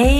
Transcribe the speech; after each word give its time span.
Hey, 0.00 0.19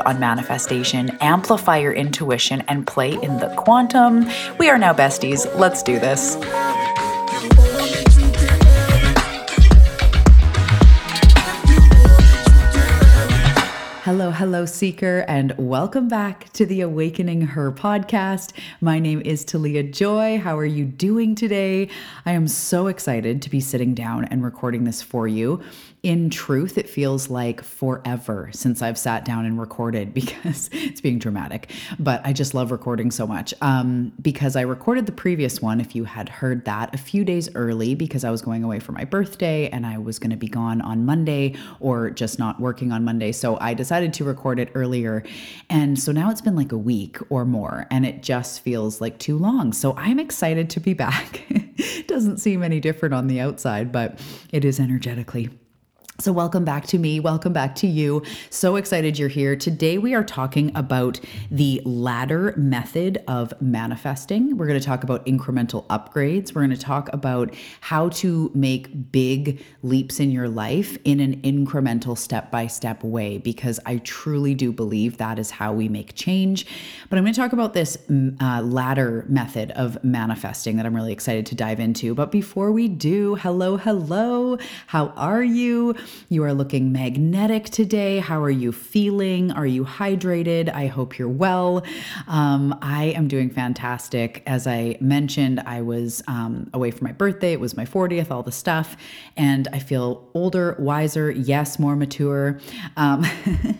on 0.00 0.18
manifestation, 0.20 1.10
amplify 1.20 1.78
your 1.78 1.92
intuition, 1.92 2.62
and 2.68 2.86
play 2.86 3.12
in 3.12 3.38
the 3.38 3.54
quantum. 3.56 4.26
We 4.58 4.68
are 4.68 4.78
now 4.78 4.92
besties. 4.92 5.46
Let's 5.58 5.82
do 5.82 5.98
this. 5.98 6.36
Hello, 14.10 14.32
hello, 14.32 14.66
seeker, 14.66 15.24
and 15.28 15.54
welcome 15.56 16.08
back 16.08 16.52
to 16.54 16.66
the 16.66 16.80
Awakening 16.80 17.42
Her 17.42 17.70
podcast. 17.70 18.52
My 18.80 18.98
name 18.98 19.22
is 19.24 19.44
Talia 19.44 19.84
Joy. 19.84 20.40
How 20.40 20.58
are 20.58 20.64
you 20.64 20.84
doing 20.84 21.36
today? 21.36 21.88
I 22.26 22.32
am 22.32 22.48
so 22.48 22.88
excited 22.88 23.40
to 23.42 23.48
be 23.48 23.60
sitting 23.60 23.94
down 23.94 24.24
and 24.24 24.42
recording 24.42 24.82
this 24.82 25.00
for 25.00 25.28
you 25.28 25.62
in 26.02 26.30
truth, 26.30 26.78
it 26.78 26.88
feels 26.88 27.28
like 27.28 27.62
forever 27.62 28.48
since 28.52 28.80
I've 28.80 28.96
sat 28.96 29.24
down 29.24 29.44
and 29.44 29.60
recorded 29.60 30.14
because 30.20 30.70
it's 30.72 31.00
being 31.00 31.18
dramatic. 31.18 31.70
But 31.98 32.22
I 32.24 32.32
just 32.32 32.54
love 32.54 32.70
recording 32.70 33.10
so 33.10 33.26
much 33.26 33.52
um, 33.60 34.12
because 34.20 34.56
I 34.56 34.62
recorded 34.62 35.06
the 35.06 35.12
previous 35.12 35.60
one, 35.60 35.80
if 35.80 35.94
you 35.94 36.04
had 36.04 36.28
heard 36.28 36.64
that, 36.64 36.94
a 36.94 36.98
few 36.98 37.24
days 37.24 37.48
early 37.54 37.94
because 37.94 38.24
I 38.24 38.30
was 38.30 38.42
going 38.42 38.64
away 38.64 38.80
for 38.80 38.92
my 38.92 39.04
birthday 39.04 39.68
and 39.68 39.86
I 39.86 39.98
was 39.98 40.18
going 40.18 40.30
to 40.30 40.36
be 40.36 40.48
gone 40.48 40.80
on 40.80 41.04
Monday 41.04 41.56
or 41.80 42.10
just 42.10 42.38
not 42.38 42.60
working 42.60 42.92
on 42.92 43.04
Monday. 43.04 43.32
So 43.32 43.58
I 43.60 43.74
decided 43.74 44.14
to 44.14 44.24
record 44.24 44.58
it 44.58 44.70
earlier. 44.74 45.22
And 45.68 45.98
so 45.98 46.12
now 46.12 46.30
it's 46.30 46.40
been 46.40 46.56
like 46.56 46.72
a 46.72 46.78
week 46.78 47.18
or 47.28 47.44
more 47.44 47.86
and 47.90 48.06
it 48.06 48.22
just 48.22 48.62
feels 48.62 49.00
like 49.00 49.18
too 49.18 49.36
long. 49.36 49.72
So 49.72 49.94
I'm 49.96 50.18
excited 50.18 50.70
to 50.70 50.80
be 50.80 50.94
back. 51.00 51.42
Doesn't 52.06 52.38
seem 52.38 52.62
any 52.62 52.80
different 52.80 53.14
on 53.14 53.26
the 53.26 53.40
outside, 53.40 53.92
but 53.92 54.18
it 54.52 54.64
is 54.64 54.80
energetically. 54.80 55.50
So, 56.20 56.32
welcome 56.32 56.66
back 56.66 56.86
to 56.88 56.98
me. 56.98 57.18
Welcome 57.18 57.54
back 57.54 57.74
to 57.76 57.86
you. 57.86 58.22
So 58.50 58.76
excited 58.76 59.18
you're 59.18 59.30
here. 59.30 59.56
Today, 59.56 59.96
we 59.96 60.12
are 60.12 60.22
talking 60.22 60.70
about 60.74 61.18
the 61.50 61.80
ladder 61.86 62.52
method 62.58 63.24
of 63.26 63.54
manifesting. 63.62 64.58
We're 64.58 64.66
going 64.66 64.78
to 64.78 64.84
talk 64.84 65.02
about 65.02 65.24
incremental 65.24 65.86
upgrades. 65.86 66.54
We're 66.54 66.66
going 66.66 66.76
to 66.76 66.76
talk 66.76 67.08
about 67.14 67.54
how 67.80 68.10
to 68.10 68.50
make 68.54 69.10
big 69.10 69.64
leaps 69.82 70.20
in 70.20 70.30
your 70.30 70.46
life 70.46 70.98
in 71.04 71.20
an 71.20 71.40
incremental 71.40 72.18
step 72.18 72.50
by 72.50 72.66
step 72.66 73.02
way, 73.02 73.38
because 73.38 73.80
I 73.86 73.96
truly 73.98 74.54
do 74.54 74.72
believe 74.72 75.16
that 75.16 75.38
is 75.38 75.50
how 75.50 75.72
we 75.72 75.88
make 75.88 76.16
change. 76.16 76.66
But 77.08 77.16
I'm 77.16 77.24
going 77.24 77.32
to 77.32 77.40
talk 77.40 77.54
about 77.54 77.72
this 77.72 77.96
mm, 77.96 78.36
uh, 78.42 78.60
ladder 78.60 79.24
method 79.26 79.70
of 79.70 80.04
manifesting 80.04 80.76
that 80.76 80.84
I'm 80.84 80.94
really 80.94 81.14
excited 81.14 81.46
to 81.46 81.54
dive 81.54 81.80
into. 81.80 82.14
But 82.14 82.30
before 82.30 82.72
we 82.72 82.88
do, 82.88 83.36
hello, 83.36 83.78
hello. 83.78 84.58
How 84.86 85.14
are 85.16 85.42
you? 85.42 85.96
You 86.28 86.44
are 86.44 86.54
looking 86.54 86.92
magnetic 86.92 87.70
today. 87.70 88.18
How 88.18 88.42
are 88.42 88.50
you 88.50 88.72
feeling? 88.72 89.50
Are 89.50 89.66
you 89.66 89.84
hydrated? 89.84 90.72
I 90.72 90.86
hope 90.86 91.18
you're 91.18 91.28
well. 91.28 91.84
Um, 92.28 92.78
I 92.82 93.06
am 93.16 93.28
doing 93.28 93.50
fantastic. 93.50 94.42
As 94.46 94.66
I 94.66 94.96
mentioned, 95.00 95.60
I 95.66 95.82
was 95.82 96.22
um, 96.28 96.70
away 96.72 96.90
for 96.90 97.02
my 97.04 97.12
birthday. 97.12 97.52
It 97.52 97.60
was 97.60 97.76
my 97.76 97.84
40th, 97.84 98.30
all 98.30 98.42
the 98.42 98.52
stuff. 98.52 98.96
And 99.36 99.68
I 99.72 99.78
feel 99.78 100.28
older, 100.34 100.76
wiser, 100.78 101.30
yes, 101.30 101.78
more 101.78 101.96
mature. 101.96 102.60
Um, 102.96 103.24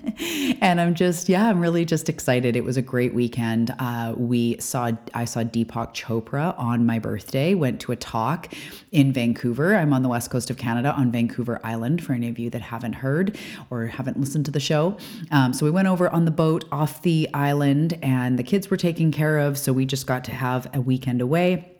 and 0.60 0.80
I'm 0.80 0.94
just, 0.94 1.28
yeah, 1.28 1.48
I'm 1.48 1.60
really 1.60 1.84
just 1.84 2.08
excited. 2.08 2.56
It 2.56 2.64
was 2.64 2.76
a 2.76 2.82
great 2.82 3.14
weekend. 3.14 3.74
Uh, 3.78 4.14
we 4.16 4.58
saw, 4.58 4.92
I 5.14 5.24
saw 5.24 5.42
Deepak 5.42 5.94
Chopra 5.94 6.58
on 6.58 6.84
my 6.86 6.98
birthday, 6.98 7.54
went 7.54 7.80
to 7.82 7.92
a 7.92 7.97
talk 7.97 8.52
in 8.92 9.12
Vancouver. 9.12 9.76
I'm 9.76 9.92
on 9.92 10.02
the 10.02 10.08
west 10.08 10.30
coast 10.30 10.50
of 10.50 10.56
Canada 10.56 10.92
on 10.92 11.12
Vancouver 11.12 11.60
Island 11.64 12.02
for 12.02 12.12
any 12.20 12.28
of 12.28 12.38
you 12.38 12.50
that 12.50 12.62
haven't 12.62 12.94
heard 12.94 13.38
or 13.70 13.86
haven't 13.86 14.19
listened 14.20 14.44
to 14.44 14.50
the 14.50 14.60
show. 14.60 14.97
Um, 15.31 15.53
so 15.53 15.64
we 15.64 15.70
went 15.70 15.88
over 15.88 16.08
on 16.10 16.25
the 16.26 16.31
boat 16.31 16.64
off 16.70 17.03
the 17.03 17.28
island, 17.32 17.98
and 18.03 18.38
the 18.38 18.42
kids 18.42 18.70
were 18.70 18.76
taken 18.76 19.10
care 19.10 19.38
of. 19.38 19.58
So 19.58 19.72
we 19.72 19.86
just 19.86 20.06
got 20.06 20.25
to 20.25 20.32
have 20.32 20.69
a 20.75 20.80
weekend 20.80 21.20
away 21.20 21.79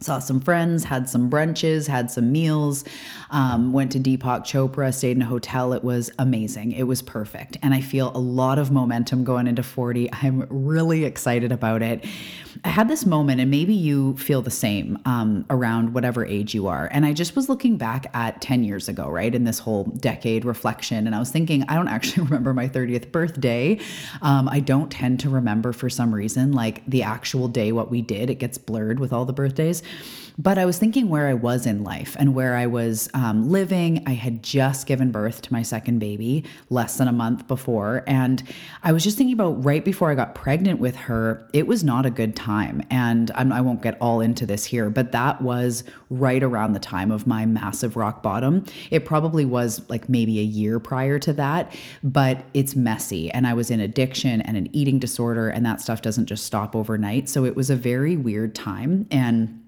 saw 0.00 0.18
some 0.18 0.40
friends, 0.40 0.84
had 0.84 1.08
some 1.08 1.30
brunches, 1.30 1.86
had 1.86 2.10
some 2.10 2.32
meals, 2.32 2.84
um, 3.30 3.72
went 3.72 3.92
to 3.92 3.98
Deepak 3.98 4.42
Chopra, 4.44 4.92
stayed 4.92 5.16
in 5.16 5.22
a 5.22 5.26
hotel. 5.26 5.72
It 5.72 5.84
was 5.84 6.10
amazing. 6.18 6.72
It 6.72 6.84
was 6.84 7.02
perfect. 7.02 7.58
And 7.62 7.74
I 7.74 7.80
feel 7.80 8.10
a 8.14 8.18
lot 8.18 8.58
of 8.58 8.70
momentum 8.70 9.24
going 9.24 9.46
into 9.46 9.62
40. 9.62 10.10
I'm 10.22 10.46
really 10.50 11.04
excited 11.04 11.52
about 11.52 11.82
it. 11.82 12.04
I 12.64 12.68
had 12.68 12.88
this 12.88 13.06
moment, 13.06 13.40
and 13.40 13.50
maybe 13.50 13.74
you 13.74 14.16
feel 14.16 14.42
the 14.42 14.50
same 14.50 14.98
um, 15.04 15.46
around 15.50 15.94
whatever 15.94 16.24
age 16.24 16.54
you 16.54 16.66
are. 16.66 16.88
And 16.90 17.06
I 17.06 17.12
just 17.12 17.36
was 17.36 17.48
looking 17.48 17.76
back 17.76 18.06
at 18.12 18.40
10 18.40 18.64
years 18.64 18.88
ago, 18.88 19.08
right, 19.08 19.32
in 19.34 19.44
this 19.44 19.58
whole 19.58 19.84
decade 19.84 20.44
reflection. 20.44 21.06
And 21.06 21.14
I 21.14 21.20
was 21.20 21.30
thinking, 21.30 21.64
I 21.68 21.74
don't 21.74 21.88
actually 22.00 22.24
remember 22.24 22.52
my 22.52 22.68
30th 22.68 23.12
birthday. 23.12 23.78
Um, 24.22 24.48
I 24.48 24.60
don't 24.60 24.90
tend 24.90 25.20
to 25.20 25.30
remember 25.30 25.72
for 25.72 25.88
some 25.88 26.14
reason, 26.14 26.52
like 26.52 26.84
the 26.86 27.02
actual 27.02 27.48
day, 27.48 27.72
what 27.72 27.90
we 27.90 28.02
did. 28.02 28.30
It 28.30 28.36
gets 28.36 28.58
blurred 28.58 28.98
with 28.98 29.12
all 29.12 29.24
the 29.24 29.32
birthdays. 29.32 29.82
But 30.40 30.56
I 30.56 30.64
was 30.64 30.78
thinking 30.78 31.10
where 31.10 31.26
I 31.26 31.34
was 31.34 31.66
in 31.66 31.84
life 31.84 32.16
and 32.18 32.34
where 32.34 32.56
I 32.56 32.66
was 32.66 33.10
um, 33.12 33.50
living. 33.50 34.02
I 34.06 34.12
had 34.12 34.42
just 34.42 34.86
given 34.86 35.10
birth 35.10 35.42
to 35.42 35.52
my 35.52 35.60
second 35.60 35.98
baby 35.98 36.44
less 36.70 36.96
than 36.96 37.08
a 37.08 37.12
month 37.12 37.46
before. 37.46 38.02
And 38.06 38.42
I 38.82 38.92
was 38.92 39.04
just 39.04 39.18
thinking 39.18 39.34
about 39.34 39.62
right 39.62 39.84
before 39.84 40.10
I 40.10 40.14
got 40.14 40.34
pregnant 40.34 40.80
with 40.80 40.96
her, 40.96 41.46
it 41.52 41.66
was 41.66 41.84
not 41.84 42.06
a 42.06 42.10
good 42.10 42.34
time. 42.34 42.82
And 42.88 43.30
I'm, 43.34 43.52
I 43.52 43.60
will 43.60 43.74
not 43.74 43.82
get 43.82 44.00
all 44.00 44.22
into 44.22 44.46
this 44.46 44.64
here, 44.64 44.88
but 44.88 45.12
that 45.12 45.42
was 45.42 45.84
right 46.08 46.42
around 46.42 46.72
the 46.72 46.80
time 46.80 47.10
of 47.10 47.26
my 47.26 47.44
massive 47.44 47.94
rock 47.94 48.22
bottom. 48.22 48.64
It 48.90 49.04
probably 49.04 49.44
was 49.44 49.82
like 49.90 50.08
maybe 50.08 50.40
a 50.40 50.44
year 50.44 50.80
prior 50.80 51.18
to 51.18 51.34
that, 51.34 51.76
but 52.02 52.44
it's 52.54 52.74
messy. 52.74 53.30
And 53.32 53.46
I 53.46 53.52
was 53.52 53.70
in 53.70 53.80
addiction 53.80 54.40
and 54.40 54.56
an 54.56 54.74
eating 54.74 54.98
disorder, 54.98 55.50
and 55.50 55.66
that 55.66 55.82
stuff 55.82 56.00
doesn't 56.00 56.26
just 56.26 56.44
stop 56.44 56.74
overnight. 56.74 57.28
So 57.28 57.44
it 57.44 57.56
was 57.56 57.68
a 57.68 57.76
very 57.76 58.16
weird 58.16 58.54
time. 58.54 59.06
And 59.10 59.59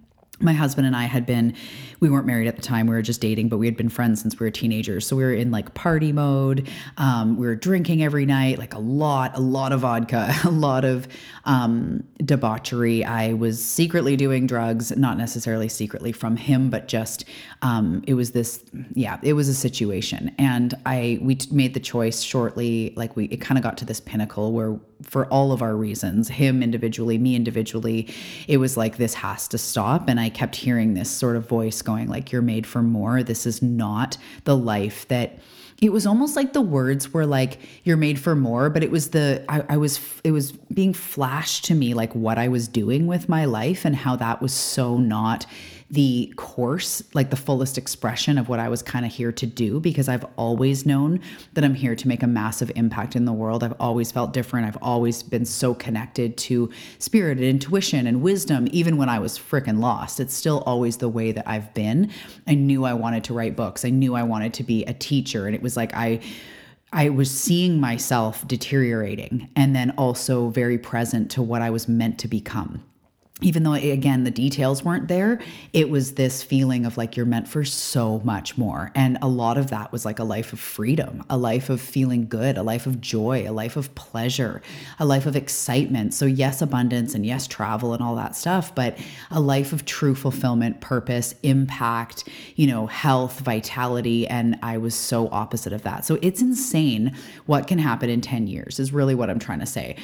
my 0.42 0.52
husband 0.52 0.86
and 0.86 0.96
I 0.96 1.04
had 1.04 1.26
been, 1.26 1.54
we 2.02 2.10
weren't 2.10 2.26
married 2.26 2.48
at 2.48 2.56
the 2.56 2.62
time, 2.62 2.88
we 2.88 2.96
were 2.96 3.00
just 3.00 3.20
dating, 3.20 3.48
but 3.48 3.58
we 3.58 3.66
had 3.66 3.76
been 3.76 3.88
friends 3.88 4.20
since 4.20 4.38
we 4.38 4.44
were 4.44 4.50
teenagers. 4.50 5.06
So 5.06 5.14
we 5.14 5.22
were 5.22 5.32
in 5.32 5.52
like 5.52 5.72
party 5.74 6.10
mode. 6.10 6.68
Um, 6.96 7.36
we 7.36 7.46
were 7.46 7.54
drinking 7.54 8.02
every 8.02 8.26
night, 8.26 8.58
like 8.58 8.74
a 8.74 8.80
lot, 8.80 9.36
a 9.36 9.40
lot 9.40 9.70
of 9.70 9.80
vodka, 9.80 10.34
a 10.44 10.50
lot 10.50 10.84
of 10.84 11.06
um, 11.44 12.02
debauchery. 12.18 13.04
I 13.04 13.34
was 13.34 13.64
secretly 13.64 14.16
doing 14.16 14.48
drugs, 14.48 14.94
not 14.96 15.16
necessarily 15.16 15.68
secretly 15.68 16.10
from 16.10 16.36
him, 16.36 16.70
but 16.70 16.88
just 16.88 17.24
um, 17.62 18.02
it 18.08 18.14
was 18.14 18.32
this, 18.32 18.64
yeah, 18.94 19.20
it 19.22 19.34
was 19.34 19.48
a 19.48 19.54
situation. 19.54 20.34
And 20.38 20.74
I, 20.84 21.20
we 21.22 21.36
t- 21.36 21.54
made 21.54 21.72
the 21.72 21.80
choice 21.80 22.20
shortly, 22.20 22.94
like 22.96 23.14
we, 23.14 23.26
it 23.26 23.40
kind 23.40 23.58
of 23.58 23.62
got 23.62 23.78
to 23.78 23.84
this 23.84 24.00
pinnacle 24.00 24.50
where 24.50 24.76
for 25.02 25.26
all 25.26 25.52
of 25.52 25.62
our 25.62 25.76
reasons, 25.76 26.28
him 26.28 26.62
individually, 26.62 27.18
me 27.18 27.34
individually, 27.34 28.08
it 28.48 28.58
was 28.58 28.76
like, 28.76 28.96
this 28.96 29.14
has 29.14 29.48
to 29.48 29.58
stop. 29.58 30.08
And 30.08 30.20
I 30.20 30.28
kept 30.28 30.56
hearing 30.56 30.94
this 30.94 31.10
sort 31.10 31.36
of 31.36 31.48
voice 31.48 31.82
going, 31.82 31.91
like, 31.92 32.32
you're 32.32 32.42
made 32.42 32.66
for 32.66 32.82
more. 32.82 33.22
This 33.22 33.46
is 33.46 33.62
not 33.62 34.16
the 34.44 34.56
life 34.56 35.06
that 35.08 35.38
it 35.80 35.92
was 35.92 36.06
almost 36.06 36.36
like 36.36 36.52
the 36.52 36.60
words 36.60 37.12
were 37.12 37.26
like 37.26 37.58
you're 37.82 37.96
made 37.96 38.18
for 38.18 38.36
more 38.36 38.70
but 38.70 38.84
it 38.84 38.90
was 38.90 39.10
the 39.10 39.44
I, 39.48 39.64
I, 39.68 39.76
was 39.76 39.98
it 40.22 40.30
was 40.30 40.52
being 40.52 40.94
flashed 40.94 41.64
to 41.66 41.74
me 41.74 41.92
like 41.92 42.14
what 42.14 42.38
i 42.38 42.46
was 42.46 42.68
doing 42.68 43.08
with 43.08 43.28
my 43.28 43.46
life 43.46 43.84
and 43.84 43.96
how 43.96 44.14
that 44.16 44.40
was 44.40 44.52
so 44.54 44.96
not 44.96 45.44
the 45.92 46.32
course, 46.36 47.02
like 47.12 47.28
the 47.28 47.36
fullest 47.36 47.76
expression 47.76 48.38
of 48.38 48.48
what 48.48 48.58
I 48.58 48.70
was 48.70 48.82
kind 48.82 49.04
of 49.04 49.12
here 49.12 49.30
to 49.32 49.44
do 49.44 49.78
because 49.78 50.08
I've 50.08 50.24
always 50.36 50.86
known 50.86 51.20
that 51.52 51.64
I'm 51.64 51.74
here 51.74 51.94
to 51.94 52.08
make 52.08 52.22
a 52.22 52.26
massive 52.26 52.72
impact 52.76 53.14
in 53.14 53.26
the 53.26 53.32
world. 53.32 53.62
I've 53.62 53.78
always 53.78 54.10
felt 54.10 54.32
different. 54.32 54.66
I've 54.66 54.78
always 54.80 55.22
been 55.22 55.44
so 55.44 55.74
connected 55.74 56.38
to 56.38 56.70
spirit 56.98 57.36
and 57.36 57.46
intuition 57.46 58.06
and 58.06 58.22
wisdom, 58.22 58.68
even 58.72 58.96
when 58.96 59.10
I 59.10 59.18
was 59.18 59.38
freaking 59.38 59.80
lost. 59.80 60.18
It's 60.18 60.32
still 60.32 60.62
always 60.64 60.96
the 60.96 61.10
way 61.10 61.30
that 61.30 61.46
I've 61.46 61.74
been. 61.74 62.10
I 62.46 62.54
knew 62.54 62.86
I 62.86 62.94
wanted 62.94 63.24
to 63.24 63.34
write 63.34 63.54
books, 63.54 63.84
I 63.84 63.90
knew 63.90 64.14
I 64.14 64.22
wanted 64.22 64.54
to 64.54 64.62
be 64.62 64.84
a 64.86 64.94
teacher. 64.94 65.46
And 65.46 65.54
it 65.54 65.60
was 65.60 65.76
like, 65.76 65.92
I, 65.92 66.20
I 66.90 67.10
was 67.10 67.30
seeing 67.30 67.78
myself 67.78 68.48
deteriorating 68.48 69.50
and 69.56 69.76
then 69.76 69.90
also 69.98 70.48
very 70.48 70.78
present 70.78 71.30
to 71.32 71.42
what 71.42 71.60
I 71.60 71.68
was 71.68 71.86
meant 71.86 72.18
to 72.20 72.28
become. 72.28 72.82
Even 73.42 73.62
though 73.62 73.74
again 73.74 74.24
the 74.24 74.30
details 74.30 74.82
weren't 74.84 75.08
there 75.08 75.40
it 75.72 75.90
was 75.90 76.14
this 76.14 76.42
feeling 76.42 76.86
of 76.86 76.96
like 76.96 77.16
you're 77.16 77.26
meant 77.26 77.48
for 77.48 77.64
so 77.64 78.20
much 78.24 78.56
more. 78.58 78.90
And 78.94 79.18
a 79.22 79.28
lot 79.28 79.58
of 79.58 79.70
that 79.70 79.92
was 79.92 80.04
like 80.04 80.18
a 80.18 80.24
life 80.24 80.52
of 80.52 80.60
freedom 80.60 81.24
a 81.30 81.36
life 81.36 81.70
of 81.70 81.80
feeling 81.80 82.26
good 82.28 82.56
a 82.56 82.62
life 82.62 82.86
of 82.86 83.00
joy 83.00 83.48
a 83.48 83.52
life 83.52 83.76
of 83.76 83.94
pleasure 83.94 84.62
a 84.98 85.04
life 85.04 85.26
of 85.26 85.36
excitement. 85.36 86.14
So 86.14 86.26
yes 86.26 86.62
abundance 86.62 87.14
and 87.14 87.24
yes 87.26 87.46
travel 87.46 87.94
and 87.94 88.02
all 88.02 88.16
that 88.16 88.36
stuff 88.36 88.74
but 88.74 88.98
a 89.30 89.40
life 89.40 89.72
of 89.72 89.84
true 89.84 90.14
fulfillment 90.14 90.80
purpose 90.80 91.34
impact 91.42 92.28
you 92.56 92.66
know 92.66 92.86
health 92.86 93.40
vitality 93.40 94.26
and 94.26 94.58
i 94.62 94.76
was 94.78 94.94
so 94.94 95.28
opposite 95.30 95.72
of 95.72 95.82
that. 95.82 96.04
So 96.04 96.18
it's 96.22 96.40
insane 96.40 97.16
what 97.46 97.66
can 97.66 97.78
happen 97.78 98.10
in 98.10 98.20
10 98.20 98.46
years 98.46 98.78
is 98.78 98.92
really 98.92 99.14
what 99.14 99.30
i'm 99.30 99.38
trying 99.38 99.60
to 99.60 99.66
say 99.66 99.96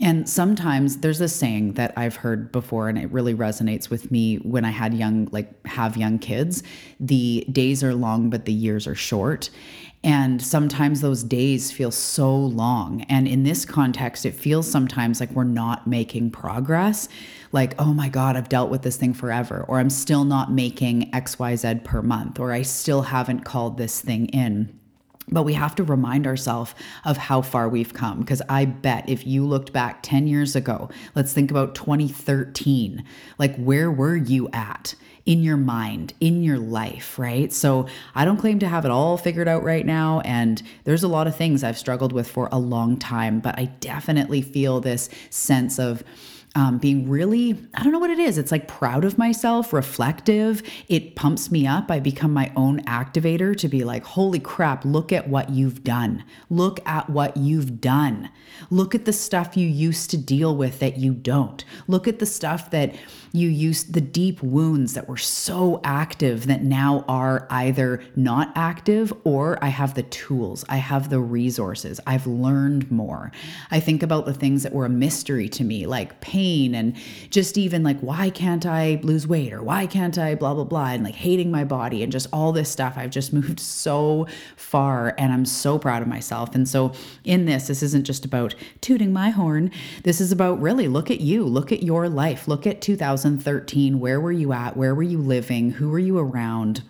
and 0.00 0.28
sometimes 0.28 0.98
there's 0.98 1.20
a 1.20 1.28
saying 1.28 1.74
that 1.74 1.92
I've 1.96 2.16
heard 2.16 2.50
before, 2.50 2.88
and 2.88 2.98
it 2.98 3.10
really 3.12 3.34
resonates 3.34 3.90
with 3.90 4.10
me 4.10 4.36
when 4.36 4.64
I 4.64 4.70
had 4.70 4.94
young, 4.94 5.28
like, 5.30 5.66
have 5.66 5.96
young 5.96 6.18
kids. 6.18 6.62
The 6.98 7.46
days 7.50 7.84
are 7.84 7.94
long, 7.94 8.30
but 8.30 8.44
the 8.44 8.52
years 8.52 8.86
are 8.86 8.94
short. 8.94 9.50
And 10.02 10.42
sometimes 10.42 11.00
those 11.00 11.22
days 11.22 11.72
feel 11.72 11.90
so 11.90 12.36
long. 12.36 13.02
And 13.08 13.26
in 13.26 13.44
this 13.44 13.64
context, 13.64 14.26
it 14.26 14.34
feels 14.34 14.70
sometimes 14.70 15.18
like 15.18 15.30
we're 15.30 15.44
not 15.44 15.86
making 15.86 16.32
progress. 16.32 17.08
Like, 17.52 17.74
oh 17.80 17.94
my 17.94 18.10
God, 18.10 18.36
I've 18.36 18.50
dealt 18.50 18.70
with 18.70 18.82
this 18.82 18.96
thing 18.96 19.14
forever, 19.14 19.64
or 19.66 19.78
I'm 19.78 19.88
still 19.88 20.24
not 20.24 20.52
making 20.52 21.10
XYZ 21.12 21.84
per 21.84 22.02
month, 22.02 22.38
or 22.38 22.52
I 22.52 22.62
still 22.62 23.02
haven't 23.02 23.44
called 23.44 23.78
this 23.78 24.00
thing 24.00 24.26
in. 24.26 24.78
But 25.28 25.44
we 25.44 25.54
have 25.54 25.74
to 25.76 25.84
remind 25.84 26.26
ourselves 26.26 26.74
of 27.04 27.16
how 27.16 27.42
far 27.42 27.68
we've 27.68 27.94
come. 27.94 28.20
Because 28.20 28.42
I 28.48 28.66
bet 28.66 29.08
if 29.08 29.26
you 29.26 29.46
looked 29.46 29.72
back 29.72 30.02
10 30.02 30.26
years 30.26 30.54
ago, 30.54 30.90
let's 31.14 31.32
think 31.32 31.50
about 31.50 31.74
2013, 31.74 33.04
like 33.38 33.56
where 33.56 33.90
were 33.90 34.16
you 34.16 34.48
at? 34.52 34.94
in 35.26 35.42
your 35.42 35.56
mind, 35.56 36.12
in 36.20 36.42
your 36.42 36.58
life, 36.58 37.18
right? 37.18 37.52
So 37.52 37.86
I 38.14 38.24
don't 38.24 38.36
claim 38.36 38.58
to 38.58 38.68
have 38.68 38.84
it 38.84 38.90
all 38.90 39.16
figured 39.16 39.48
out 39.48 39.62
right 39.62 39.86
now. 39.86 40.20
And 40.20 40.62
there's 40.84 41.02
a 41.02 41.08
lot 41.08 41.26
of 41.26 41.34
things 41.34 41.64
I've 41.64 41.78
struggled 41.78 42.12
with 42.12 42.28
for 42.28 42.48
a 42.52 42.58
long 42.58 42.98
time, 42.98 43.40
but 43.40 43.58
I 43.58 43.66
definitely 43.80 44.42
feel 44.42 44.80
this 44.80 45.08
sense 45.30 45.78
of, 45.78 46.04
um, 46.56 46.78
being 46.78 47.08
really, 47.08 47.58
I 47.74 47.82
don't 47.82 47.92
know 47.92 47.98
what 47.98 48.10
it 48.10 48.20
is. 48.20 48.38
It's 48.38 48.52
like 48.52 48.68
proud 48.68 49.04
of 49.04 49.18
myself, 49.18 49.72
reflective. 49.72 50.62
It 50.88 51.16
pumps 51.16 51.50
me 51.50 51.66
up. 51.66 51.90
I 51.90 51.98
become 51.98 52.32
my 52.32 52.52
own 52.54 52.80
activator 52.84 53.56
to 53.56 53.68
be 53.68 53.82
like, 53.82 54.04
holy 54.04 54.38
crap, 54.38 54.84
look 54.84 55.12
at 55.12 55.28
what 55.28 55.50
you've 55.50 55.82
done. 55.82 56.24
Look 56.50 56.78
at 56.86 57.10
what 57.10 57.36
you've 57.36 57.80
done. 57.80 58.30
Look 58.70 58.94
at 58.94 59.04
the 59.04 59.12
stuff 59.12 59.56
you 59.56 59.66
used 59.66 60.10
to 60.10 60.16
deal 60.16 60.54
with 60.56 60.78
that 60.78 60.96
you 60.96 61.12
don't. 61.12 61.64
Look 61.88 62.06
at 62.06 62.20
the 62.20 62.26
stuff 62.26 62.70
that 62.70 62.94
you 63.32 63.48
used, 63.48 63.92
the 63.92 64.00
deep 64.00 64.40
wounds 64.40 64.94
that 64.94 65.08
were 65.08 65.16
so 65.16 65.80
active 65.82 66.46
that 66.46 66.62
now 66.62 67.04
are 67.08 67.48
either 67.50 68.00
not 68.14 68.52
active 68.54 69.12
or 69.24 69.58
I 69.60 69.68
have 69.68 69.94
the 69.94 70.04
tools, 70.04 70.64
I 70.68 70.76
have 70.76 71.10
the 71.10 71.18
resources, 71.18 71.98
I've 72.06 72.28
learned 72.28 72.92
more. 72.92 73.32
I 73.72 73.80
think 73.80 74.04
about 74.04 74.24
the 74.24 74.34
things 74.34 74.62
that 74.62 74.72
were 74.72 74.86
a 74.86 74.90
mystery 74.90 75.48
to 75.48 75.64
me, 75.64 75.86
like 75.86 76.20
pain 76.20 76.43
pain 76.44 76.74
and 76.74 76.94
just 77.30 77.56
even 77.56 77.82
like, 77.82 77.98
why 78.00 78.28
can't 78.28 78.66
I 78.66 79.00
lose 79.02 79.26
weight 79.26 79.52
or 79.52 79.62
why 79.62 79.86
can't 79.86 80.18
I 80.18 80.34
blah, 80.34 80.52
blah, 80.52 80.64
blah, 80.64 80.88
and 80.88 81.02
like 81.02 81.14
hating 81.14 81.50
my 81.50 81.64
body 81.64 82.02
and 82.02 82.12
just 82.12 82.26
all 82.32 82.52
this 82.52 82.70
stuff. 82.70 82.94
I've 82.96 83.10
just 83.10 83.32
moved 83.40 83.60
so 83.60 84.26
far 84.56 85.14
and 85.16 85.32
I'm 85.32 85.46
so 85.46 85.78
proud 85.78 86.02
of 86.02 86.08
myself. 86.08 86.54
And 86.54 86.68
so, 86.68 86.92
in 87.24 87.46
this, 87.46 87.68
this 87.68 87.82
isn't 87.82 88.04
just 88.04 88.24
about 88.24 88.54
tooting 88.82 89.12
my 89.12 89.30
horn. 89.30 89.70
This 90.02 90.20
is 90.20 90.32
about 90.32 90.60
really 90.60 90.88
look 90.88 91.10
at 91.10 91.20
you, 91.20 91.44
look 91.44 91.72
at 91.72 91.82
your 91.82 92.08
life, 92.08 92.46
look 92.46 92.66
at 92.66 92.82
2013. 92.82 93.98
Where 93.98 94.20
were 94.20 94.32
you 94.32 94.52
at? 94.52 94.76
Where 94.76 94.94
were 94.94 95.02
you 95.02 95.18
living? 95.18 95.70
Who 95.70 95.88
were 95.88 95.98
you 95.98 96.18
around? 96.18 96.82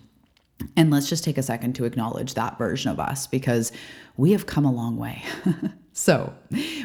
And 0.77 0.91
let's 0.91 1.09
just 1.09 1.25
take 1.25 1.39
a 1.39 1.43
second 1.43 1.75
to 1.75 1.85
acknowledge 1.85 2.35
that 2.35 2.59
version 2.59 2.91
of 2.91 3.01
us 3.01 3.27
because 3.27 3.73
we 4.17 4.33
have 4.33 4.47
come 4.47 4.65
a 4.65 4.73
long 4.73 4.97
way. 4.97 5.23
So, 5.97 6.35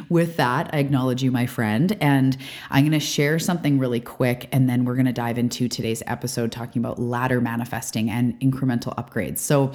with 0.07 0.37
that, 0.37 0.69
I 0.71 0.77
acknowledge 0.77 1.23
you, 1.23 1.31
my 1.31 1.47
friend, 1.47 1.97
and 1.99 2.37
I'm 2.69 2.83
going 2.83 2.91
to 2.91 2.99
share 2.99 3.39
something 3.39 3.79
really 3.79 3.99
quick, 3.99 4.47
and 4.51 4.69
then 4.69 4.85
we're 4.85 4.93
going 4.93 5.07
to 5.07 5.11
dive 5.11 5.39
into 5.39 5.67
today's 5.67 6.03
episode 6.05 6.51
talking 6.51 6.79
about 6.79 6.99
ladder 6.99 7.41
manifesting 7.41 8.11
and 8.11 8.39
incremental 8.39 8.95
upgrades. 8.97 9.39
So, 9.39 9.73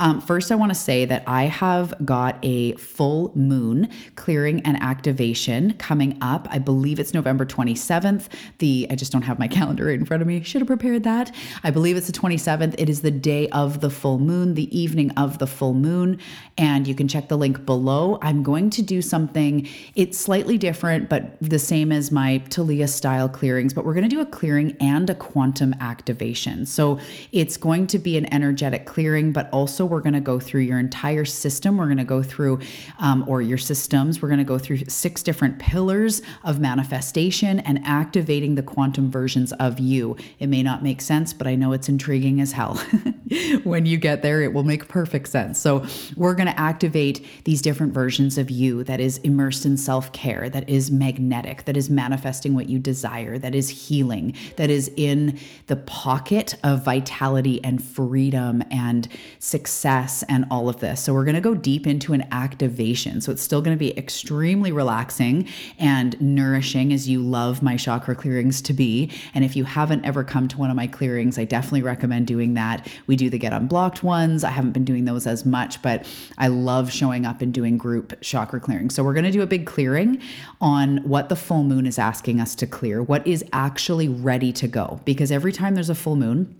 um, 0.00 0.22
first, 0.22 0.50
I 0.50 0.54
want 0.54 0.70
to 0.70 0.78
say 0.78 1.04
that 1.04 1.22
I 1.26 1.44
have 1.44 1.92
got 2.06 2.38
a 2.42 2.72
full 2.72 3.32
moon 3.36 3.90
clearing 4.16 4.62
and 4.62 4.78
activation 4.82 5.74
coming 5.74 6.16
up. 6.22 6.48
I 6.50 6.58
believe 6.58 6.98
it's 6.98 7.12
November 7.12 7.44
27th. 7.44 8.28
The 8.58 8.86
I 8.88 8.94
just 8.94 9.12
don't 9.12 9.20
have 9.22 9.38
my 9.38 9.46
calendar 9.58 9.84
right 9.84 9.98
in 9.98 10.06
front 10.06 10.22
of 10.22 10.26
me. 10.26 10.42
Should 10.42 10.62
have 10.62 10.68
prepared 10.68 11.02
that. 11.02 11.34
I 11.64 11.70
believe 11.70 11.98
it's 11.98 12.06
the 12.06 12.14
27th. 12.14 12.76
It 12.78 12.88
is 12.88 13.02
the 13.02 13.10
day 13.10 13.48
of 13.50 13.82
the 13.82 13.90
full 13.90 14.18
moon, 14.18 14.54
the 14.54 14.74
evening 14.76 15.10
of 15.18 15.36
the 15.36 15.46
full 15.46 15.74
moon, 15.74 16.18
and 16.56 16.88
you 16.88 16.94
can 16.94 17.06
check 17.06 17.28
the 17.28 17.36
link 17.36 17.66
below. 17.66 18.18
I'm 18.22 18.42
going 18.42 18.70
to 18.70 18.82
do 18.82 19.02
something. 19.02 19.68
It's 19.96 20.16
slightly 20.16 20.56
different, 20.56 21.10
but 21.10 21.36
the 21.42 21.58
same 21.58 21.92
as 21.92 22.10
my 22.10 22.38
Talia 22.48 22.88
style 22.88 23.28
clearings. 23.28 23.74
But 23.74 23.84
we're 23.84 23.94
going 23.94 24.08
to 24.08 24.16
do 24.16 24.22
a 24.22 24.26
clearing 24.26 24.78
and 24.80 25.10
a 25.10 25.14
quantum 25.14 25.74
activation. 25.78 26.64
So 26.64 26.98
it's 27.32 27.58
going 27.58 27.86
to 27.88 27.98
be 27.98 28.16
an 28.16 28.32
energetic 28.32 28.86
clearing, 28.86 29.32
but 29.32 29.50
also 29.52 29.89
we're 29.90 30.00
going 30.00 30.14
to 30.14 30.20
go 30.20 30.40
through 30.40 30.62
your 30.62 30.78
entire 30.78 31.24
system. 31.24 31.76
We're 31.76 31.86
going 31.86 31.98
to 31.98 32.04
go 32.04 32.22
through, 32.22 32.60
um, 32.98 33.24
or 33.28 33.42
your 33.42 33.58
systems, 33.58 34.22
we're 34.22 34.28
going 34.28 34.38
to 34.38 34.44
go 34.44 34.58
through 34.58 34.78
six 34.88 35.22
different 35.22 35.58
pillars 35.58 36.22
of 36.44 36.60
manifestation 36.60 37.60
and 37.60 37.80
activating 37.84 38.54
the 38.54 38.62
quantum 38.62 39.10
versions 39.10 39.52
of 39.54 39.78
you. 39.78 40.16
It 40.38 40.46
may 40.46 40.62
not 40.62 40.82
make 40.82 41.00
sense, 41.00 41.32
but 41.32 41.46
I 41.46 41.54
know 41.54 41.72
it's 41.72 41.88
intriguing 41.88 42.40
as 42.40 42.52
hell. 42.52 42.82
when 43.64 43.86
you 43.86 43.96
get 43.96 44.22
there, 44.22 44.42
it 44.42 44.52
will 44.52 44.64
make 44.64 44.88
perfect 44.88 45.28
sense. 45.28 45.58
So, 45.58 45.86
we're 46.16 46.34
going 46.34 46.48
to 46.48 46.58
activate 46.58 47.44
these 47.44 47.62
different 47.62 47.92
versions 47.92 48.38
of 48.38 48.50
you 48.50 48.82
that 48.84 49.00
is 49.00 49.18
immersed 49.18 49.64
in 49.64 49.76
self 49.76 50.12
care, 50.12 50.48
that 50.50 50.68
is 50.68 50.90
magnetic, 50.90 51.64
that 51.64 51.76
is 51.76 51.88
manifesting 51.88 52.54
what 52.54 52.68
you 52.68 52.78
desire, 52.78 53.38
that 53.38 53.54
is 53.54 53.68
healing, 53.68 54.34
that 54.56 54.70
is 54.70 54.90
in 54.96 55.38
the 55.66 55.76
pocket 55.76 56.56
of 56.64 56.84
vitality 56.84 57.62
and 57.62 57.82
freedom 57.82 58.62
and 58.70 59.08
success 59.38 60.24
and 60.28 60.44
all 60.50 60.68
of 60.68 60.80
this. 60.80 61.00
So, 61.00 61.14
we're 61.14 61.24
going 61.24 61.34
to 61.36 61.40
go 61.40 61.54
deep 61.54 61.86
into 61.86 62.12
an 62.12 62.26
activation. 62.32 63.20
So, 63.20 63.30
it's 63.30 63.42
still 63.42 63.62
going 63.62 63.76
to 63.76 63.78
be 63.78 63.96
extremely 63.96 64.72
relaxing 64.72 65.46
and 65.78 66.20
nourishing 66.20 66.92
as 66.92 67.08
you 67.08 67.22
love 67.22 67.62
my 67.62 67.76
chakra 67.76 68.16
clearings 68.16 68.60
to 68.62 68.72
be. 68.72 69.10
And 69.34 69.44
if 69.44 69.54
you 69.54 69.64
haven't 69.64 70.04
ever 70.04 70.24
come 70.24 70.48
to 70.48 70.58
one 70.58 70.70
of 70.70 70.76
my 70.76 70.88
clearings, 70.88 71.38
I 71.38 71.44
definitely 71.44 71.82
recommend 71.82 72.26
doing 72.26 72.54
that. 72.54 72.88
We 73.06 73.19
do 73.20 73.30
the 73.30 73.38
Get 73.38 73.52
Unblocked 73.52 74.02
ones. 74.02 74.42
I 74.42 74.50
haven't 74.50 74.72
been 74.72 74.84
doing 74.84 75.04
those 75.04 75.26
as 75.26 75.46
much, 75.46 75.80
but 75.82 76.06
I 76.38 76.48
love 76.48 76.90
showing 76.92 77.24
up 77.24 77.40
and 77.40 77.54
doing 77.54 77.78
group 77.78 78.20
chakra 78.20 78.58
clearing. 78.60 78.90
So, 78.90 79.04
we're 79.04 79.14
going 79.14 79.24
to 79.24 79.30
do 79.30 79.42
a 79.42 79.46
big 79.46 79.66
clearing 79.66 80.20
on 80.60 80.98
what 80.98 81.28
the 81.28 81.36
full 81.36 81.62
moon 81.62 81.86
is 81.86 81.98
asking 81.98 82.40
us 82.40 82.54
to 82.56 82.66
clear, 82.66 83.02
what 83.02 83.26
is 83.26 83.44
actually 83.52 84.08
ready 84.08 84.52
to 84.54 84.66
go. 84.66 85.00
Because 85.04 85.30
every 85.30 85.52
time 85.52 85.74
there's 85.74 85.90
a 85.90 85.94
full 85.94 86.16
moon, 86.16 86.56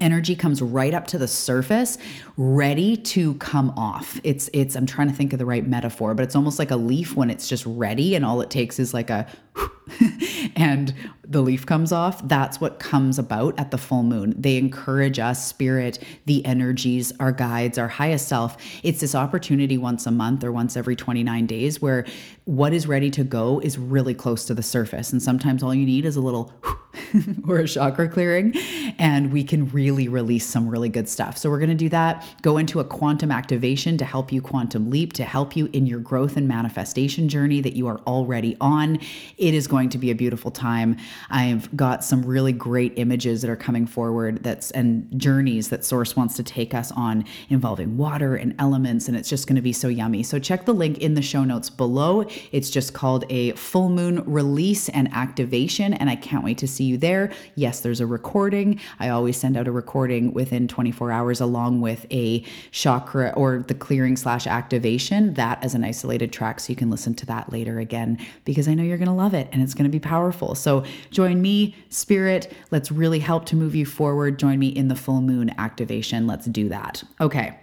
energy 0.00 0.34
comes 0.34 0.62
right 0.62 0.94
up 0.94 1.06
to 1.06 1.18
the 1.18 1.28
surface 1.28 1.98
ready 2.38 2.96
to 2.96 3.34
come 3.34 3.70
off 3.76 4.18
it's 4.24 4.48
it's 4.54 4.76
i'm 4.76 4.86
trying 4.86 5.08
to 5.08 5.14
think 5.14 5.32
of 5.34 5.38
the 5.38 5.44
right 5.44 5.66
metaphor 5.66 6.14
but 6.14 6.22
it's 6.22 6.34
almost 6.34 6.58
like 6.58 6.70
a 6.70 6.76
leaf 6.76 7.14
when 7.14 7.28
it's 7.28 7.46
just 7.46 7.64
ready 7.66 8.14
and 8.14 8.24
all 8.24 8.40
it 8.40 8.48
takes 8.48 8.78
is 8.78 8.94
like 8.94 9.10
a 9.10 9.26
and 10.56 10.94
the 11.26 11.40
leaf 11.40 11.64
comes 11.66 11.92
off 11.92 12.26
that's 12.28 12.60
what 12.60 12.78
comes 12.78 13.18
about 13.18 13.58
at 13.58 13.70
the 13.70 13.78
full 13.78 14.02
moon 14.02 14.34
they 14.36 14.56
encourage 14.56 15.18
us 15.18 15.46
spirit 15.46 16.02
the 16.26 16.44
energies 16.44 17.12
our 17.20 17.32
guides 17.32 17.78
our 17.78 17.88
highest 17.88 18.28
self 18.28 18.56
it's 18.82 19.00
this 19.00 19.14
opportunity 19.14 19.78
once 19.78 20.06
a 20.06 20.10
month 20.10 20.44
or 20.44 20.52
once 20.52 20.76
every 20.76 20.96
29 20.96 21.46
days 21.46 21.80
where 21.80 22.04
what 22.44 22.72
is 22.72 22.86
ready 22.86 23.10
to 23.10 23.24
go 23.24 23.60
is 23.60 23.78
really 23.78 24.14
close 24.14 24.44
to 24.44 24.54
the 24.54 24.62
surface 24.62 25.12
and 25.12 25.22
sometimes 25.22 25.62
all 25.62 25.74
you 25.74 25.86
need 25.86 26.04
is 26.04 26.16
a 26.16 26.20
little 26.20 26.52
or 27.48 27.58
a 27.58 27.68
chakra 27.68 28.08
clearing, 28.08 28.54
and 28.98 29.32
we 29.32 29.44
can 29.44 29.68
really 29.70 30.08
release 30.08 30.46
some 30.46 30.68
really 30.68 30.88
good 30.88 31.08
stuff. 31.08 31.36
So, 31.36 31.50
we're 31.50 31.58
going 31.58 31.70
to 31.70 31.74
do 31.74 31.88
that, 31.90 32.24
go 32.42 32.58
into 32.58 32.80
a 32.80 32.84
quantum 32.84 33.30
activation 33.30 33.96
to 33.98 34.04
help 34.04 34.32
you 34.32 34.40
quantum 34.40 34.90
leap, 34.90 35.12
to 35.14 35.24
help 35.24 35.56
you 35.56 35.68
in 35.72 35.86
your 35.86 36.00
growth 36.00 36.36
and 36.36 36.46
manifestation 36.46 37.28
journey 37.28 37.60
that 37.60 37.74
you 37.74 37.86
are 37.86 37.98
already 38.06 38.56
on. 38.60 38.98
It 39.38 39.54
is 39.54 39.66
going 39.66 39.88
to 39.90 39.98
be 39.98 40.10
a 40.10 40.14
beautiful 40.14 40.50
time. 40.50 40.96
I've 41.30 41.74
got 41.76 42.04
some 42.04 42.22
really 42.22 42.52
great 42.52 42.92
images 42.96 43.42
that 43.42 43.50
are 43.50 43.56
coming 43.56 43.86
forward 43.86 44.42
that's 44.42 44.70
and 44.72 45.08
journeys 45.18 45.68
that 45.68 45.84
Source 45.84 46.16
wants 46.16 46.36
to 46.36 46.42
take 46.42 46.74
us 46.74 46.92
on 46.92 47.24
involving 47.48 47.96
water 47.96 48.36
and 48.36 48.54
elements, 48.58 49.08
and 49.08 49.16
it's 49.16 49.28
just 49.28 49.46
going 49.46 49.56
to 49.56 49.62
be 49.62 49.72
so 49.72 49.88
yummy. 49.88 50.22
So, 50.22 50.38
check 50.38 50.64
the 50.64 50.74
link 50.74 50.98
in 50.98 51.14
the 51.14 51.22
show 51.22 51.44
notes 51.44 51.70
below. 51.70 52.24
It's 52.52 52.70
just 52.70 52.94
called 52.94 53.24
a 53.30 53.52
full 53.52 53.88
moon 53.88 54.22
release 54.26 54.88
and 54.88 55.12
activation, 55.12 55.94
and 55.94 56.10
I 56.10 56.16
can't 56.16 56.44
wait 56.44 56.58
to 56.58 56.68
see 56.68 56.84
you 56.84 56.98
there. 56.98 57.32
Yes, 57.54 57.80
there's 57.80 58.00
a 58.00 58.06
recording. 58.06 58.80
I 58.98 59.08
always 59.08 59.36
send 59.36 59.56
out 59.56 59.68
a 59.68 59.72
recording 59.72 60.32
within 60.32 60.68
24 60.68 61.12
hours 61.12 61.40
along 61.40 61.80
with 61.80 62.06
a 62.10 62.44
chakra 62.70 63.32
or 63.36 63.64
the 63.66 63.74
clearing 63.74 64.16
slash 64.16 64.46
activation, 64.46 65.34
that 65.34 65.62
as 65.64 65.74
an 65.74 65.84
isolated 65.84 66.32
track. 66.32 66.60
So 66.60 66.70
you 66.70 66.76
can 66.76 66.90
listen 66.90 67.14
to 67.14 67.26
that 67.26 67.52
later 67.52 67.78
again 67.78 68.18
because 68.44 68.68
I 68.68 68.74
know 68.74 68.82
you're 68.82 68.98
going 68.98 69.08
to 69.08 69.14
love 69.14 69.34
it 69.34 69.48
and 69.52 69.62
it's 69.62 69.74
going 69.74 69.84
to 69.84 69.90
be 69.90 70.00
powerful. 70.00 70.54
So 70.54 70.84
join 71.10 71.40
me, 71.42 71.74
spirit. 71.88 72.52
Let's 72.70 72.90
really 72.90 73.18
help 73.18 73.46
to 73.46 73.56
move 73.56 73.74
you 73.74 73.86
forward. 73.86 74.38
Join 74.38 74.58
me 74.58 74.68
in 74.68 74.88
the 74.88 74.96
full 74.96 75.20
moon 75.20 75.54
activation. 75.58 76.26
Let's 76.26 76.46
do 76.46 76.68
that. 76.68 77.02
Okay. 77.20 77.58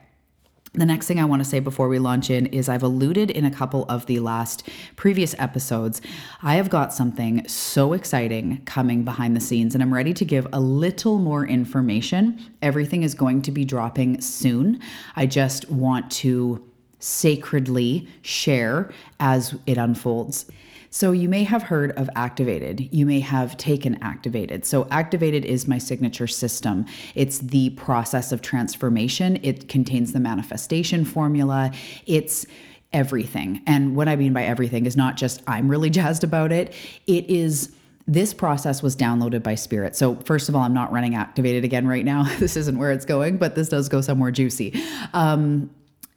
The 0.73 0.85
next 0.85 1.07
thing 1.07 1.19
I 1.19 1.25
want 1.25 1.41
to 1.43 1.49
say 1.49 1.59
before 1.59 1.89
we 1.89 1.99
launch 1.99 2.29
in 2.29 2.45
is 2.45 2.69
I've 2.69 2.81
alluded 2.81 3.29
in 3.29 3.43
a 3.43 3.51
couple 3.51 3.83
of 3.89 4.05
the 4.05 4.21
last 4.21 4.69
previous 4.95 5.35
episodes. 5.37 6.01
I 6.41 6.55
have 6.55 6.69
got 6.69 6.93
something 6.93 7.45
so 7.45 7.91
exciting 7.91 8.61
coming 8.63 9.03
behind 9.03 9.35
the 9.35 9.41
scenes, 9.41 9.73
and 9.75 9.83
I'm 9.83 9.93
ready 9.93 10.13
to 10.13 10.23
give 10.23 10.47
a 10.53 10.61
little 10.61 11.19
more 11.19 11.45
information. 11.45 12.39
Everything 12.61 13.03
is 13.03 13.13
going 13.13 13.41
to 13.41 13.51
be 13.51 13.65
dropping 13.65 14.21
soon. 14.21 14.79
I 15.17 15.25
just 15.25 15.69
want 15.69 16.09
to 16.11 16.65
sacredly 16.99 18.07
share 18.21 18.93
as 19.19 19.53
it 19.65 19.77
unfolds. 19.77 20.45
So, 20.93 21.13
you 21.13 21.29
may 21.29 21.45
have 21.45 21.63
heard 21.63 21.91
of 21.93 22.09
Activated. 22.15 22.93
You 22.93 23.05
may 23.05 23.21
have 23.21 23.55
taken 23.55 23.97
Activated. 24.03 24.65
So, 24.65 24.87
Activated 24.91 25.45
is 25.45 25.65
my 25.65 25.77
signature 25.77 26.27
system. 26.27 26.85
It's 27.15 27.39
the 27.39 27.69
process 27.71 28.33
of 28.33 28.41
transformation, 28.41 29.39
it 29.41 29.69
contains 29.69 30.11
the 30.11 30.19
manifestation 30.19 31.05
formula. 31.05 31.71
It's 32.05 32.45
everything. 32.91 33.61
And 33.65 33.95
what 33.95 34.09
I 34.09 34.17
mean 34.17 34.33
by 34.33 34.43
everything 34.43 34.85
is 34.85 34.97
not 34.97 35.15
just 35.15 35.41
I'm 35.47 35.69
really 35.69 35.89
jazzed 35.97 36.25
about 36.25 36.51
it, 36.51 36.73
it 37.07 37.29
is 37.29 37.71
this 38.05 38.33
process 38.33 38.83
was 38.83 38.93
downloaded 38.93 39.43
by 39.43 39.55
Spirit. 39.55 39.95
So, 39.95 40.15
first 40.25 40.49
of 40.49 40.55
all, 40.55 40.63
I'm 40.63 40.73
not 40.73 40.91
running 40.91 41.15
activated 41.15 41.63
again 41.63 41.87
right 41.87 42.03
now. 42.03 42.27
This 42.39 42.57
isn't 42.57 42.77
where 42.77 42.91
it's 42.91 43.05
going, 43.05 43.37
but 43.37 43.55
this 43.55 43.69
does 43.69 43.87
go 43.87 44.01
somewhere 44.01 44.31
juicy. 44.31 44.73
Um, 45.13 45.69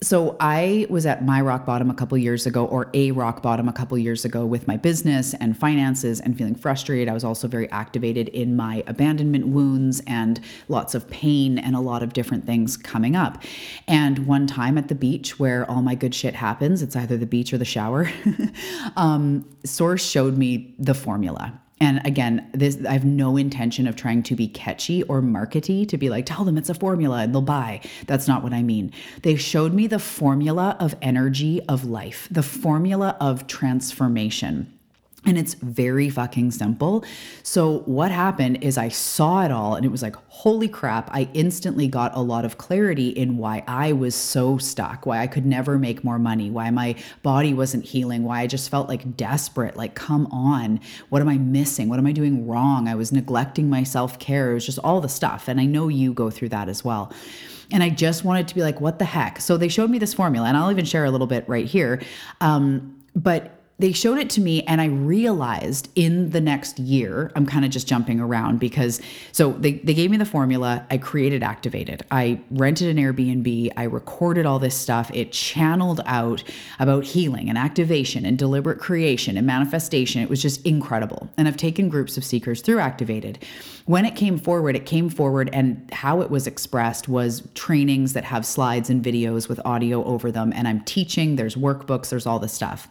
so 0.04 0.36
I 0.38 0.86
was 0.90 1.06
at 1.06 1.24
my 1.24 1.40
rock 1.40 1.64
bottom 1.64 1.90
a 1.90 1.94
couple 1.94 2.18
years 2.18 2.46
ago, 2.46 2.66
or 2.66 2.90
a 2.94 3.10
rock 3.12 3.42
bottom 3.42 3.68
a 3.68 3.72
couple 3.72 3.96
years 3.96 4.24
ago 4.24 4.44
with 4.44 4.68
my 4.68 4.76
business 4.76 5.34
and 5.34 5.56
finances 5.56 6.20
and 6.20 6.36
feeling 6.36 6.54
frustrated. 6.54 7.08
I 7.08 7.14
was 7.14 7.24
also 7.24 7.48
very 7.48 7.70
activated 7.70 8.28
in 8.28 8.56
my 8.56 8.84
abandonment 8.86 9.48
wounds 9.48 10.02
and 10.06 10.40
lots 10.68 10.94
of 10.94 11.08
pain 11.08 11.58
and 11.58 11.74
a 11.74 11.80
lot 11.80 12.02
of 12.02 12.12
different 12.12 12.44
things 12.44 12.76
coming 12.76 13.16
up. 13.16 13.42
And 13.88 14.26
one 14.26 14.46
time 14.46 14.76
at 14.76 14.88
the 14.88 14.94
beach 14.94 15.38
where 15.38 15.68
all 15.70 15.82
my 15.82 15.94
good 15.94 16.14
shit 16.14 16.34
happens, 16.34 16.82
it's 16.82 16.96
either 16.96 17.16
the 17.16 17.26
beach 17.26 17.52
or 17.52 17.58
the 17.58 17.64
shower, 17.64 18.10
um, 18.96 19.48
Source 19.64 20.04
showed 20.04 20.36
me 20.36 20.74
the 20.78 20.94
formula. 20.94 21.60
And 21.84 22.00
again, 22.06 22.48
this 22.52 22.78
I 22.88 22.94
have 22.94 23.04
no 23.04 23.36
intention 23.36 23.86
of 23.86 23.94
trying 23.94 24.22
to 24.22 24.34
be 24.34 24.48
catchy 24.48 25.02
or 25.02 25.20
markety 25.20 25.86
to 25.90 25.98
be 25.98 26.08
like, 26.08 26.24
tell 26.24 26.42
them 26.42 26.56
it's 26.56 26.70
a 26.70 26.74
formula 26.74 27.18
and 27.18 27.34
they'll 27.34 27.42
buy. 27.42 27.82
That's 28.06 28.26
not 28.26 28.42
what 28.42 28.54
I 28.54 28.62
mean. 28.62 28.90
They 29.20 29.36
showed 29.36 29.74
me 29.74 29.86
the 29.86 29.98
formula 29.98 30.78
of 30.80 30.96
energy 31.02 31.60
of 31.68 31.84
life, 31.84 32.26
the 32.30 32.42
formula 32.42 33.18
of 33.20 33.46
transformation. 33.46 34.73
And 35.26 35.38
it's 35.38 35.54
very 35.54 36.10
fucking 36.10 36.50
simple. 36.50 37.02
So, 37.42 37.78
what 37.86 38.10
happened 38.10 38.62
is 38.62 38.76
I 38.76 38.88
saw 38.88 39.42
it 39.42 39.50
all 39.50 39.74
and 39.74 39.86
it 39.86 39.88
was 39.88 40.02
like, 40.02 40.16
holy 40.28 40.68
crap. 40.68 41.08
I 41.12 41.30
instantly 41.32 41.88
got 41.88 42.14
a 42.14 42.20
lot 42.20 42.44
of 42.44 42.58
clarity 42.58 43.08
in 43.08 43.38
why 43.38 43.64
I 43.66 43.92
was 43.92 44.14
so 44.14 44.58
stuck, 44.58 45.06
why 45.06 45.20
I 45.20 45.26
could 45.26 45.46
never 45.46 45.78
make 45.78 46.04
more 46.04 46.18
money, 46.18 46.50
why 46.50 46.70
my 46.70 46.96
body 47.22 47.54
wasn't 47.54 47.86
healing, 47.86 48.24
why 48.24 48.40
I 48.40 48.46
just 48.46 48.68
felt 48.68 48.88
like 48.88 49.16
desperate. 49.16 49.76
Like, 49.76 49.94
come 49.94 50.26
on, 50.26 50.80
what 51.08 51.22
am 51.22 51.28
I 51.28 51.38
missing? 51.38 51.88
What 51.88 51.98
am 51.98 52.06
I 52.06 52.12
doing 52.12 52.46
wrong? 52.46 52.86
I 52.86 52.94
was 52.94 53.10
neglecting 53.10 53.70
my 53.70 53.82
self 53.82 54.18
care. 54.18 54.50
It 54.50 54.54
was 54.54 54.66
just 54.66 54.78
all 54.80 55.00
the 55.00 55.08
stuff. 55.08 55.48
And 55.48 55.58
I 55.58 55.64
know 55.64 55.88
you 55.88 56.12
go 56.12 56.28
through 56.28 56.50
that 56.50 56.68
as 56.68 56.84
well. 56.84 57.12
And 57.72 57.82
I 57.82 57.88
just 57.88 58.24
wanted 58.24 58.46
to 58.48 58.54
be 58.54 58.60
like, 58.60 58.78
what 58.82 58.98
the 58.98 59.06
heck? 59.06 59.40
So, 59.40 59.56
they 59.56 59.68
showed 59.68 59.88
me 59.88 59.98
this 59.98 60.12
formula, 60.12 60.48
and 60.48 60.56
I'll 60.56 60.70
even 60.70 60.84
share 60.84 61.06
a 61.06 61.10
little 61.10 61.26
bit 61.26 61.48
right 61.48 61.66
here. 61.66 62.02
Um, 62.42 63.00
but 63.16 63.53
they 63.78 63.92
showed 63.92 64.18
it 64.18 64.30
to 64.30 64.40
me 64.40 64.62
and 64.62 64.80
i 64.80 64.86
realized 64.86 65.88
in 65.94 66.30
the 66.30 66.40
next 66.40 66.78
year 66.78 67.30
i'm 67.34 67.46
kind 67.46 67.64
of 67.64 67.70
just 67.70 67.86
jumping 67.86 68.20
around 68.20 68.58
because 68.58 69.00
so 69.32 69.52
they, 69.52 69.72
they 69.72 69.94
gave 69.94 70.10
me 70.10 70.16
the 70.16 70.24
formula 70.24 70.86
i 70.90 70.98
created 70.98 71.42
activated. 71.42 72.02
I 72.10 72.40
rented 72.50 72.96
an 72.96 73.02
airbnb 73.02 73.72
i 73.76 73.84
recorded 73.84 74.46
all 74.46 74.58
this 74.58 74.76
stuff 74.76 75.10
it 75.14 75.32
channeled 75.32 76.00
out 76.06 76.42
about 76.78 77.04
healing 77.04 77.48
and 77.48 77.58
activation 77.58 78.24
and 78.24 78.38
deliberate 78.38 78.78
creation 78.78 79.36
and 79.36 79.46
manifestation. 79.46 80.22
It 80.22 80.28
was 80.28 80.42
just 80.42 80.64
incredible. 80.66 81.28
And 81.36 81.48
i've 81.48 81.56
taken 81.56 81.88
groups 81.88 82.16
of 82.16 82.24
seekers 82.24 82.60
through 82.60 82.78
activated. 82.78 83.38
When 83.86 84.04
it 84.04 84.16
came 84.16 84.38
forward 84.38 84.76
it 84.76 84.86
came 84.86 85.08
forward 85.08 85.50
and 85.52 85.88
how 85.92 86.20
it 86.20 86.30
was 86.30 86.46
expressed 86.46 87.08
was 87.08 87.46
trainings 87.54 88.12
that 88.12 88.24
have 88.24 88.46
slides 88.46 88.90
and 88.90 89.04
videos 89.04 89.48
with 89.48 89.60
audio 89.64 90.04
over 90.04 90.30
them 90.30 90.52
and 90.54 90.66
i'm 90.68 90.80
teaching 90.82 91.36
there's 91.36 91.54
workbooks 91.54 92.08
there's 92.08 92.26
all 92.26 92.38
this 92.38 92.52
stuff 92.52 92.88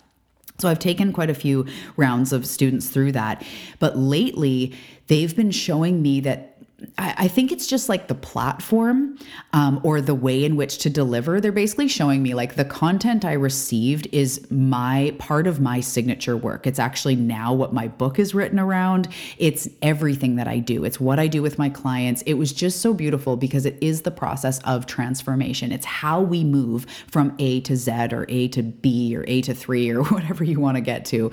so 0.59 0.69
I've 0.69 0.79
taken 0.79 1.11
quite 1.11 1.29
a 1.29 1.35
few 1.35 1.65
rounds 1.97 2.31
of 2.31 2.45
students 2.45 2.87
through 2.89 3.13
that. 3.13 3.43
But 3.79 3.97
lately, 3.97 4.73
they've 5.07 5.35
been 5.35 5.51
showing 5.51 6.01
me 6.01 6.19
that 6.21 6.52
I, 6.97 7.27
think 7.27 7.51
it's 7.51 7.67
just 7.67 7.89
like 7.89 8.07
the 8.07 8.15
platform 8.15 9.17
um, 9.53 9.79
or 9.83 10.01
the 10.01 10.15
way 10.15 10.43
in 10.43 10.55
which 10.55 10.77
to 10.79 10.89
deliver. 10.89 11.41
They're 11.41 11.51
basically 11.51 11.87
showing 11.87 12.21
me 12.21 12.33
like 12.33 12.55
the 12.55 12.65
content 12.65 13.25
I 13.25 13.33
received 13.33 14.07
is 14.11 14.49
my 14.51 15.15
part 15.19 15.47
of 15.47 15.59
my 15.59 15.79
signature 15.79 16.37
work. 16.37 16.67
It's 16.67 16.79
actually 16.79 17.15
now 17.15 17.53
what 17.53 17.73
my 17.73 17.87
book 17.87 18.19
is 18.19 18.33
written 18.33 18.59
around. 18.59 19.07
It's 19.37 19.67
everything 19.81 20.35
that 20.35 20.47
I 20.47 20.59
do, 20.59 20.83
it's 20.83 20.99
what 20.99 21.19
I 21.19 21.27
do 21.27 21.41
with 21.41 21.57
my 21.57 21.69
clients. 21.69 22.21
It 22.23 22.35
was 22.35 22.53
just 22.53 22.81
so 22.81 22.93
beautiful 22.93 23.37
because 23.37 23.65
it 23.65 23.77
is 23.81 24.03
the 24.03 24.11
process 24.11 24.59
of 24.59 24.85
transformation. 24.85 25.71
It's 25.71 25.85
how 25.85 26.21
we 26.21 26.43
move 26.43 26.85
from 27.07 27.35
A 27.39 27.61
to 27.61 27.75
Z 27.75 27.91
or 28.11 28.25
A 28.29 28.47
to 28.49 28.63
B 28.63 29.15
or 29.15 29.23
A 29.27 29.41
to 29.41 29.53
three 29.53 29.89
or 29.89 30.03
whatever 30.13 30.43
you 30.43 30.59
want 30.59 30.77
to 30.77 30.81
get 30.81 31.05
to 31.05 31.31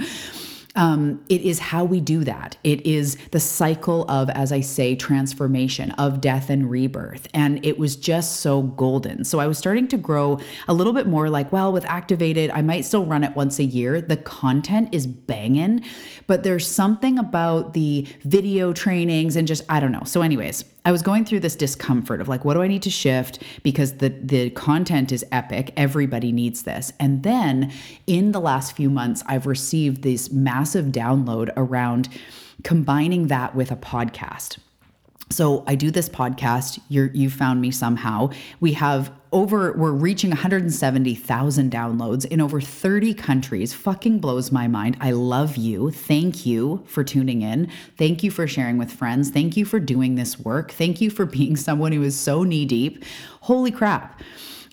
um, 0.81 1.23
it 1.29 1.43
is 1.43 1.59
how 1.59 1.85
we 1.85 2.01
do 2.01 2.25
that. 2.25 2.57
It 2.65 2.87
is 2.87 3.19
the 3.33 3.39
cycle 3.39 4.11
of, 4.11 4.31
as 4.31 4.51
I 4.51 4.61
say, 4.61 4.97
transformation, 4.97 5.91
of 5.93 6.23
death 6.23 6.49
and 6.49 6.71
rebirth. 6.71 7.29
And 7.35 7.65
it 7.65 7.79
was 7.79 7.97
just 7.97 8.41
so 8.41 8.63
golden. 8.63 9.25
So 9.25 9.41
I 9.41 9.47
was 9.47 9.59
starting 9.59 9.89
to 9.89 9.99
grow 9.99 10.41
a 10.69 10.73
little 10.73 10.95
bit 10.95 11.07
more 11.07 11.29
like, 11.29 11.53
well, 11.53 11.71
with 11.71 11.85
Activated, 11.85 12.51
I 12.53 12.63
might 12.63 12.87
still 12.87 13.05
run 13.05 13.25
it 13.25 13.37
once 13.37 13.59
a 13.59 13.65
year. 13.65 14.01
The 14.01 14.17
content 14.17 14.89
is 14.93 15.07
banging, 15.07 15.85
but 16.27 16.45
there's 16.45 16.67
something 16.67 17.19
about 17.19 17.75
the 17.75 18.09
video 18.25 18.73
trainings 18.73 19.37
and 19.37 19.47
just, 19.47 19.63
I 19.69 19.81
don't 19.81 19.93
know. 19.93 20.05
So, 20.05 20.23
anyways, 20.23 20.65
I 20.91 20.93
was 20.93 21.03
going 21.03 21.25
through 21.25 21.39
this 21.39 21.55
discomfort 21.55 22.21
of 22.21 22.27
like, 22.27 22.45
what 22.45 22.55
do 22.55 22.63
I 22.63 22.67
need 22.67 22.83
to 22.83 22.91
shift? 22.91 23.45
Because 23.63 23.99
the 23.99 24.09
the 24.09 24.51
content 24.51 25.13
is 25.13 25.25
epic. 25.31 25.73
Everybody 25.77 26.33
needs 26.33 26.65
this. 26.65 26.93
And 26.99 27.23
then 27.23 27.73
in 28.09 28.33
the 28.33 28.41
last 28.41 28.75
few 28.75 28.91
months, 28.91 29.23
I've 29.27 29.47
received 29.47 30.03
this 30.03 30.33
massive 30.33 30.87
download 30.87 31.53
around 31.57 32.09
combining 32.65 33.29
that 33.29 33.55
with 33.55 33.71
a 33.71 33.77
podcast. 33.77 34.59
So 35.31 35.63
I 35.69 35.77
do 35.77 35.93
this 35.93 36.09
podcast. 36.09 36.81
You're 36.89 37.13
you 37.13 37.31
found 37.31 37.61
me 37.61 37.71
somehow. 37.71 38.31
We 38.59 38.73
have 38.73 39.13
over 39.33 39.73
we're 39.73 39.93
reaching 39.93 40.31
170,000 40.31 41.71
downloads 41.71 42.25
in 42.25 42.41
over 42.41 42.61
30 42.61 43.15
countries. 43.15 43.73
Fucking 43.73 44.19
blows 44.19 44.51
my 44.51 44.67
mind. 44.67 44.97
I 45.01 45.13
love 45.13 45.57
you. 45.57 45.91
Thank 45.91 46.45
you 46.45 46.85
for 46.87 47.05
tuning 47.05 47.43
in. 47.43 47.71
Thank 47.97 48.23
you 48.23 48.31
for 48.31 48.47
sharing 48.47 48.79
with 48.79 48.93
friends. 48.93 49.31
Thank 49.31 49.57
you 49.57 49.65
for 49.65 49.79
doing 49.79 50.17
this 50.17 50.39
work. 50.39 50.73
Thank 50.73 51.01
you 51.01 51.11
for 51.11 51.27
being 51.27 51.57
someone 51.71 51.93
who 51.93 52.03
is 52.03 52.19
so 52.19 52.43
knee 52.43 52.67
deep. 52.67 53.05
Holy 53.41 53.71
crap. 53.71 54.21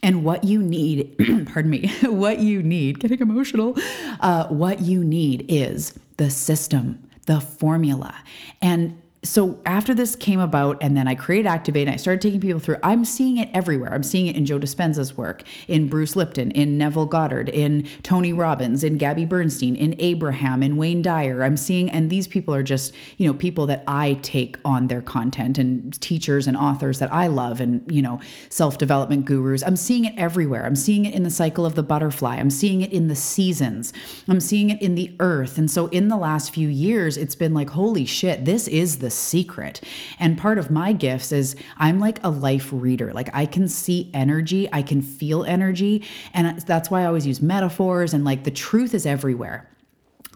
And 0.04 0.24
what 0.24 0.44
you 0.44 0.62
need, 0.62 1.16
pardon 1.52 1.72
me, 1.72 1.90
what 2.04 2.40
you 2.40 2.62
need, 2.62 3.00
getting 3.00 3.20
emotional, 3.20 3.76
uh, 4.20 4.48
what 4.48 4.82
you 4.82 5.04
need 5.04 5.46
is 5.50 5.98
the 6.18 6.30
system, 6.30 7.08
the 7.26 7.40
formula. 7.42 8.16
And 8.62 9.02
so 9.28 9.60
after 9.66 9.94
this 9.94 10.16
came 10.16 10.40
about 10.40 10.78
and 10.82 10.96
then 10.96 11.08
I 11.08 11.16
created 11.16 11.48
Activate 11.48 11.88
and 11.88 11.94
I 11.94 11.98
started 11.98 12.22
taking 12.22 12.40
people 12.40 12.60
through, 12.60 12.78
I'm 12.82 13.04
seeing 13.04 13.38
it 13.38 13.50
everywhere. 13.54 13.94
I'm 13.94 14.04
seeing 14.04 14.28
it 14.28 14.36
in 14.36 14.46
Joe 14.46 14.58
Dispenza's 14.58 15.18
work, 15.18 15.44
in 15.68 15.90
Bruce 15.90 16.16
Lipton, 16.16 16.52
in 16.52 16.78
Neville 16.78 17.06
Goddard, 17.06 17.50
in 17.50 17.88
Tony 18.04 18.32
Robbins, 18.32 18.84
in 18.84 18.98
Gabby 18.98 19.26
Bernstein, 19.26 19.76
in 19.76 19.96
Abraham, 20.00 20.64
in 20.64 20.78
Wayne 20.78 21.02
Dyer. 21.02 21.44
I'm 21.44 21.58
seeing, 21.58 21.90
and 21.90 22.10
these 22.10 22.28
people 22.28 22.56
are 22.56 22.64
just, 22.64 22.94
you 23.18 23.28
know, 23.28 23.34
people 23.34 23.66
that 23.68 23.84
I 23.88 24.14
take 24.22 24.58
on 24.64 24.88
their 24.88 25.02
content 25.02 25.58
and 25.58 26.00
teachers 26.00 26.48
and 26.48 26.56
authors 26.56 27.00
that 27.00 27.12
I 27.14 27.28
love 27.28 27.60
and, 27.60 27.84
you 27.92 28.02
know, 28.02 28.20
self-development 28.50 29.26
gurus. 29.26 29.64
I'm 29.64 29.76
seeing 29.76 30.06
it 30.06 30.14
everywhere. 30.18 30.66
I'm 30.66 30.76
seeing 30.76 31.06
it 31.06 31.14
in 31.14 31.24
the 31.24 31.30
cycle 31.30 31.66
of 31.66 31.76
the 31.76 31.84
butterfly. 31.84 32.38
I'm 32.38 32.50
seeing 32.50 32.82
it 32.82 32.94
in 32.94 33.08
the 33.08 33.16
seasons. 33.16 33.92
I'm 34.28 34.40
seeing 34.40 34.70
it 34.70 34.82
in 34.82 34.96
the 34.96 35.14
earth. 35.20 35.58
And 35.58 35.70
so 35.70 35.88
in 35.88 36.08
the 36.08 36.18
last 36.18 36.54
few 36.54 36.70
years, 36.70 37.18
it's 37.18 37.36
been 37.36 37.54
like, 37.54 37.70
holy 37.72 38.06
shit, 38.06 38.46
this 38.46 38.68
is 38.68 39.00
the 39.00 39.17
secret. 39.18 39.82
And 40.20 40.38
part 40.38 40.58
of 40.58 40.72
my 40.72 40.94
gifts 40.94 41.32
is 41.32 41.56
I'm 41.78 42.00
like 42.00 42.24
a 42.24 42.30
life 42.30 42.70
reader. 42.72 43.14
Like 43.14 43.30
I 43.34 43.46
can 43.46 43.68
see 43.68 44.10
energy, 44.14 44.70
I 44.72 44.82
can 44.82 45.02
feel 45.02 45.44
energy. 45.44 46.04
And 46.34 46.60
that's 46.62 46.90
why 46.90 47.04
I 47.04 47.06
always 47.06 47.28
use 47.28 47.42
metaphors 47.42 48.14
and 48.14 48.24
like 48.24 48.44
the 48.44 48.52
truth 48.52 48.94
is 48.94 49.06
everywhere. 49.06 49.68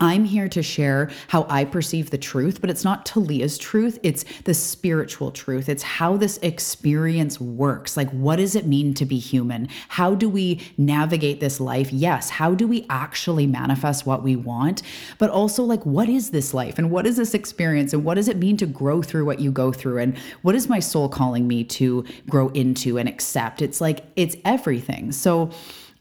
I'm 0.02 0.26
here 0.26 0.50
to 0.50 0.64
share 0.64 1.12
how 1.28 1.46
I 1.48 1.64
perceive 1.64 2.10
the 2.10 2.18
truth, 2.18 2.60
but 2.60 2.72
it's 2.72 2.84
not 2.84 3.06
Talia's 3.06 3.58
truth. 3.58 4.00
It's 4.02 4.26
the 4.46 4.56
spiritual 4.56 5.32
truth. 5.32 5.70
It's 5.70 5.84
how 5.84 6.18
this 6.18 6.38
experience 6.40 7.40
works. 7.40 7.96
Like, 7.96 8.10
what 8.10 8.38
does 8.38 8.56
it 8.56 8.66
mean 8.66 8.96
to 8.96 9.06
be 9.06 9.20
human? 9.20 9.70
How 9.90 10.16
do 10.16 10.28
we 10.28 10.60
navigate 10.78 11.40
this 11.40 11.60
life? 11.60 11.94
Yes. 11.94 12.32
How 12.32 12.56
do 12.56 12.68
we 12.68 12.86
actually 12.90 13.46
manifest 13.46 14.08
what 14.08 14.24
we 14.24 14.36
want? 14.36 14.82
But 15.20 15.30
also, 15.30 15.64
like, 15.64 15.86
what 15.86 16.10
is 16.10 16.32
this 16.32 16.52
life 16.54 16.80
and 16.80 16.90
what 16.90 17.06
is 17.06 17.18
this 17.18 17.36
experience 17.36 17.94
and 17.94 18.04
what 18.04 18.16
does 18.16 18.28
it 18.28 18.38
mean 18.38 18.58
to 18.58 18.66
grow 18.66 19.04
through 19.04 19.26
what 19.26 19.40
you 19.40 19.52
go 19.52 19.72
through? 19.72 20.00
And 20.00 20.18
what 20.42 20.56
is 20.56 20.68
my 20.68 20.80
soul 20.80 21.10
calling 21.10 21.48
me 21.48 21.64
to 21.66 22.04
grow 22.28 22.50
into 22.50 22.98
and 22.98 23.08
accept? 23.08 23.62
It's 23.62 23.80
like, 23.80 24.04
it's 24.16 24.36
everything. 24.46 25.12
So, 25.12 25.52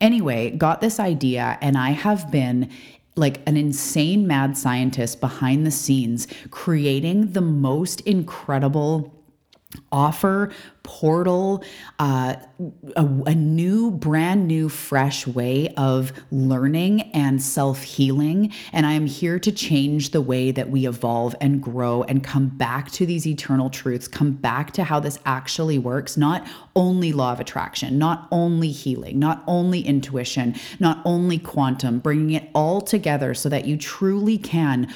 anyway, 0.01 0.51
got 0.51 0.81
this 0.81 0.99
idea, 0.99 1.59
and 1.61 1.77
I 1.77 1.91
have 1.91 2.31
been 2.31 2.71
like 3.21 3.41
an 3.47 3.57
insane 3.57 4.27
mad 4.27 4.57
scientist 4.57 5.21
behind 5.21 5.65
the 5.67 5.71
scenes 5.71 6.27
creating 6.51 7.33
the 7.33 7.41
most 7.41 8.01
incredible 8.03 9.20
offer 9.93 10.51
portal 10.83 11.63
uh, 12.01 12.35
a, 12.97 13.05
a, 13.27 13.35
new 13.35 13.91
brand 13.91 14.49
new 14.49 14.69
fresh 14.69 15.27
way 15.27 15.69
of 15.77 16.13
learning 16.33 17.03
and 17.13 17.41
self-healing. 17.41 18.53
And 18.73 18.85
i 18.85 18.93
am 18.93 19.07
here 19.07 19.39
to 19.39 19.53
change 19.53 20.11
the 20.11 20.21
way 20.21 20.51
that 20.51 20.71
we 20.71 20.89
evolve 20.89 21.37
and 21.41 21.63
grow 21.63 22.03
and 22.05 22.25
come 22.25 22.49
back 22.49 22.91
to 22.93 23.07
these 23.07 23.27
eternal 23.27 23.71
truths 23.71 24.09
come 24.09 24.33
back 24.33 24.73
to 24.73 24.83
how 24.83 24.99
this 24.99 25.19
actually 25.25 25.79
works 25.79 26.17
not 26.17 26.47
only 26.75 27.13
law 27.13 27.33
of 27.33 27.39
attraction 27.39 27.97
not 27.99 28.27
only 28.33 28.71
healing 28.73 29.19
not 29.19 29.45
only 29.47 29.81
intuition 29.83 30.55
not 30.81 31.01
only 31.05 31.39
quantum 31.39 32.01
bringing 32.01 32.31
it 32.31 32.51
all 32.55 32.81
together 32.81 33.35
so 33.35 33.49
that 33.49 33.67
you 33.67 33.77
truly 33.77 34.37
can 34.37 34.93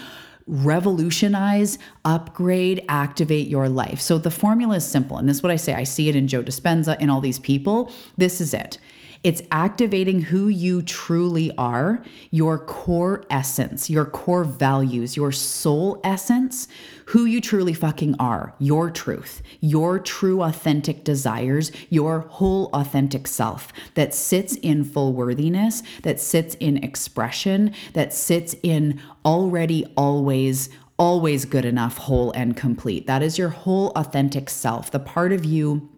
revolutionize, 0.46 1.78
upgrade, 2.04 2.84
activate 2.88 3.48
your 3.48 3.68
life. 3.68 4.00
So 4.00 4.18
the 4.18 4.30
formula 4.30 4.76
is 4.76 4.84
simple. 4.84 5.16
And 5.16 5.28
this 5.28 5.38
is 5.38 5.42
what 5.42 5.52
I 5.52 5.56
say. 5.56 5.74
I 5.74 5.84
see 5.84 6.08
it 6.08 6.16
in 6.16 6.28
Joe 6.28 6.42
Dispenza 6.42 6.96
and 7.00 7.10
all 7.10 7.20
these 7.20 7.38
people. 7.38 7.90
This 8.16 8.40
is 8.40 8.52
it. 8.52 8.78
It's 9.24 9.40
activating 9.50 10.20
who 10.20 10.48
you 10.48 10.82
truly 10.82 11.50
are, 11.56 12.04
your 12.30 12.58
core 12.58 13.24
essence, 13.30 13.88
your 13.88 14.04
core 14.04 14.44
values, 14.44 15.16
your 15.16 15.32
soul 15.32 15.98
essence, 16.04 16.68
who 17.06 17.24
you 17.24 17.40
truly 17.40 17.72
fucking 17.72 18.16
are, 18.18 18.54
your 18.58 18.90
truth, 18.90 19.40
your 19.60 19.98
true 19.98 20.42
authentic 20.42 21.04
desires, 21.04 21.72
your 21.88 22.20
whole 22.20 22.68
authentic 22.74 23.26
self 23.26 23.72
that 23.94 24.12
sits 24.12 24.56
in 24.56 24.84
full 24.84 25.14
worthiness, 25.14 25.82
that 26.02 26.20
sits 26.20 26.54
in 26.56 26.76
expression, 26.84 27.74
that 27.94 28.12
sits 28.12 28.54
in 28.62 29.00
already 29.24 29.86
always 29.96 30.68
always 30.96 31.44
good 31.44 31.64
enough, 31.64 31.98
whole 31.98 32.30
and 32.32 32.56
complete. 32.56 33.08
That 33.08 33.20
is 33.20 33.36
your 33.36 33.48
whole 33.48 33.90
authentic 33.96 34.48
self, 34.48 34.92
the 34.92 35.00
part 35.00 35.32
of 35.32 35.44
you 35.44 35.90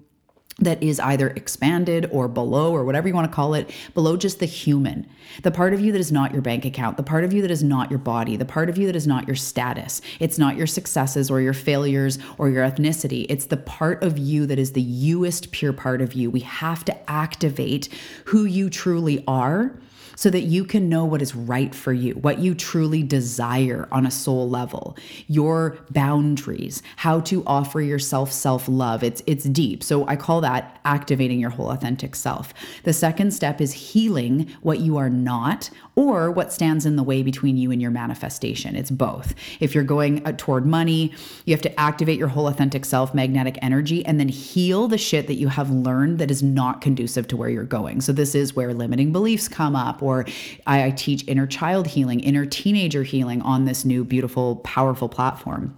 that 0.58 0.82
is 0.82 0.98
either 1.00 1.28
expanded 1.30 2.08
or 2.10 2.28
below 2.28 2.72
or 2.72 2.84
whatever 2.84 3.06
you 3.06 3.14
want 3.14 3.30
to 3.30 3.34
call 3.34 3.52
it, 3.52 3.70
below 3.92 4.16
just 4.16 4.38
the 4.38 4.46
human, 4.46 5.06
the 5.42 5.50
part 5.50 5.74
of 5.74 5.80
you 5.80 5.92
that 5.92 5.98
is 5.98 6.10
not 6.10 6.32
your 6.32 6.40
bank 6.40 6.64
account, 6.64 6.96
the 6.96 7.02
part 7.02 7.24
of 7.24 7.32
you 7.32 7.42
that 7.42 7.50
is 7.50 7.62
not 7.62 7.90
your 7.90 7.98
body, 7.98 8.36
the 8.36 8.44
part 8.44 8.70
of 8.70 8.78
you 8.78 8.86
that 8.86 8.96
is 8.96 9.06
not 9.06 9.26
your 9.26 9.36
status. 9.36 10.00
It's 10.18 10.38
not 10.38 10.56
your 10.56 10.66
successes 10.66 11.30
or 11.30 11.42
your 11.42 11.52
failures 11.52 12.18
or 12.38 12.48
your 12.48 12.64
ethnicity. 12.64 13.26
It's 13.28 13.46
the 13.46 13.58
part 13.58 14.02
of 14.02 14.16
you 14.16 14.46
that 14.46 14.58
is 14.58 14.72
the 14.72 14.80
youest 14.80 15.52
pure 15.52 15.74
part 15.74 16.00
of 16.00 16.14
you. 16.14 16.30
We 16.30 16.40
have 16.40 16.84
to 16.86 17.10
activate 17.10 17.90
who 18.26 18.44
you 18.44 18.70
truly 18.70 19.22
are 19.28 19.78
so 20.16 20.28
that 20.30 20.40
you 20.40 20.64
can 20.64 20.88
know 20.88 21.04
what 21.04 21.22
is 21.22 21.36
right 21.36 21.72
for 21.72 21.92
you, 21.92 22.14
what 22.14 22.40
you 22.40 22.54
truly 22.54 23.04
desire 23.04 23.86
on 23.92 24.04
a 24.04 24.10
soul 24.10 24.50
level, 24.50 24.96
your 25.28 25.78
boundaries, 25.90 26.82
how 26.96 27.20
to 27.20 27.44
offer 27.46 27.80
yourself 27.80 28.32
self-love. 28.32 29.04
It's 29.04 29.22
it's 29.26 29.44
deep. 29.44 29.84
So 29.84 30.04
I 30.08 30.16
call 30.16 30.40
that 30.40 30.80
activating 30.84 31.38
your 31.38 31.50
whole 31.50 31.70
authentic 31.70 32.16
self. 32.16 32.52
The 32.82 32.92
second 32.92 33.30
step 33.32 33.60
is 33.60 33.72
healing 33.72 34.50
what 34.62 34.80
you 34.80 34.96
are 34.96 35.10
not 35.10 35.70
or 35.96 36.30
what 36.30 36.52
stands 36.52 36.84
in 36.84 36.96
the 36.96 37.02
way 37.02 37.22
between 37.22 37.56
you 37.56 37.70
and 37.70 37.80
your 37.80 37.90
manifestation. 37.90 38.76
It's 38.76 38.90
both. 38.90 39.34
If 39.60 39.74
you're 39.74 39.82
going 39.82 40.24
uh, 40.26 40.32
toward 40.36 40.66
money, 40.66 41.12
you 41.46 41.54
have 41.54 41.62
to 41.62 41.80
activate 41.80 42.18
your 42.18 42.28
whole 42.28 42.46
authentic 42.46 42.84
self, 42.84 43.14
magnetic 43.14 43.58
energy, 43.62 44.04
and 44.04 44.20
then 44.20 44.28
heal 44.28 44.88
the 44.88 44.98
shit 44.98 45.26
that 45.26 45.34
you 45.34 45.48
have 45.48 45.70
learned 45.70 46.18
that 46.18 46.30
is 46.30 46.42
not 46.42 46.82
conducive 46.82 47.26
to 47.28 47.36
where 47.36 47.48
you're 47.48 47.64
going. 47.64 48.02
So, 48.02 48.12
this 48.12 48.34
is 48.34 48.54
where 48.54 48.74
limiting 48.74 49.10
beliefs 49.10 49.48
come 49.48 49.74
up, 49.74 50.02
or 50.02 50.26
I, 50.66 50.84
I 50.84 50.90
teach 50.90 51.26
inner 51.26 51.46
child 51.46 51.86
healing, 51.86 52.20
inner 52.20 52.44
teenager 52.44 53.02
healing 53.02 53.40
on 53.40 53.64
this 53.64 53.86
new, 53.86 54.04
beautiful, 54.04 54.56
powerful 54.56 55.08
platform. 55.08 55.74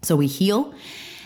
So, 0.00 0.16
we 0.16 0.26
heal 0.26 0.74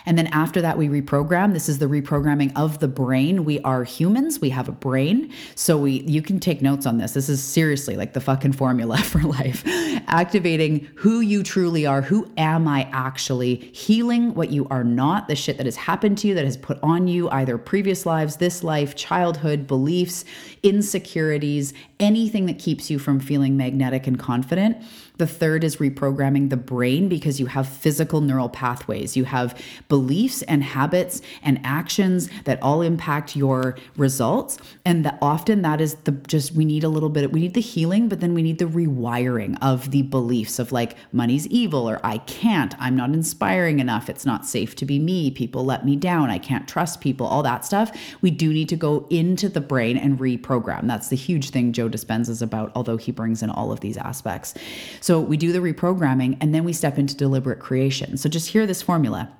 and 0.06 0.18
then 0.18 0.26
after 0.28 0.60
that, 0.60 0.78
we 0.78 0.88
reprogram. 0.88 1.52
This 1.52 1.68
is 1.68 1.78
the 1.78 1.86
reprogramming 1.86 2.52
of 2.56 2.80
the 2.80 2.88
brain. 2.88 3.44
We 3.44 3.60
are 3.60 3.84
humans. 3.84 4.40
We 4.40 4.50
have 4.50 4.68
a 4.68 4.72
brain. 4.72 5.32
So 5.54 5.78
we 5.78 6.02
you 6.02 6.22
can 6.22 6.40
take 6.40 6.62
notes 6.62 6.86
on 6.86 6.98
this. 6.98 7.12
This 7.12 7.28
is 7.28 7.42
seriously 7.42 7.96
like 7.96 8.12
the 8.12 8.20
fucking 8.20 8.52
formula 8.52 8.98
for 9.02 9.20
life. 9.20 9.62
Activating 10.08 10.88
who 10.96 11.20
you 11.20 11.42
truly 11.42 11.86
are. 11.86 12.02
Who 12.02 12.30
am 12.36 12.66
I 12.68 12.88
actually? 12.92 13.56
Healing 13.72 14.34
what 14.34 14.50
you 14.50 14.66
are 14.70 14.84
not, 14.84 15.28
the 15.28 15.36
shit 15.36 15.56
that 15.58 15.66
has 15.66 15.76
happened 15.76 16.18
to 16.18 16.28
you, 16.28 16.34
that 16.34 16.44
has 16.44 16.56
put 16.56 16.78
on 16.82 17.08
you 17.08 17.30
either 17.30 17.58
previous 17.58 18.04
lives, 18.04 18.36
this 18.36 18.62
life, 18.62 18.94
childhood, 18.96 19.66
beliefs, 19.66 20.24
insecurities, 20.62 21.72
anything 22.00 22.46
that 22.46 22.58
keeps 22.58 22.90
you 22.90 22.98
from 22.98 23.20
feeling 23.20 23.56
magnetic 23.56 24.06
and 24.06 24.18
confident 24.18 24.76
the 25.22 25.26
third 25.28 25.62
is 25.62 25.76
reprogramming 25.76 26.50
the 26.50 26.56
brain 26.56 27.08
because 27.08 27.38
you 27.38 27.46
have 27.46 27.68
physical 27.68 28.20
neural 28.20 28.48
pathways. 28.48 29.16
You 29.16 29.24
have 29.24 29.56
beliefs 29.88 30.42
and 30.42 30.64
habits 30.64 31.22
and 31.44 31.60
actions 31.62 32.28
that 32.42 32.60
all 32.60 32.82
impact 32.82 33.36
your 33.36 33.76
results. 33.96 34.58
And 34.84 35.04
that 35.04 35.18
often 35.22 35.62
that 35.62 35.80
is 35.80 35.94
the 35.94 36.10
just 36.26 36.56
we 36.56 36.64
need 36.64 36.82
a 36.82 36.88
little 36.88 37.08
bit, 37.08 37.30
we 37.30 37.38
need 37.38 37.54
the 37.54 37.60
healing, 37.60 38.08
but 38.08 38.18
then 38.18 38.34
we 38.34 38.42
need 38.42 38.58
the 38.58 38.64
rewiring 38.64 39.56
of 39.62 39.92
the 39.92 40.02
beliefs 40.02 40.58
of 40.58 40.72
like 40.72 40.96
money's 41.12 41.46
evil 41.46 41.88
or 41.88 42.00
I 42.02 42.18
can't, 42.18 42.74
I'm 42.80 42.96
not 42.96 43.10
inspiring 43.10 43.78
enough, 43.78 44.10
it's 44.10 44.26
not 44.26 44.44
safe 44.44 44.74
to 44.74 44.84
be 44.84 44.98
me, 44.98 45.30
people 45.30 45.64
let 45.64 45.84
me 45.84 45.94
down, 45.94 46.30
I 46.30 46.38
can't 46.38 46.66
trust 46.66 47.00
people, 47.00 47.28
all 47.28 47.44
that 47.44 47.64
stuff. 47.64 47.96
We 48.22 48.32
do 48.32 48.52
need 48.52 48.68
to 48.70 48.76
go 48.76 49.06
into 49.08 49.48
the 49.48 49.60
brain 49.60 49.96
and 49.96 50.18
reprogram. 50.18 50.88
That's 50.88 51.10
the 51.10 51.16
huge 51.16 51.50
thing 51.50 51.72
Joe 51.72 51.88
Dispenza 51.88 52.30
is 52.30 52.42
about, 52.42 52.72
although 52.74 52.96
he 52.96 53.12
brings 53.12 53.40
in 53.40 53.50
all 53.50 53.70
of 53.70 53.78
these 53.78 53.96
aspects. 53.96 54.54
So 55.00 55.11
so 55.12 55.20
we 55.20 55.36
do 55.36 55.52
the 55.52 55.58
reprogramming 55.58 56.38
and 56.40 56.54
then 56.54 56.64
we 56.64 56.72
step 56.72 56.96
into 56.96 57.14
deliberate 57.14 57.58
creation. 57.58 58.16
So 58.16 58.30
just 58.30 58.48
hear 58.48 58.66
this 58.66 58.80
formula 58.80 59.30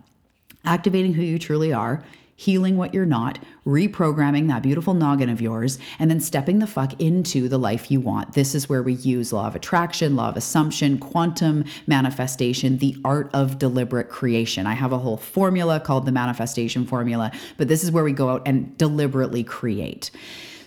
activating 0.67 1.15
who 1.15 1.23
you 1.23 1.39
truly 1.39 1.73
are, 1.73 2.05
healing 2.37 2.77
what 2.77 2.93
you're 2.93 3.07
not, 3.07 3.39
reprogramming 3.67 4.49
that 4.49 4.63
beautiful 4.63 4.93
noggin 4.93 5.31
of 5.31 5.41
yours, 5.41 5.79
and 5.99 6.11
then 6.11 6.21
stepping 6.21 6.59
the 6.59 6.67
fuck 6.67 7.01
into 7.01 7.49
the 7.49 7.57
life 7.57 7.91
you 7.91 8.01
want. 8.01 8.35
This 8.35 8.55
is 8.55 8.69
where 8.69 8.83
we 8.83 8.93
use 8.93 9.33
law 9.33 9.47
of 9.47 9.57
attraction, 9.57 10.15
law 10.15 10.29
of 10.29 10.37
assumption, 10.37 10.99
quantum 10.99 11.65
manifestation, 11.87 12.77
the 12.77 12.95
art 13.03 13.31
of 13.33 13.59
deliberate 13.59 14.11
creation. 14.11 14.67
I 14.67 14.75
have 14.75 14.93
a 14.93 14.99
whole 14.99 15.17
formula 15.17 15.81
called 15.81 16.05
the 16.05 16.13
manifestation 16.13 16.85
formula, 16.85 17.33
but 17.57 17.69
this 17.69 17.83
is 17.83 17.91
where 17.91 18.05
we 18.05 18.13
go 18.13 18.29
out 18.29 18.43
and 18.45 18.77
deliberately 18.77 19.43
create. 19.43 20.11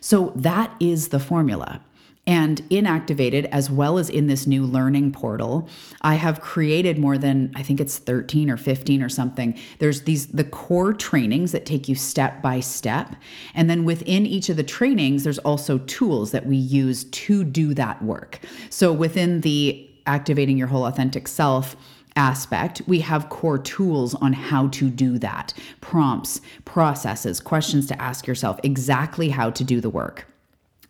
So 0.02 0.34
that 0.36 0.76
is 0.80 1.10
the 1.10 1.20
formula 1.20 1.80
and 2.28 2.62
in 2.70 2.86
Activated 2.86 3.46
as 3.48 3.70
well 3.70 3.98
as 3.98 4.10
in 4.10 4.28
this 4.28 4.48
new 4.48 4.64
learning 4.64 5.12
portal 5.12 5.68
i 6.02 6.16
have 6.16 6.42
created 6.42 6.98
more 6.98 7.18
than 7.18 7.52
i 7.56 7.64
think 7.64 7.80
it's 7.80 7.98
13 7.98 8.50
or 8.50 8.58
15 8.58 9.02
or 9.02 9.10
something. 9.10 9.58
There's 9.80 10.02
these 10.02 10.28
the 10.28 10.44
core 10.44 10.94
trainings 10.94 11.52
that 11.52 11.66
take 11.66 11.88
you 11.88 11.96
step 11.96 12.42
by 12.42 12.60
step. 12.60 13.16
And 13.54 13.70
then 13.70 13.86
within 13.86 14.26
each 14.26 14.50
of 14.50 14.58
the 14.58 14.64
trainings 14.64 15.24
there's 15.24 15.40
also 15.40 15.78
tools 15.80 16.32
that 16.32 16.46
we 16.46 16.58
use 16.58 17.06
to 17.06 17.44
do 17.44 17.74
that 17.76 18.02
work. 18.02 18.40
So 18.70 18.92
within 18.92 19.42
the 19.42 19.90
activating 20.06 20.58
your 20.58 20.68
whole 20.68 20.86
authentic 20.86 21.28
self 21.28 21.76
aspect, 22.16 22.82
we 22.88 23.02
have 23.02 23.30
core 23.30 23.58
tools 23.58 24.16
on 24.16 24.34
how 24.34 24.68
to 24.70 24.90
do 24.90 25.20
that. 25.20 25.54
Prompts, 25.82 26.40
processes, 26.64 27.40
questions 27.40 27.88
to 27.88 28.02
ask 28.02 28.26
yourself, 28.26 28.60
exactly 28.64 29.30
how 29.30 29.50
to 29.50 29.64
do 29.64 29.82
the 29.82 29.90
work. 29.90 30.26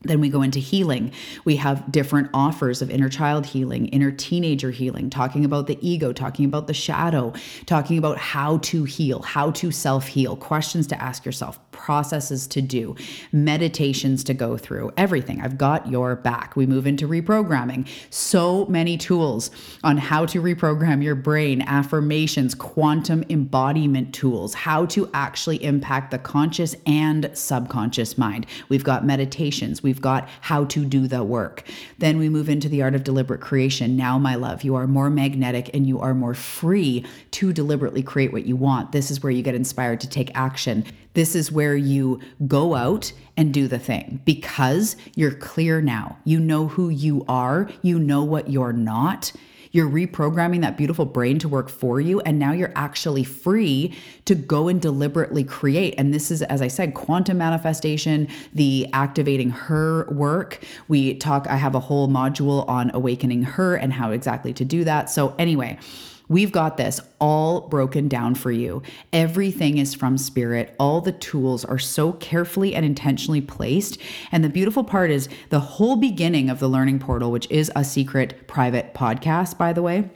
Then 0.07 0.19
we 0.19 0.29
go 0.29 0.41
into 0.41 0.59
healing. 0.59 1.11
We 1.43 1.55
have 1.57 1.91
different 1.91 2.29
offers 2.33 2.81
of 2.81 2.89
inner 2.89 3.09
child 3.09 3.45
healing, 3.45 3.87
inner 3.87 4.11
teenager 4.11 4.71
healing, 4.71 5.09
talking 5.09 5.45
about 5.45 5.67
the 5.67 5.77
ego, 5.81 6.13
talking 6.13 6.45
about 6.45 6.67
the 6.67 6.73
shadow, 6.73 7.33
talking 7.65 7.97
about 7.97 8.17
how 8.17 8.57
to 8.59 8.83
heal, 8.83 9.21
how 9.21 9.51
to 9.51 9.71
self 9.71 10.07
heal, 10.07 10.35
questions 10.35 10.87
to 10.87 11.01
ask 11.01 11.25
yourself, 11.25 11.59
processes 11.75 12.47
to 12.47 12.61
do, 12.61 12.95
meditations 13.31 14.23
to 14.23 14.33
go 14.33 14.57
through, 14.57 14.91
everything. 14.97 15.41
I've 15.41 15.57
got 15.57 15.87
your 15.87 16.15
back. 16.15 16.55
We 16.55 16.65
move 16.65 16.87
into 16.87 17.07
reprogramming. 17.07 17.87
So 18.09 18.65
many 18.67 18.97
tools 18.97 19.51
on 19.83 19.97
how 19.97 20.25
to 20.27 20.41
reprogram 20.41 21.03
your 21.03 21.15
brain, 21.15 21.61
affirmations, 21.61 22.55
quantum 22.55 23.23
embodiment 23.29 24.13
tools, 24.13 24.53
how 24.53 24.85
to 24.87 25.09
actually 25.13 25.63
impact 25.63 26.11
the 26.11 26.17
conscious 26.17 26.75
and 26.85 27.29
subconscious 27.33 28.17
mind. 28.17 28.45
We've 28.69 28.83
got 28.83 29.05
meditations, 29.05 29.83
we've 29.83 30.01
got 30.01 30.29
how 30.41 30.65
to 30.65 30.85
do 30.85 31.07
the 31.07 31.23
work. 31.23 31.63
Then 31.97 32.17
we 32.17 32.29
move 32.29 32.49
into 32.49 32.69
the 32.69 32.81
art 32.81 32.95
of 32.95 33.03
deliberate 33.03 33.41
creation. 33.41 33.95
Now, 33.97 34.17
my 34.17 34.35
love, 34.35 34.63
you 34.63 34.75
are 34.75 34.87
more 34.87 35.09
magnetic 35.09 35.69
and 35.73 35.85
you 35.85 35.99
are 35.99 36.13
more 36.13 36.33
free 36.33 37.05
to 37.31 37.51
deliberately 37.51 38.01
create 38.01 38.31
what 38.31 38.45
you 38.45 38.55
want. 38.55 38.91
This 38.91 39.11
is 39.11 39.21
where 39.21 39.31
you 39.31 39.43
get 39.43 39.55
inspired 39.55 39.99
to 40.01 40.09
take 40.09 40.31
action. 40.35 40.85
This 41.15 41.35
is 41.35 41.51
where 41.51 41.75
you 41.75 42.19
go 42.45 42.75
out 42.75 43.11
and 43.35 43.53
do 43.53 43.67
the 43.67 43.79
thing 43.79 44.21
because 44.25 44.95
you're 45.15 45.33
clear 45.33 45.81
now. 45.81 46.17
You 46.23 46.39
know 46.39 46.67
who 46.67 46.89
you 46.89 47.25
are, 47.27 47.69
you 47.81 47.97
know 47.99 48.23
what 48.23 48.49
you're 48.49 48.73
not. 48.73 49.31
You're 49.71 49.89
reprogramming 49.89 50.61
that 50.61 50.77
beautiful 50.77 51.03
brain 51.05 51.37
to 51.39 51.49
work 51.49 51.67
for 51.69 51.99
you. 51.99 52.21
And 52.21 52.39
now 52.39 52.53
you're 52.53 52.71
actually 52.77 53.25
free 53.25 53.93
to 54.23 54.33
go 54.33 54.69
and 54.69 54.81
deliberately 54.81 55.43
create. 55.43 55.95
And 55.97 56.13
this 56.13 56.31
is, 56.31 56.41
as 56.43 56.61
I 56.61 56.69
said, 56.69 56.93
quantum 56.93 57.39
manifestation, 57.39 58.29
the 58.53 58.87
activating 58.93 59.49
her 59.49 60.07
work. 60.11 60.63
We 60.87 61.15
talk, 61.15 61.47
I 61.49 61.57
have 61.57 61.75
a 61.75 61.81
whole 61.81 62.07
module 62.07 62.65
on 62.69 62.89
awakening 62.93 63.43
her 63.43 63.75
and 63.75 63.91
how 63.91 64.11
exactly 64.11 64.53
to 64.53 64.63
do 64.63 64.85
that. 64.85 65.09
So, 65.09 65.35
anyway, 65.37 65.77
We've 66.27 66.51
got 66.51 66.77
this 66.77 66.99
all 67.19 67.61
broken 67.61 68.07
down 68.07 68.35
for 68.35 68.51
you. 68.51 68.81
Everything 69.13 69.77
is 69.77 69.93
from 69.93 70.17
spirit. 70.17 70.75
All 70.79 71.01
the 71.01 71.11
tools 71.11 71.63
are 71.63 71.79
so 71.79 72.13
carefully 72.13 72.73
and 72.73 72.85
intentionally 72.85 73.41
placed. 73.41 73.99
And 74.31 74.43
the 74.43 74.49
beautiful 74.49 74.83
part 74.83 75.11
is 75.11 75.29
the 75.49 75.59
whole 75.59 75.95
beginning 75.95 76.49
of 76.49 76.59
the 76.59 76.67
Learning 76.67 76.99
Portal, 76.99 77.31
which 77.31 77.49
is 77.51 77.71
a 77.75 77.83
secret 77.83 78.47
private 78.47 78.93
podcast, 78.93 79.57
by 79.57 79.73
the 79.73 79.81
way. 79.81 80.09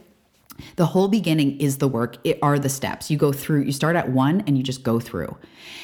The 0.75 0.87
whole 0.87 1.07
beginning 1.07 1.59
is 1.59 1.77
the 1.77 1.87
work, 1.87 2.17
it 2.23 2.39
are 2.41 2.59
the 2.59 2.69
steps. 2.69 3.09
You 3.09 3.17
go 3.17 3.31
through, 3.31 3.61
you 3.61 3.71
start 3.71 3.95
at 3.95 4.09
one 4.09 4.43
and 4.45 4.57
you 4.57 4.63
just 4.63 4.83
go 4.83 4.99
through. 4.99 5.37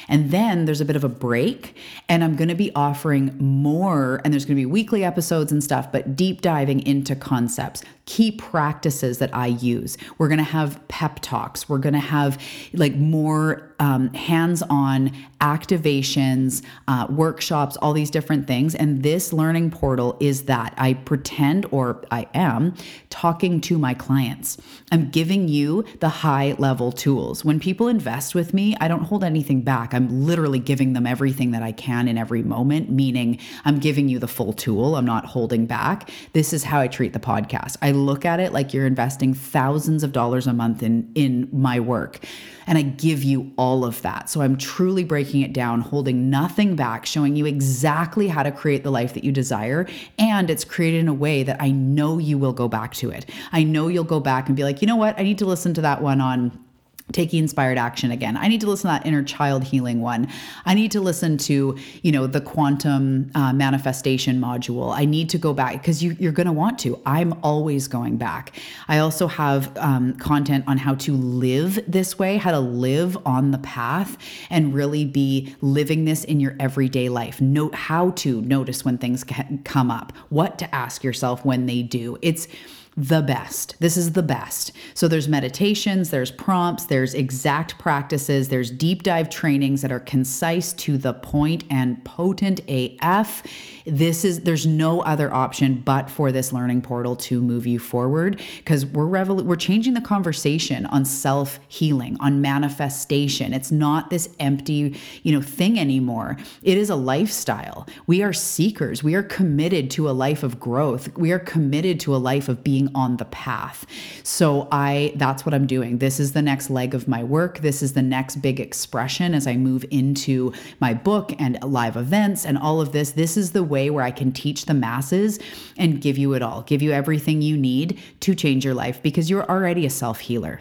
And 0.08 0.30
then 0.30 0.64
there's 0.64 0.80
a 0.80 0.84
bit 0.84 0.96
of 0.96 1.04
a 1.04 1.08
break, 1.08 1.76
and 2.08 2.22
I'm 2.22 2.36
going 2.36 2.48
to 2.48 2.54
be 2.54 2.74
offering 2.74 3.36
more, 3.38 4.20
and 4.24 4.32
there's 4.32 4.44
going 4.44 4.56
to 4.56 4.60
be 4.60 4.66
weekly 4.66 5.04
episodes 5.04 5.52
and 5.52 5.62
stuff, 5.62 5.90
but 5.90 6.16
deep 6.16 6.40
diving 6.40 6.84
into 6.86 7.14
concepts, 7.16 7.82
key 8.06 8.30
practices 8.30 9.18
that 9.18 9.34
I 9.34 9.48
use. 9.48 9.98
We're 10.16 10.28
going 10.28 10.38
to 10.38 10.44
have 10.44 10.86
pep 10.88 11.18
talks. 11.20 11.68
We're 11.68 11.78
going 11.78 11.92
to 11.92 11.98
have 11.98 12.40
like 12.72 12.94
more 12.94 13.74
um, 13.80 14.12
hands 14.14 14.62
on 14.70 15.12
activations, 15.40 16.64
uh, 16.88 17.06
workshops, 17.10 17.76
all 17.78 17.92
these 17.92 18.10
different 18.10 18.46
things. 18.46 18.74
And 18.74 19.02
this 19.02 19.32
learning 19.32 19.72
portal 19.72 20.16
is 20.20 20.44
that 20.44 20.72
I 20.78 20.94
pretend 20.94 21.66
or 21.70 22.04
I 22.10 22.26
am 22.32 22.74
talking 23.10 23.60
to 23.62 23.78
my 23.78 23.92
clients. 23.92 24.56
I'm 24.92 25.10
giving 25.10 25.48
you 25.48 25.84
the 26.00 26.08
high 26.08 26.54
level 26.58 26.92
tools. 26.92 27.44
When 27.44 27.60
people 27.60 27.88
invest 27.88 28.34
with 28.34 28.54
me, 28.54 28.76
I 28.80 28.88
don't 28.88 29.02
hold 29.02 29.24
anything 29.24 29.62
back. 29.62 29.75
I'm 29.76 30.26
literally 30.26 30.58
giving 30.58 30.92
them 30.92 31.06
everything 31.06 31.50
that 31.52 31.62
I 31.62 31.72
can 31.72 32.08
in 32.08 32.18
every 32.18 32.42
moment, 32.42 32.90
meaning 32.90 33.38
I'm 33.64 33.78
giving 33.78 34.08
you 34.08 34.18
the 34.18 34.28
full 34.28 34.52
tool. 34.52 34.96
I'm 34.96 35.04
not 35.04 35.26
holding 35.26 35.66
back. 35.66 36.10
This 36.32 36.52
is 36.52 36.64
how 36.64 36.80
I 36.80 36.88
treat 36.88 37.12
the 37.12 37.18
podcast. 37.18 37.76
I 37.82 37.92
look 37.92 38.24
at 38.24 38.40
it 38.40 38.52
like 38.52 38.72
you're 38.72 38.86
investing 38.86 39.34
thousands 39.34 40.02
of 40.02 40.12
dollars 40.12 40.46
a 40.46 40.52
month 40.52 40.82
in 40.82 41.10
in 41.14 41.48
my 41.52 41.80
work 41.80 42.20
and 42.66 42.76
I 42.76 42.82
give 42.82 43.22
you 43.22 43.52
all 43.56 43.84
of 43.84 44.02
that. 44.02 44.28
So 44.28 44.40
I'm 44.40 44.56
truly 44.56 45.04
breaking 45.04 45.42
it 45.42 45.52
down, 45.52 45.80
holding 45.80 46.30
nothing 46.30 46.74
back, 46.74 47.06
showing 47.06 47.36
you 47.36 47.46
exactly 47.46 48.28
how 48.28 48.42
to 48.42 48.50
create 48.50 48.82
the 48.82 48.90
life 48.90 49.14
that 49.14 49.24
you 49.24 49.32
desire 49.32 49.86
and 50.18 50.50
it's 50.50 50.64
created 50.64 51.00
in 51.00 51.08
a 51.08 51.14
way 51.14 51.42
that 51.42 51.60
I 51.60 51.70
know 51.70 52.18
you 52.18 52.38
will 52.38 52.52
go 52.52 52.68
back 52.68 52.94
to 52.94 53.10
it. 53.10 53.30
I 53.52 53.62
know 53.62 53.88
you'll 53.88 54.04
go 54.04 54.20
back 54.20 54.48
and 54.48 54.56
be 54.56 54.64
like, 54.64 54.82
"You 54.82 54.88
know 54.88 54.96
what? 54.96 55.18
I 55.18 55.22
need 55.22 55.38
to 55.38 55.46
listen 55.46 55.74
to 55.74 55.80
that 55.82 56.02
one 56.02 56.20
on 56.20 56.65
taking 57.12 57.38
inspired 57.38 57.78
action 57.78 58.10
again. 58.10 58.36
I 58.36 58.48
need 58.48 58.60
to 58.62 58.66
listen 58.66 58.90
to 58.90 58.98
that 58.98 59.06
inner 59.06 59.22
child 59.22 59.64
healing 59.64 60.00
one. 60.00 60.28
I 60.64 60.74
need 60.74 60.90
to 60.92 61.00
listen 61.00 61.38
to 61.38 61.76
you 62.02 62.12
know 62.12 62.26
the 62.26 62.40
quantum 62.40 63.30
uh, 63.34 63.52
manifestation 63.52 64.40
module. 64.40 64.94
I 64.94 65.04
need 65.04 65.28
to 65.30 65.38
go 65.38 65.52
back 65.52 65.74
because 65.74 66.02
you, 66.02 66.16
you're 66.18 66.32
going 66.32 66.46
to 66.46 66.52
want 66.52 66.78
to. 66.80 67.00
I'm 67.06 67.34
always 67.42 67.88
going 67.88 68.16
back. 68.16 68.56
I 68.88 68.98
also 68.98 69.28
have 69.28 69.76
um, 69.78 70.14
content 70.14 70.64
on 70.66 70.78
how 70.78 70.94
to 70.96 71.12
live 71.12 71.78
this 71.86 72.18
way 72.18 72.36
how 72.36 72.50
to 72.50 72.60
live 72.60 73.16
on 73.26 73.50
the 73.50 73.58
path 73.58 74.16
and 74.50 74.74
really 74.74 75.04
be 75.04 75.54
living 75.60 76.04
this 76.04 76.24
in 76.24 76.40
your 76.40 76.56
everyday 76.58 77.08
life. 77.08 77.40
Note 77.40 77.74
how 77.74 78.10
to 78.10 78.40
notice 78.42 78.84
when 78.84 78.98
things 78.98 79.24
come 79.64 79.90
up. 79.90 80.12
What 80.28 80.58
to 80.58 80.74
ask 80.74 81.04
yourself 81.04 81.44
when 81.44 81.66
they 81.66 81.82
do. 81.82 82.18
It's 82.22 82.48
the 82.96 83.20
best. 83.20 83.76
This 83.78 83.98
is 83.98 84.12
the 84.12 84.22
best. 84.22 84.72
So 84.94 85.06
there's 85.06 85.28
meditations, 85.28 86.08
there's 86.08 86.30
prompts, 86.30 86.86
there's 86.86 87.12
exact 87.12 87.78
practices, 87.78 88.48
there's 88.48 88.70
deep 88.70 89.02
dive 89.02 89.28
trainings 89.28 89.82
that 89.82 89.92
are 89.92 90.00
concise 90.00 90.72
to 90.74 90.96
the 90.96 91.12
point 91.12 91.64
and 91.68 92.02
potent 92.06 92.60
AF. 92.68 93.42
This 93.84 94.24
is 94.24 94.40
there's 94.40 94.66
no 94.66 95.02
other 95.02 95.32
option 95.32 95.82
but 95.84 96.08
for 96.08 96.32
this 96.32 96.54
learning 96.54 96.80
portal 96.80 97.16
to 97.16 97.42
move 97.42 97.66
you 97.66 97.78
forward 97.78 98.40
because 98.58 98.86
we're 98.86 99.04
revol- 99.04 99.44
we're 99.44 99.56
changing 99.56 99.92
the 99.92 100.00
conversation 100.00 100.86
on 100.86 101.04
self-healing, 101.04 102.16
on 102.20 102.40
manifestation. 102.40 103.52
It's 103.52 103.70
not 103.70 104.08
this 104.08 104.30
empty, 104.40 104.98
you 105.22 105.32
know, 105.32 105.42
thing 105.42 105.78
anymore. 105.78 106.38
It 106.62 106.78
is 106.78 106.88
a 106.88 106.96
lifestyle. 106.96 107.86
We 108.06 108.22
are 108.22 108.32
seekers. 108.32 109.04
We 109.04 109.14
are 109.14 109.22
committed 109.22 109.90
to 109.92 110.08
a 110.08 110.12
life 110.12 110.42
of 110.42 110.58
growth. 110.58 111.14
We 111.16 111.30
are 111.32 111.38
committed 111.38 112.00
to 112.00 112.16
a 112.16 112.18
life 112.18 112.48
of 112.48 112.64
being 112.86 112.96
on 112.96 113.16
the 113.16 113.24
path. 113.26 113.86
So 114.22 114.68
I 114.72 115.12
that's 115.16 115.44
what 115.44 115.54
I'm 115.54 115.66
doing. 115.66 115.98
This 115.98 116.20
is 116.20 116.32
the 116.32 116.42
next 116.42 116.70
leg 116.70 116.94
of 116.94 117.08
my 117.08 117.22
work. 117.22 117.58
This 117.58 117.82
is 117.82 117.92
the 117.92 118.02
next 118.02 118.36
big 118.36 118.60
expression 118.60 119.34
as 119.34 119.46
I 119.46 119.56
move 119.56 119.84
into 119.90 120.52
my 120.80 120.94
book 120.94 121.32
and 121.38 121.58
live 121.62 121.96
events 121.96 122.44
and 122.44 122.58
all 122.58 122.80
of 122.80 122.92
this. 122.92 123.12
This 123.12 123.36
is 123.36 123.52
the 123.52 123.64
way 123.64 123.90
where 123.90 124.04
I 124.04 124.10
can 124.10 124.32
teach 124.32 124.66
the 124.66 124.74
masses 124.74 125.38
and 125.76 126.00
give 126.00 126.18
you 126.18 126.34
it 126.34 126.42
all. 126.42 126.62
Give 126.62 126.82
you 126.82 126.92
everything 126.92 127.42
you 127.42 127.56
need 127.56 127.98
to 128.20 128.34
change 128.34 128.64
your 128.64 128.74
life 128.74 129.02
because 129.02 129.30
you're 129.30 129.48
already 129.48 129.86
a 129.86 129.90
self-healer. 129.90 130.60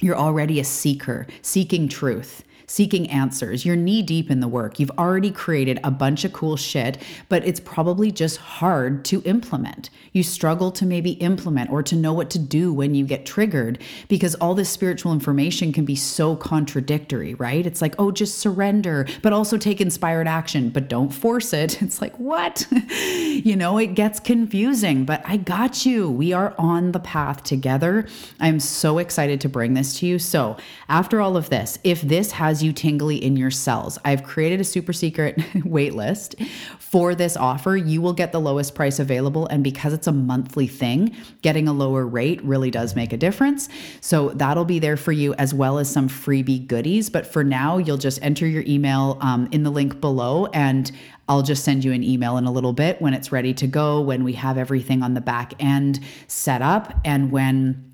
You're 0.00 0.16
already 0.16 0.60
a 0.60 0.64
seeker, 0.64 1.26
seeking 1.42 1.88
truth 1.88 2.42
seeking 2.70 3.10
answers. 3.10 3.66
You're 3.66 3.74
knee 3.74 4.00
deep 4.00 4.30
in 4.30 4.38
the 4.38 4.46
work. 4.46 4.78
You've 4.78 4.92
already 4.96 5.32
created 5.32 5.80
a 5.82 5.90
bunch 5.90 6.24
of 6.24 6.32
cool 6.32 6.56
shit, 6.56 6.98
but 7.28 7.44
it's 7.44 7.58
probably 7.58 8.12
just 8.12 8.36
hard 8.36 9.04
to 9.06 9.20
implement. 9.22 9.90
You 10.12 10.22
struggle 10.22 10.70
to 10.72 10.86
maybe 10.86 11.12
implement 11.12 11.70
or 11.70 11.82
to 11.82 11.96
know 11.96 12.12
what 12.12 12.30
to 12.30 12.38
do 12.38 12.72
when 12.72 12.94
you 12.94 13.04
get 13.04 13.26
triggered 13.26 13.82
because 14.06 14.36
all 14.36 14.54
this 14.54 14.68
spiritual 14.68 15.12
information 15.12 15.72
can 15.72 15.84
be 15.84 15.96
so 15.96 16.36
contradictory, 16.36 17.34
right? 17.34 17.66
It's 17.66 17.82
like, 17.82 17.96
oh, 17.98 18.12
just 18.12 18.38
surrender, 18.38 19.06
but 19.20 19.32
also 19.32 19.58
take 19.58 19.80
inspired 19.80 20.28
action, 20.28 20.70
but 20.70 20.88
don't 20.88 21.10
force 21.10 21.52
it. 21.52 21.78
It's 21.90 22.00
like, 22.00 22.16
what? 22.20 22.68
you 22.90 23.56
know, 23.56 23.76
it 23.78 23.94
gets 23.94 24.20
confusing, 24.20 25.04
but 25.04 25.22
I 25.24 25.38
got 25.38 25.84
you. 25.84 26.08
We 26.08 26.32
are 26.32 26.54
on 26.56 26.92
the 26.92 27.00
path 27.00 27.42
together. 27.42 28.06
I'm 28.38 28.60
so 28.60 28.98
excited 28.98 29.40
to 29.40 29.48
bring 29.48 29.74
this 29.74 29.98
to 29.98 30.06
you. 30.06 30.20
So, 30.20 30.56
after 30.88 31.20
all 31.20 31.36
of 31.36 31.50
this, 31.50 31.80
if 31.82 32.02
this 32.02 32.30
has 32.32 32.59
you 32.62 32.72
tingly 32.72 33.16
in 33.16 33.36
your 33.36 33.50
cells. 33.50 33.98
I've 34.04 34.22
created 34.22 34.60
a 34.60 34.64
super 34.64 34.92
secret 34.92 35.40
wait 35.64 35.94
list 35.94 36.36
for 36.78 37.14
this 37.14 37.36
offer. 37.36 37.76
You 37.76 38.02
will 38.02 38.12
get 38.12 38.32
the 38.32 38.40
lowest 38.40 38.74
price 38.74 38.98
available. 38.98 39.46
And 39.46 39.62
because 39.62 39.92
it's 39.92 40.06
a 40.06 40.12
monthly 40.12 40.66
thing, 40.66 41.14
getting 41.42 41.68
a 41.68 41.72
lower 41.72 42.06
rate 42.06 42.42
really 42.42 42.70
does 42.70 42.96
make 42.96 43.12
a 43.12 43.16
difference. 43.16 43.68
So 44.00 44.30
that'll 44.30 44.64
be 44.64 44.78
there 44.78 44.96
for 44.96 45.12
you 45.12 45.34
as 45.34 45.54
well 45.54 45.78
as 45.78 45.90
some 45.90 46.08
freebie 46.08 46.66
goodies. 46.66 47.10
But 47.10 47.26
for 47.26 47.44
now, 47.44 47.78
you'll 47.78 47.96
just 47.96 48.22
enter 48.22 48.46
your 48.46 48.64
email 48.66 49.18
um, 49.20 49.48
in 49.52 49.62
the 49.62 49.70
link 49.70 50.00
below 50.00 50.46
and 50.46 50.90
I'll 51.28 51.42
just 51.42 51.62
send 51.62 51.84
you 51.84 51.92
an 51.92 52.02
email 52.02 52.38
in 52.38 52.44
a 52.46 52.50
little 52.50 52.72
bit 52.72 53.00
when 53.00 53.14
it's 53.14 53.30
ready 53.30 53.54
to 53.54 53.68
go, 53.68 54.00
when 54.00 54.24
we 54.24 54.32
have 54.32 54.58
everything 54.58 55.04
on 55.04 55.14
the 55.14 55.20
back 55.20 55.54
end 55.60 56.00
set 56.26 56.60
up, 56.60 56.92
and 57.04 57.30
when 57.30 57.89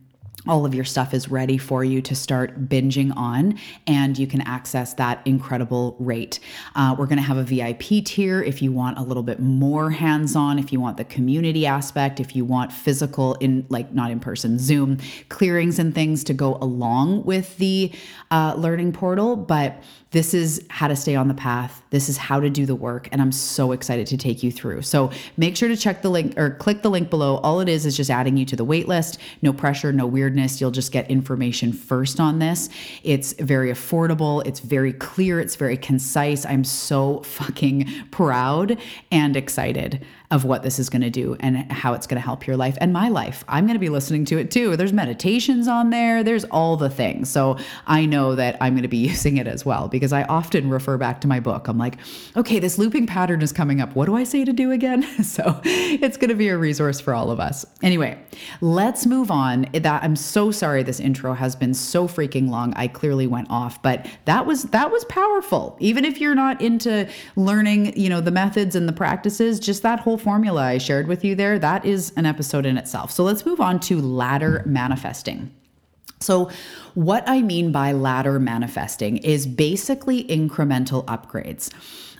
all 0.48 0.64
of 0.64 0.74
your 0.74 0.84
stuff 0.84 1.14
is 1.14 1.30
ready 1.30 1.58
for 1.58 1.84
you 1.84 2.00
to 2.02 2.14
start 2.14 2.68
binging 2.68 3.12
on, 3.16 3.58
and 3.86 4.18
you 4.18 4.26
can 4.26 4.40
access 4.42 4.94
that 4.94 5.20
incredible 5.24 5.96
rate. 5.98 6.40
Uh, 6.74 6.94
we're 6.98 7.06
going 7.06 7.18
to 7.18 7.22
have 7.22 7.36
a 7.36 7.42
VIP 7.42 8.04
tier 8.04 8.42
if 8.42 8.62
you 8.62 8.72
want 8.72 8.98
a 8.98 9.02
little 9.02 9.22
bit 9.22 9.40
more 9.40 9.90
hands 9.90 10.36
on, 10.36 10.58
if 10.58 10.72
you 10.72 10.80
want 10.80 10.96
the 10.96 11.04
community 11.04 11.66
aspect, 11.66 12.20
if 12.20 12.36
you 12.36 12.44
want 12.44 12.72
physical, 12.72 13.34
in 13.34 13.66
like 13.68 13.92
not 13.92 14.10
in 14.10 14.20
person, 14.20 14.58
Zoom 14.58 14.98
clearings 15.28 15.78
and 15.78 15.94
things 15.94 16.24
to 16.24 16.34
go 16.34 16.56
along 16.56 17.24
with 17.24 17.56
the 17.58 17.92
uh, 18.30 18.54
learning 18.56 18.92
portal. 18.92 19.36
But 19.36 19.82
this 20.12 20.32
is 20.32 20.64
how 20.70 20.88
to 20.88 20.96
stay 20.96 21.14
on 21.14 21.28
the 21.28 21.34
path. 21.34 21.82
This 21.90 22.08
is 22.08 22.16
how 22.16 22.40
to 22.40 22.48
do 22.48 22.64
the 22.64 22.74
work. 22.74 23.08
And 23.12 23.20
I'm 23.20 23.32
so 23.32 23.72
excited 23.72 24.06
to 24.06 24.16
take 24.16 24.42
you 24.42 24.52
through. 24.52 24.82
So 24.82 25.10
make 25.36 25.56
sure 25.56 25.68
to 25.68 25.76
check 25.76 26.02
the 26.02 26.08
link 26.08 26.38
or 26.38 26.50
click 26.50 26.82
the 26.82 26.90
link 26.90 27.10
below. 27.10 27.36
All 27.38 27.60
it 27.60 27.68
is 27.68 27.84
is 27.84 27.96
just 27.96 28.08
adding 28.08 28.36
you 28.36 28.46
to 28.46 28.56
the 28.56 28.64
wait 28.64 28.88
list. 28.88 29.18
No 29.42 29.52
pressure, 29.52 29.92
no 29.92 30.06
weird 30.06 30.34
weirdness, 30.36 30.60
you'll 30.60 30.70
just 30.70 30.92
get 30.92 31.10
information 31.10 31.72
first 31.72 32.20
on 32.20 32.38
this. 32.38 32.68
It's 33.02 33.32
very 33.34 33.70
affordable, 33.70 34.46
it's 34.46 34.60
very 34.60 34.92
clear, 34.92 35.40
it's 35.40 35.56
very 35.56 35.76
concise. 35.76 36.44
I'm 36.44 36.64
so 36.64 37.20
fucking 37.20 37.88
proud 38.10 38.78
and 39.10 39.36
excited 39.36 40.04
of 40.30 40.44
what 40.44 40.62
this 40.62 40.78
is 40.78 40.90
going 40.90 41.02
to 41.02 41.10
do 41.10 41.36
and 41.40 41.70
how 41.70 41.94
it's 41.94 42.06
going 42.06 42.20
to 42.20 42.24
help 42.24 42.46
your 42.46 42.56
life 42.56 42.76
and 42.80 42.92
my 42.92 43.08
life. 43.08 43.44
I'm 43.48 43.66
going 43.66 43.74
to 43.74 43.80
be 43.80 43.88
listening 43.88 44.24
to 44.26 44.38
it 44.38 44.50
too. 44.50 44.76
There's 44.76 44.92
meditations 44.92 45.68
on 45.68 45.90
there, 45.90 46.22
there's 46.24 46.44
all 46.44 46.76
the 46.76 46.90
things. 46.90 47.30
So 47.30 47.58
I 47.86 48.06
know 48.06 48.34
that 48.34 48.56
I'm 48.60 48.74
going 48.74 48.82
to 48.82 48.88
be 48.88 48.96
using 49.08 49.36
it 49.36 49.46
as 49.46 49.64
well 49.64 49.88
because 49.88 50.12
I 50.12 50.24
often 50.24 50.70
refer 50.70 50.96
back 50.98 51.20
to 51.22 51.28
my 51.28 51.40
book. 51.40 51.68
I'm 51.68 51.78
like, 51.78 51.98
okay, 52.36 52.58
this 52.58 52.78
looping 52.78 53.06
pattern 53.06 53.42
is 53.42 53.52
coming 53.52 53.80
up. 53.80 53.94
What 53.94 54.06
do 54.06 54.16
I 54.16 54.24
say 54.24 54.44
to 54.44 54.52
do 54.52 54.72
again? 54.72 55.02
so 55.24 55.60
it's 55.64 56.16
going 56.16 56.30
to 56.30 56.36
be 56.36 56.48
a 56.48 56.58
resource 56.58 57.00
for 57.00 57.14
all 57.14 57.30
of 57.30 57.40
us. 57.40 57.64
Anyway, 57.82 58.18
let's 58.60 59.06
move 59.06 59.30
on. 59.30 59.66
That 59.72 60.02
I'm 60.02 60.16
so 60.16 60.50
sorry 60.50 60.82
this 60.82 61.00
intro 61.00 61.34
has 61.34 61.54
been 61.54 61.74
so 61.74 62.08
freaking 62.08 62.48
long. 62.48 62.74
I 62.74 62.88
clearly 62.88 63.26
went 63.26 63.50
off, 63.50 63.80
but 63.82 64.06
that 64.24 64.46
was 64.46 64.64
that 64.64 64.90
was 64.90 65.04
powerful. 65.06 65.76
Even 65.80 66.04
if 66.04 66.20
you're 66.20 66.34
not 66.34 66.60
into 66.60 67.08
learning, 67.36 67.98
you 67.98 68.08
know, 68.08 68.20
the 68.20 68.30
methods 68.30 68.74
and 68.74 68.88
the 68.88 68.92
practices, 68.92 69.60
just 69.60 69.82
that 69.82 70.00
whole 70.00 70.15
formula 70.18 70.62
I 70.62 70.78
shared 70.78 71.06
with 71.06 71.24
you 71.24 71.34
there, 71.34 71.58
that 71.58 71.84
is 71.84 72.12
an 72.16 72.26
episode 72.26 72.66
in 72.66 72.76
itself. 72.76 73.10
So 73.10 73.24
let's 73.24 73.44
move 73.46 73.60
on 73.60 73.80
to 73.80 74.00
ladder 74.00 74.62
manifesting. 74.66 75.52
So, 76.20 76.50
what 76.94 77.28
I 77.28 77.42
mean 77.42 77.72
by 77.72 77.92
ladder 77.92 78.40
manifesting 78.40 79.18
is 79.18 79.46
basically 79.46 80.24
incremental 80.24 81.04
upgrades. 81.04 81.70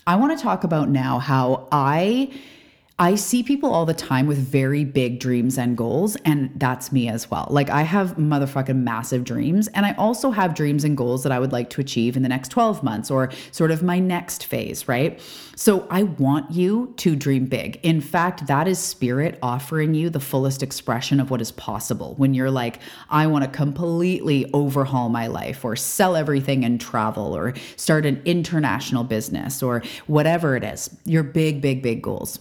I 0.07 0.17
want 0.17 0.37
to 0.37 0.43
talk 0.43 0.65
about 0.65 0.91
now 0.91 1.19
how 1.19 1.67
I 1.73 2.31
I 2.99 3.15
see 3.15 3.43
people 3.43 3.75
all 3.75 3.85
the 3.85 3.93
time 3.93 4.27
with 4.27 4.39
very 4.39 4.83
big 4.83 5.21
dreams 5.21 5.59
and 5.59 5.77
goals, 5.77 6.17
and 6.25 6.51
that's 6.57 6.91
me 6.91 7.11
as 7.11 7.31
well. 7.31 7.47
Like, 7.51 7.69
I 7.69 7.83
have 7.83 8.17
motherfucking 8.17 8.77
massive 8.77 9.23
dreams, 9.23 9.69
and 9.75 9.85
I 9.85 9.93
also 9.97 10.31
have 10.31 10.55
dreams 10.55 10.83
and 10.83 10.97
goals 10.97 11.23
that 11.23 11.31
I 11.31 11.39
would 11.39 11.53
like 11.53 11.69
to 11.71 11.83
achieve 11.83 12.17
in 12.17 12.23
the 12.23 12.29
next 12.31 12.49
12 12.49 12.83
months 12.83 13.11
or 13.11 13.31
sort 13.53 13.71
of 13.71 13.83
my 13.83 13.99
next 13.99 14.47
phase, 14.47 14.89
right? 14.89 15.21
So, 15.57 15.87
I 15.91 16.05
want 16.05 16.53
you 16.53 16.95
to 16.97 17.15
dream 17.15 17.45
big. 17.45 17.79
In 17.83 18.01
fact, 18.01 18.47
that 18.47 18.67
is 18.67 18.79
spirit 18.79 19.39
offering 19.43 19.93
you 19.93 20.09
the 20.09 20.19
fullest 20.19 20.63
expression 20.63 21.21
of 21.21 21.31
what 21.31 21.43
is 21.43 21.53
possible 21.53 22.15
when 22.17 22.33
you're 22.33 22.51
like, 22.51 22.79
I 23.11 23.27
want 23.27 23.45
to 23.45 23.51
completely 23.51 24.51
overhaul 24.55 25.11
my 25.11 25.27
life 25.27 25.67
or 25.67 25.77
sell 25.77 26.17
everything 26.17 26.65
and 26.65 26.81
travel 26.81 27.37
or 27.37 27.53
start 27.77 28.07
an 28.07 28.23
international 28.25 29.05
business 29.05 29.63
or 29.63 29.83
whatever 30.07 30.57
it 30.57 30.65
is, 30.65 30.89
your 31.05 31.23
big, 31.23 31.61
big, 31.61 31.83
big 31.83 32.01
goals. 32.01 32.39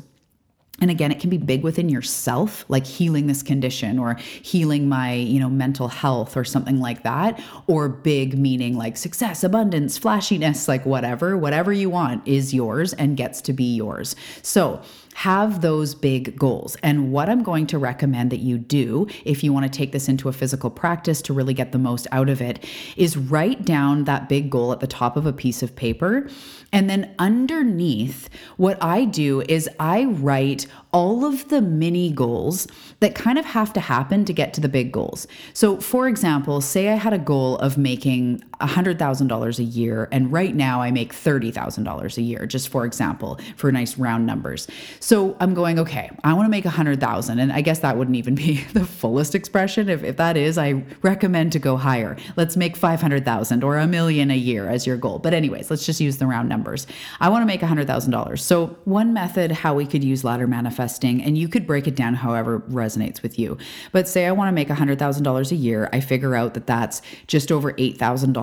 And 0.81 0.91
again, 0.91 1.11
it 1.11 1.19
can 1.19 1.29
be 1.29 1.37
big 1.37 1.63
within 1.63 1.87
yourself, 1.87 2.65
like 2.67 2.85
healing 2.85 3.27
this 3.27 3.41
condition 3.41 3.97
or 3.97 4.15
healing 4.15 4.89
my, 4.89 5.13
you 5.13 5.39
know, 5.39 5.49
mental 5.49 5.87
health 5.87 6.35
or 6.35 6.43
something 6.43 6.79
like 6.79 7.03
that, 7.03 7.41
or 7.67 7.87
big 7.87 8.37
meaning 8.37 8.75
like 8.75 8.97
success, 8.97 9.43
abundance, 9.43 9.97
flashiness, 9.97 10.67
like 10.67 10.85
whatever, 10.85 11.37
whatever 11.37 11.71
you 11.71 11.89
want 11.89 12.27
is 12.27 12.53
yours 12.53 12.93
and 12.93 13.15
gets 13.15 13.41
to 13.41 13.53
be 13.53 13.75
yours. 13.75 14.15
So, 14.41 14.81
have 15.15 15.61
those 15.61 15.95
big 15.95 16.37
goals. 16.37 16.75
And 16.83 17.09
what 17.09 17.29
I'm 17.29 17.41
going 17.41 17.67
to 17.67 17.77
recommend 17.77 18.31
that 18.31 18.41
you 18.41 18.57
do, 18.57 19.07
if 19.23 19.45
you 19.45 19.53
want 19.53 19.63
to 19.63 19.75
take 19.75 19.93
this 19.93 20.09
into 20.09 20.27
a 20.27 20.33
physical 20.33 20.69
practice 20.69 21.21
to 21.21 21.33
really 21.33 21.53
get 21.53 21.71
the 21.71 21.77
most 21.77 22.05
out 22.11 22.27
of 22.27 22.41
it, 22.41 22.65
is 22.97 23.15
write 23.15 23.63
down 23.63 24.03
that 24.03 24.27
big 24.27 24.49
goal 24.49 24.73
at 24.73 24.81
the 24.81 24.87
top 24.87 25.15
of 25.15 25.25
a 25.25 25.31
piece 25.31 25.63
of 25.63 25.73
paper. 25.73 26.27
And 26.73 26.89
then 26.89 27.15
underneath, 27.17 28.29
what 28.57 28.77
I 28.83 29.05
do 29.05 29.39
is 29.47 29.69
I 29.79 30.03
write 30.03 30.67
all 30.91 31.23
of 31.23 31.47
the 31.47 31.61
mini 31.61 32.11
goals 32.11 32.67
that 32.99 33.15
kind 33.15 33.39
of 33.39 33.45
have 33.45 33.71
to 33.73 33.79
happen 33.79 34.25
to 34.25 34.33
get 34.33 34.53
to 34.55 34.61
the 34.61 34.67
big 34.67 34.91
goals. 34.91 35.27
So, 35.53 35.79
for 35.79 36.09
example, 36.09 36.59
say 36.59 36.89
I 36.89 36.95
had 36.95 37.13
a 37.13 37.17
goal 37.17 37.57
of 37.59 37.77
making 37.77 38.43
$100,000 38.61 39.59
a 39.59 39.63
year, 39.63 40.07
and 40.11 40.31
right 40.31 40.55
now 40.55 40.81
I 40.81 40.91
make 40.91 41.13
$30,000 41.13 42.17
a 42.17 42.21
year, 42.21 42.45
just 42.45 42.69
for 42.69 42.85
example, 42.85 43.39
for 43.55 43.71
nice 43.71 43.97
round 43.97 44.25
numbers. 44.25 44.67
So, 44.99 45.35
I'm 45.39 45.53
going, 45.53 45.79
okay, 45.79 46.09
I 46.23 46.33
want 46.33 46.45
to 46.45 46.49
make 46.49 46.65
100,000, 46.65 47.39
and 47.39 47.51
I 47.51 47.61
guess 47.61 47.79
that 47.79 47.97
wouldn't 47.97 48.17
even 48.17 48.35
be 48.35 48.63
the 48.73 48.85
fullest 48.85 49.35
expression. 49.35 49.89
If, 49.89 50.03
if 50.03 50.17
that 50.17 50.37
is, 50.37 50.57
I 50.57 50.83
recommend 51.01 51.51
to 51.53 51.59
go 51.59 51.77
higher. 51.77 52.17
Let's 52.35 52.57
make 52.57 52.75
500,000 52.75 53.63
or 53.63 53.77
a 53.77 53.87
million 53.87 54.31
a 54.31 54.37
year 54.37 54.69
as 54.69 54.85
your 54.85 54.97
goal. 54.97 55.19
But, 55.19 55.33
anyways, 55.33 55.69
let's 55.69 55.85
just 55.85 55.99
use 55.99 56.17
the 56.17 56.27
round 56.27 56.49
numbers. 56.49 56.87
I 57.19 57.29
want 57.29 57.41
to 57.41 57.45
make 57.45 57.61
$100,000. 57.61 58.39
So, 58.39 58.77
one 58.85 59.13
method 59.13 59.51
how 59.51 59.73
we 59.73 59.85
could 59.85 60.03
use 60.03 60.23
ladder 60.23 60.47
manifesting, 60.47 61.23
and 61.23 61.37
you 61.37 61.47
could 61.47 61.65
break 61.67 61.87
it 61.87 61.95
down 61.95 62.13
however 62.13 62.59
resonates 62.69 63.21
with 63.21 63.39
you. 63.39 63.57
But 63.91 64.07
say 64.07 64.25
I 64.25 64.31
want 64.31 64.49
to 64.49 64.51
make 64.51 64.67
$100,000 64.67 65.51
a 65.51 65.55
year, 65.55 65.89
I 65.91 65.99
figure 65.99 66.35
out 66.35 66.53
that 66.53 66.67
that's 66.67 67.01
just 67.27 67.51
over 67.51 67.73
$8,000, 67.73 68.35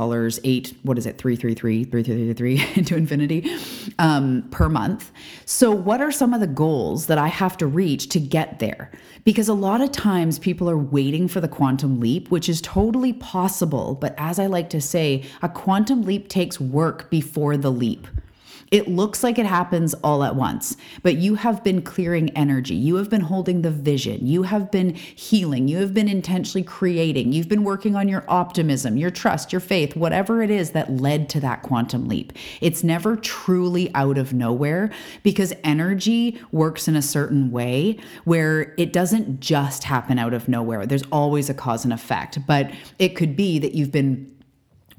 eight, 0.44 0.74
what 0.82 0.98
is 0.98 1.06
it, 1.06 1.18
333, 1.18 1.84
3333 1.84 2.76
into 2.80 2.96
infinity 2.96 3.50
um, 3.98 4.42
per 4.50 4.68
month. 4.68 5.10
So, 5.44 5.70
what 5.70 6.00
are 6.00 6.12
some 6.12 6.34
of 6.34 6.40
the 6.40 6.46
goals 6.46 7.06
that 7.06 7.18
I 7.18 7.28
have 7.28 7.56
to 7.58 7.66
reach 7.66 8.08
to 8.10 8.20
get 8.20 8.58
there? 8.58 8.90
Because 9.24 9.48
a 9.48 9.54
lot 9.54 9.80
of 9.80 9.92
times 9.92 10.38
people 10.38 10.68
are 10.68 10.78
waiting 10.78 11.28
for 11.28 11.40
the 11.40 11.48
quantum 11.48 12.00
leap, 12.00 12.30
which 12.30 12.48
is 12.48 12.60
totally 12.60 13.12
possible. 13.12 13.94
But 13.94 14.14
as 14.18 14.38
I 14.38 14.46
like 14.46 14.70
to 14.70 14.80
say, 14.80 15.24
a 15.42 15.48
quantum 15.48 16.02
leap 16.02 16.28
takes 16.28 16.60
work 16.60 17.10
before 17.10 17.56
the 17.56 17.70
leap. 17.70 18.06
It 18.72 18.88
looks 18.88 19.22
like 19.22 19.38
it 19.38 19.44
happens 19.44 19.92
all 20.02 20.24
at 20.24 20.34
once, 20.34 20.78
but 21.02 21.16
you 21.16 21.34
have 21.34 21.62
been 21.62 21.82
clearing 21.82 22.30
energy. 22.30 22.74
You 22.74 22.96
have 22.96 23.10
been 23.10 23.20
holding 23.20 23.60
the 23.60 23.70
vision. 23.70 24.26
You 24.26 24.44
have 24.44 24.70
been 24.70 24.94
healing. 24.94 25.68
You 25.68 25.76
have 25.76 25.92
been 25.92 26.08
intentionally 26.08 26.64
creating. 26.64 27.34
You've 27.34 27.50
been 27.50 27.64
working 27.64 27.94
on 27.96 28.08
your 28.08 28.24
optimism, 28.28 28.96
your 28.96 29.10
trust, 29.10 29.52
your 29.52 29.60
faith, 29.60 29.94
whatever 29.94 30.42
it 30.42 30.50
is 30.50 30.70
that 30.70 30.90
led 30.90 31.28
to 31.28 31.40
that 31.40 31.60
quantum 31.60 32.08
leap. 32.08 32.32
It's 32.62 32.82
never 32.82 33.14
truly 33.14 33.94
out 33.94 34.16
of 34.16 34.32
nowhere 34.32 34.90
because 35.22 35.52
energy 35.62 36.40
works 36.50 36.88
in 36.88 36.96
a 36.96 37.02
certain 37.02 37.50
way 37.50 37.98
where 38.24 38.72
it 38.78 38.94
doesn't 38.94 39.40
just 39.40 39.84
happen 39.84 40.18
out 40.18 40.32
of 40.32 40.48
nowhere. 40.48 40.86
There's 40.86 41.04
always 41.12 41.50
a 41.50 41.54
cause 41.54 41.84
and 41.84 41.92
effect, 41.92 42.38
but 42.46 42.72
it 42.98 43.10
could 43.16 43.36
be 43.36 43.58
that 43.58 43.74
you've 43.74 43.92
been 43.92 44.32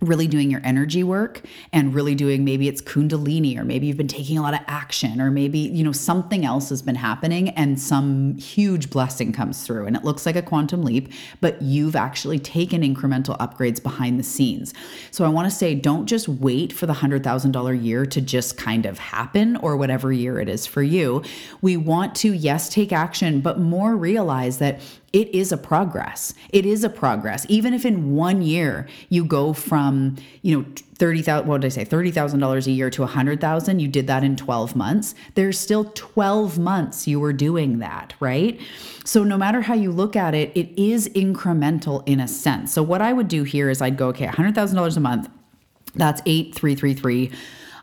really 0.02 0.28
doing 0.28 0.52
your 0.52 0.62
energy 0.64 1.04
work 1.04 1.42
and 1.72 1.94
really 1.94 2.16
doing 2.16 2.44
maybe 2.44 2.68
it's 2.68 2.82
kundalini 2.82 3.58
or 3.58 3.64
maybe 3.64 3.88
you've 3.88 3.98
been 3.98 4.08
taking 4.08 4.38
a 4.38 4.42
lot 4.42 4.54
of 4.54 4.60
action 4.68 5.22
or 5.22 5.32
maybe 5.32 5.60
you 5.60 5.84
know 5.84 5.92
something 5.92 6.46
else 6.46 6.70
has 6.70 6.82
been 6.82 6.96
happening 6.96 7.50
and 7.50 7.80
some 7.80 8.38
huge 8.38 8.90
blessing 8.90 9.32
comes 9.32 9.64
through 9.64 9.86
and 9.86 9.96
it 9.96 10.04
looks 10.04 10.26
like 10.26 10.36
a 10.36 10.42
quantum 10.42 10.84
leap 10.84 11.12
but 11.42 11.62
you've 11.62 11.96
actually 11.96 12.40
taken 12.40 12.82
incremental 12.82 13.38
upgrades 13.38 13.82
behind 13.82 14.20
the 14.20 14.24
scenes. 14.24 14.74
So 15.12 15.26
i 15.26 15.30
want 15.30 15.50
to 15.50 15.56
say 15.56 15.76
don't 15.76 16.06
just 16.06 16.28
wait 16.28 16.74
for 16.74 16.86
the 16.86 16.94
$100000 16.94 17.84
year 17.84 18.06
to 18.06 18.22
just 18.22 18.58
kind 18.58 18.86
of 18.86 19.00
happen 19.00 19.56
or 19.58 19.78
whatever 19.78 20.12
year 20.12 20.40
it 20.40 20.50
is 20.50 20.66
for 20.66 20.84
you. 20.84 21.24
We 21.62 21.78
want 21.78 22.16
to 22.16 22.34
yes 22.34 22.70
take 22.70 22.92
action 22.92 23.42
but 23.42 23.60
more 23.60 23.96
realize 23.96 24.58
that 24.58 24.80
it 25.14 25.30
is 25.30 25.52
a 25.52 25.58
progress. 25.58 26.34
It 26.50 26.66
is 26.66 26.84
a 26.84 26.90
progress. 26.90 27.46
Even 27.48 27.74
if 27.76 27.86
in 27.86 28.16
one 28.16 28.42
year 28.42 28.88
you 29.10 29.24
go 29.24 29.54
from, 29.54 30.16
you 30.42 30.60
know, 30.60 30.66
30,000, 30.96 31.48
what 31.48 31.62
did 31.62 31.68
I 31.68 31.70
say, 31.70 31.86
$30,000 31.86 32.68
a 32.68 32.72
year 32.72 32.90
to 32.90 33.02
100,000, 33.02 33.80
you 33.80 33.88
did 33.88 34.08
that 34.08 34.24
in 34.24 34.36
12 34.36 34.76
months. 34.76 35.14
There's 35.36 35.60
still 35.60 35.92
12 35.94 36.58
months 36.58 37.08
you 37.08 37.20
were 37.20 37.34
doing 37.34 37.78
that, 37.78 38.16
right? 38.20 38.60
So 39.06 39.24
no 39.24 39.38
matter 39.38 39.62
how 39.62 39.76
you 39.76 39.92
look 39.92 40.16
at 40.16 40.34
it, 40.34 40.52
it 40.56 40.70
is 40.82 41.08
incremental 41.10 42.02
in 42.08 42.20
a 42.20 42.28
sense. 42.28 42.74
So 42.74 42.82
what 42.82 43.02
I 43.02 43.14
would 43.14 43.28
do 43.28 43.44
here 43.44 43.70
is 43.70 43.82
I'd 43.82 43.98
go, 43.98 44.08
okay, 44.08 44.26
$100,000 44.26 44.98
a 44.98 45.00
month, 45.00 45.30
that's 45.96 46.24
8333 46.26 47.32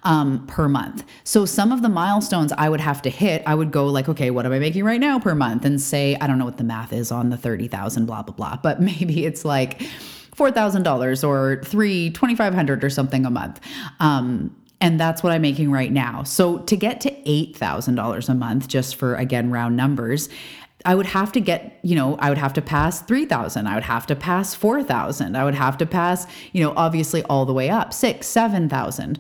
um, 0.02 0.46
per 0.46 0.68
month. 0.68 1.04
So 1.24 1.44
some 1.44 1.72
of 1.72 1.82
the 1.82 1.88
milestones 1.88 2.52
I 2.52 2.68
would 2.68 2.80
have 2.80 3.02
to 3.02 3.10
hit, 3.10 3.42
I 3.46 3.54
would 3.54 3.70
go 3.70 3.86
like, 3.86 4.08
okay, 4.08 4.30
what 4.30 4.46
am 4.46 4.52
I 4.52 4.58
making 4.58 4.84
right 4.84 5.00
now 5.00 5.18
per 5.18 5.34
month? 5.34 5.64
And 5.64 5.80
say, 5.80 6.16
I 6.20 6.26
don't 6.26 6.38
know 6.38 6.44
what 6.44 6.56
the 6.56 6.64
math 6.64 6.92
is 6.92 7.12
on 7.12 7.30
the 7.30 7.36
30,000, 7.36 8.06
blah, 8.06 8.22
blah, 8.22 8.34
blah. 8.34 8.56
But 8.62 8.80
maybe 8.80 9.26
it's 9.26 9.44
like 9.44 9.80
$4,000 10.36 11.28
or 11.28 11.62
three, 11.64 12.10
2,500 12.10 12.84
or 12.84 12.90
something 12.90 13.26
a 13.26 13.30
month. 13.30 13.60
Um, 13.98 14.56
and 14.80 14.98
that's 14.98 15.22
what 15.22 15.32
I'm 15.32 15.42
making 15.42 15.70
right 15.70 15.92
now. 15.92 16.22
So 16.22 16.58
to 16.60 16.76
get 16.76 17.00
to 17.02 17.10
$8,000 17.10 18.28
a 18.28 18.34
month, 18.34 18.68
just 18.68 18.96
for 18.96 19.14
again, 19.14 19.50
round 19.50 19.76
numbers, 19.76 20.30
I 20.84 20.94
would 20.94 21.06
have 21.06 21.32
to 21.32 21.40
get, 21.40 21.78
you 21.82 21.94
know, 21.94 22.16
I 22.16 22.30
would 22.30 22.38
have 22.38 22.54
to 22.54 22.62
pass 22.62 23.02
3,000. 23.02 23.66
I 23.66 23.74
would 23.74 23.84
have 23.84 24.06
to 24.06 24.16
pass 24.16 24.54
4,000. 24.54 25.36
I 25.36 25.44
would 25.44 25.54
have 25.54 25.76
to 25.78 25.86
pass, 25.86 26.26
you 26.52 26.62
know, 26.62 26.72
obviously 26.76 27.22
all 27.24 27.44
the 27.44 27.52
way 27.52 27.68
up, 27.68 27.92
six, 27.92 28.26
7,000. 28.28 29.18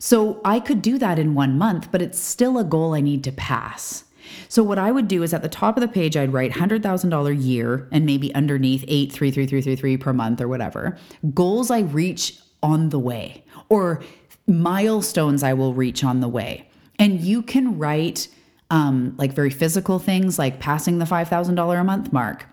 So 0.00 0.40
I 0.46 0.60
could 0.60 0.80
do 0.80 0.98
that 0.98 1.18
in 1.18 1.34
one 1.34 1.58
month, 1.58 1.92
but 1.92 2.00
it's 2.00 2.18
still 2.18 2.58
a 2.58 2.64
goal 2.64 2.94
I 2.94 3.02
need 3.02 3.22
to 3.24 3.32
pass. 3.32 4.04
So 4.48 4.62
what 4.62 4.78
I 4.78 4.90
would 4.90 5.08
do 5.08 5.22
is 5.22 5.34
at 5.34 5.42
the 5.42 5.48
top 5.48 5.76
of 5.76 5.82
the 5.82 5.88
page, 5.88 6.16
I'd 6.16 6.32
write 6.32 6.52
$100,000 6.52 7.44
year 7.44 7.86
and 7.92 8.06
maybe 8.06 8.34
underneath 8.34 8.82
833333 8.88 9.96
per 9.98 10.12
month 10.14 10.40
or 10.40 10.48
whatever. 10.48 10.96
Goals 11.34 11.70
I 11.70 11.80
reach 11.80 12.38
on 12.62 12.88
the 12.88 12.98
way 12.98 13.44
or 13.68 14.02
milestones 14.46 15.42
I 15.42 15.52
will 15.52 15.74
reach 15.74 16.02
on 16.02 16.20
the 16.20 16.28
way. 16.28 16.66
And 16.98 17.20
you 17.20 17.42
can 17.42 17.78
write 17.78 18.28
um, 18.70 19.14
like 19.18 19.32
very 19.32 19.50
physical 19.50 19.98
things 19.98 20.38
like 20.38 20.60
passing 20.60 20.98
the 20.98 21.04
$5,000 21.04 21.80
a 21.80 21.84
month 21.84 22.10
mark 22.10 22.46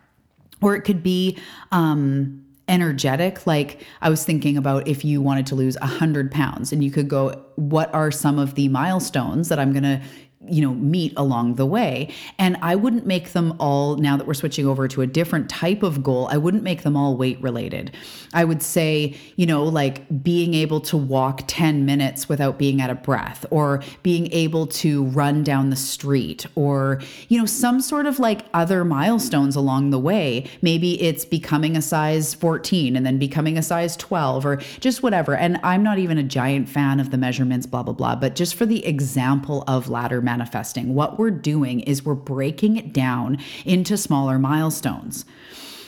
or 0.61 0.75
it 0.75 0.81
could 0.81 1.01
be 1.01 1.37
um, 1.71 2.43
energetic. 2.67 3.47
Like 3.47 3.85
I 4.01 4.09
was 4.09 4.23
thinking 4.23 4.57
about 4.57 4.87
if 4.87 5.05
you 5.05 5.21
wanted 5.21 5.45
to 5.47 5.55
lose 5.55 5.77
100 5.79 6.31
pounds 6.31 6.71
and 6.71 6.83
you 6.83 6.91
could 6.91 7.07
go, 7.07 7.43
what 7.55 7.93
are 7.93 8.11
some 8.11 8.39
of 8.39 8.55
the 8.55 8.67
milestones 8.69 9.49
that 9.49 9.59
I'm 9.59 9.71
going 9.71 9.83
to 9.83 10.01
you 10.49 10.61
know 10.61 10.73
meet 10.73 11.13
along 11.17 11.55
the 11.55 11.65
way. 11.65 12.13
And 12.37 12.57
i 12.61 12.75
wouldn't 12.75 13.05
make 13.05 13.33
them 13.33 13.55
all 13.59 13.97
now 13.97 14.17
that 14.17 14.27
we're 14.27 14.33
switching 14.33 14.65
over 14.65 14.87
to 14.87 15.01
a 15.01 15.07
different 15.07 15.49
type 15.49 15.83
of 15.83 16.03
goal 16.03 16.27
i 16.31 16.37
wouldn't 16.37 16.63
make 16.63 16.83
them 16.83 16.95
all 16.95 17.15
weight 17.17 17.41
related. 17.41 17.91
I 18.33 18.43
would 18.43 18.61
say 18.61 19.15
you 19.35 19.45
know 19.45 19.63
like 19.63 20.23
being 20.23 20.53
able 20.53 20.81
to 20.81 20.97
walk 20.97 21.43
10 21.47 21.85
minutes 21.85 22.29
without 22.29 22.57
being 22.57 22.81
out 22.81 22.89
of 22.89 23.03
breath 23.03 23.45
or 23.51 23.81
being 24.03 24.31
able 24.31 24.67
to 24.67 25.05
run 25.05 25.43
down 25.43 25.69
the 25.69 25.75
street 25.75 26.45
or 26.55 27.01
you 27.29 27.39
know 27.39 27.45
some 27.45 27.81
sort 27.81 28.05
of 28.05 28.19
like 28.19 28.45
other 28.53 28.83
milestones 28.83 29.55
along 29.55 29.89
the 29.89 29.99
way. 29.99 30.45
Maybe 30.61 31.01
it's 31.01 31.25
becoming 31.25 31.75
a 31.75 31.81
size 31.81 32.33
14 32.33 32.95
and 32.95 33.05
then 33.05 33.17
becoming 33.17 33.57
a 33.57 33.63
size 33.63 33.95
12 33.97 34.45
or 34.45 34.55
just 34.79 35.03
whatever. 35.03 35.35
And 35.35 35.59
i'm 35.63 35.83
not 35.83 35.97
even 35.99 36.17
a 36.17 36.23
giant 36.23 36.69
fan 36.69 36.99
of 36.99 37.11
the 37.11 37.17
measurements 37.17 37.65
blah 37.65 37.83
blah 37.83 37.93
blah. 37.93 38.15
But 38.15 38.35
just 38.35 38.55
for 38.55 38.65
the 38.65 38.85
example 38.85 39.63
of 39.67 39.89
ladder 39.89 40.21
manifesting. 40.37 40.93
What 40.93 41.17
we're 41.17 41.31
doing 41.31 41.79
is 41.81 42.05
we're 42.05 42.13
breaking 42.13 42.77
it 42.77 42.93
down 42.93 43.39
into 43.65 43.97
smaller 43.97 44.37
milestones. 44.37 45.25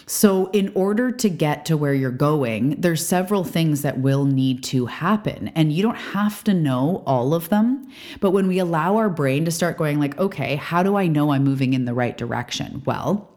So, 0.08 0.48
in 0.48 0.72
order 0.74 1.12
to 1.12 1.30
get 1.30 1.66
to 1.66 1.78
where 1.78 1.94
you're 1.94 2.10
going, 2.10 2.82
there's 2.82 3.06
several 3.06 3.44
things 3.44 3.84
that 3.84 4.00
will 4.00 4.26
need 4.26 4.64
to 4.64 4.88
happen. 4.88 5.50
And 5.50 5.72
you 5.72 5.84
don't 5.84 5.98
have 5.98 6.44
to 6.46 6.54
know 6.56 7.04
all 7.06 7.36
of 7.36 7.50
them. 7.50 7.88
But 8.20 8.32
when 8.32 8.48
we 8.48 8.58
allow 8.58 8.98
our 8.98 9.10
brain 9.12 9.46
to 9.46 9.52
start 9.52 9.78
going, 9.78 10.00
like, 10.00 10.18
okay, 10.18 10.56
how 10.56 10.82
do 10.82 10.96
I 10.96 11.06
know 11.06 11.32
I'm 11.32 11.44
moving 11.44 11.76
in 11.76 11.86
the 11.86 11.94
right 11.94 12.18
direction? 12.18 12.82
Well, 12.88 13.29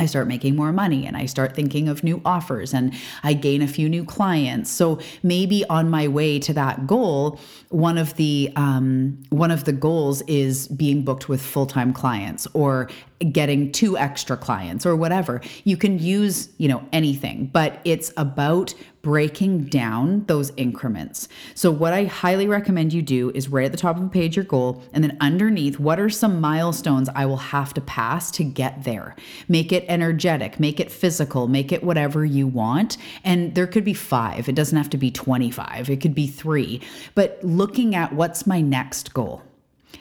I 0.00 0.06
start 0.06 0.26
making 0.26 0.56
more 0.56 0.72
money 0.72 1.06
and 1.06 1.16
I 1.16 1.26
start 1.26 1.54
thinking 1.54 1.86
of 1.86 2.02
new 2.02 2.22
offers 2.24 2.72
and 2.72 2.94
I 3.22 3.34
gain 3.34 3.60
a 3.60 3.68
few 3.68 3.88
new 3.88 4.04
clients. 4.04 4.70
So 4.70 4.98
maybe 5.22 5.62
on 5.66 5.90
my 5.90 6.08
way 6.08 6.38
to 6.40 6.54
that 6.54 6.86
goal, 6.86 7.38
one 7.68 7.98
of 7.98 8.16
the 8.16 8.50
um, 8.56 9.22
one 9.28 9.50
of 9.50 9.64
the 9.64 9.72
goals 9.72 10.22
is 10.22 10.68
being 10.68 11.04
booked 11.04 11.28
with 11.28 11.42
full 11.42 11.66
time 11.66 11.92
clients 11.92 12.48
or 12.54 12.88
getting 13.32 13.70
two 13.70 13.98
extra 13.98 14.36
clients 14.36 14.86
or 14.86 14.96
whatever. 14.96 15.42
You 15.64 15.76
can 15.76 15.98
use, 15.98 16.48
you 16.56 16.68
know, 16.68 16.82
anything, 16.92 17.46
but 17.52 17.80
it's 17.84 18.12
about 18.16 18.74
breaking 19.02 19.64
down 19.64 20.24
those 20.26 20.52
increments. 20.56 21.28
So 21.54 21.70
what 21.70 21.92
I 21.92 22.04
highly 22.04 22.46
recommend 22.46 22.92
you 22.92 23.02
do 23.02 23.30
is 23.34 23.48
right 23.48 23.64
at 23.64 23.72
the 23.72 23.78
top 23.78 23.96
of 23.96 24.02
the 24.02 24.08
page 24.08 24.36
your 24.36 24.44
goal 24.44 24.82
and 24.92 25.02
then 25.02 25.16
underneath 25.20 25.78
what 25.78 25.98
are 25.98 26.10
some 26.10 26.40
milestones 26.40 27.08
I 27.14 27.26
will 27.26 27.38
have 27.38 27.72
to 27.74 27.80
pass 27.80 28.30
to 28.32 28.44
get 28.44 28.84
there. 28.84 29.16
Make 29.48 29.72
it 29.72 29.84
energetic, 29.88 30.60
make 30.60 30.80
it 30.80 30.92
physical, 30.92 31.48
make 31.48 31.72
it 31.72 31.82
whatever 31.82 32.24
you 32.24 32.46
want 32.46 32.98
and 33.24 33.54
there 33.54 33.66
could 33.66 33.84
be 33.84 33.94
5. 33.94 34.48
It 34.48 34.54
doesn't 34.54 34.76
have 34.76 34.90
to 34.90 34.98
be 34.98 35.10
25. 35.10 35.88
It 35.88 36.00
could 36.00 36.14
be 36.14 36.26
3. 36.26 36.80
But 37.14 37.38
looking 37.42 37.94
at 37.94 38.12
what's 38.12 38.46
my 38.46 38.60
next 38.60 39.14
goal. 39.14 39.42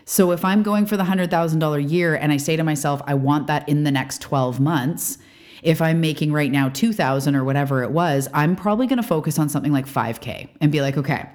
So 0.06 0.32
if 0.32 0.44
I'm 0.44 0.64
going 0.64 0.86
for 0.86 0.98
the 0.98 1.04
$100,000 1.04 1.92
year 1.92 2.16
and 2.16 2.32
I 2.32 2.38
say 2.38 2.56
to 2.56 2.64
myself, 2.64 3.02
I 3.06 3.14
want 3.14 3.48
that 3.48 3.68
in 3.70 3.84
the 3.84 3.92
next 3.92 4.22
12 4.22 4.60
months, 4.60 5.18
if 5.62 5.82
I'm 5.82 6.00
making 6.02 6.32
right 6.32 6.52
now 6.52 6.70
2000 6.70 7.36
or 7.36 7.44
whatever 7.44 7.84
it 7.84 7.92
was, 7.92 8.28
I'm 8.34 8.56
probably 8.56 8.88
going 8.88 9.02
to 9.02 9.08
focus 9.08 9.38
on 9.38 9.50
something 9.50 9.72
like 9.72 9.86
5K 9.86 10.50
and 10.62 10.72
be 10.72 10.82
like, 10.82 10.98
okay, 10.98 11.30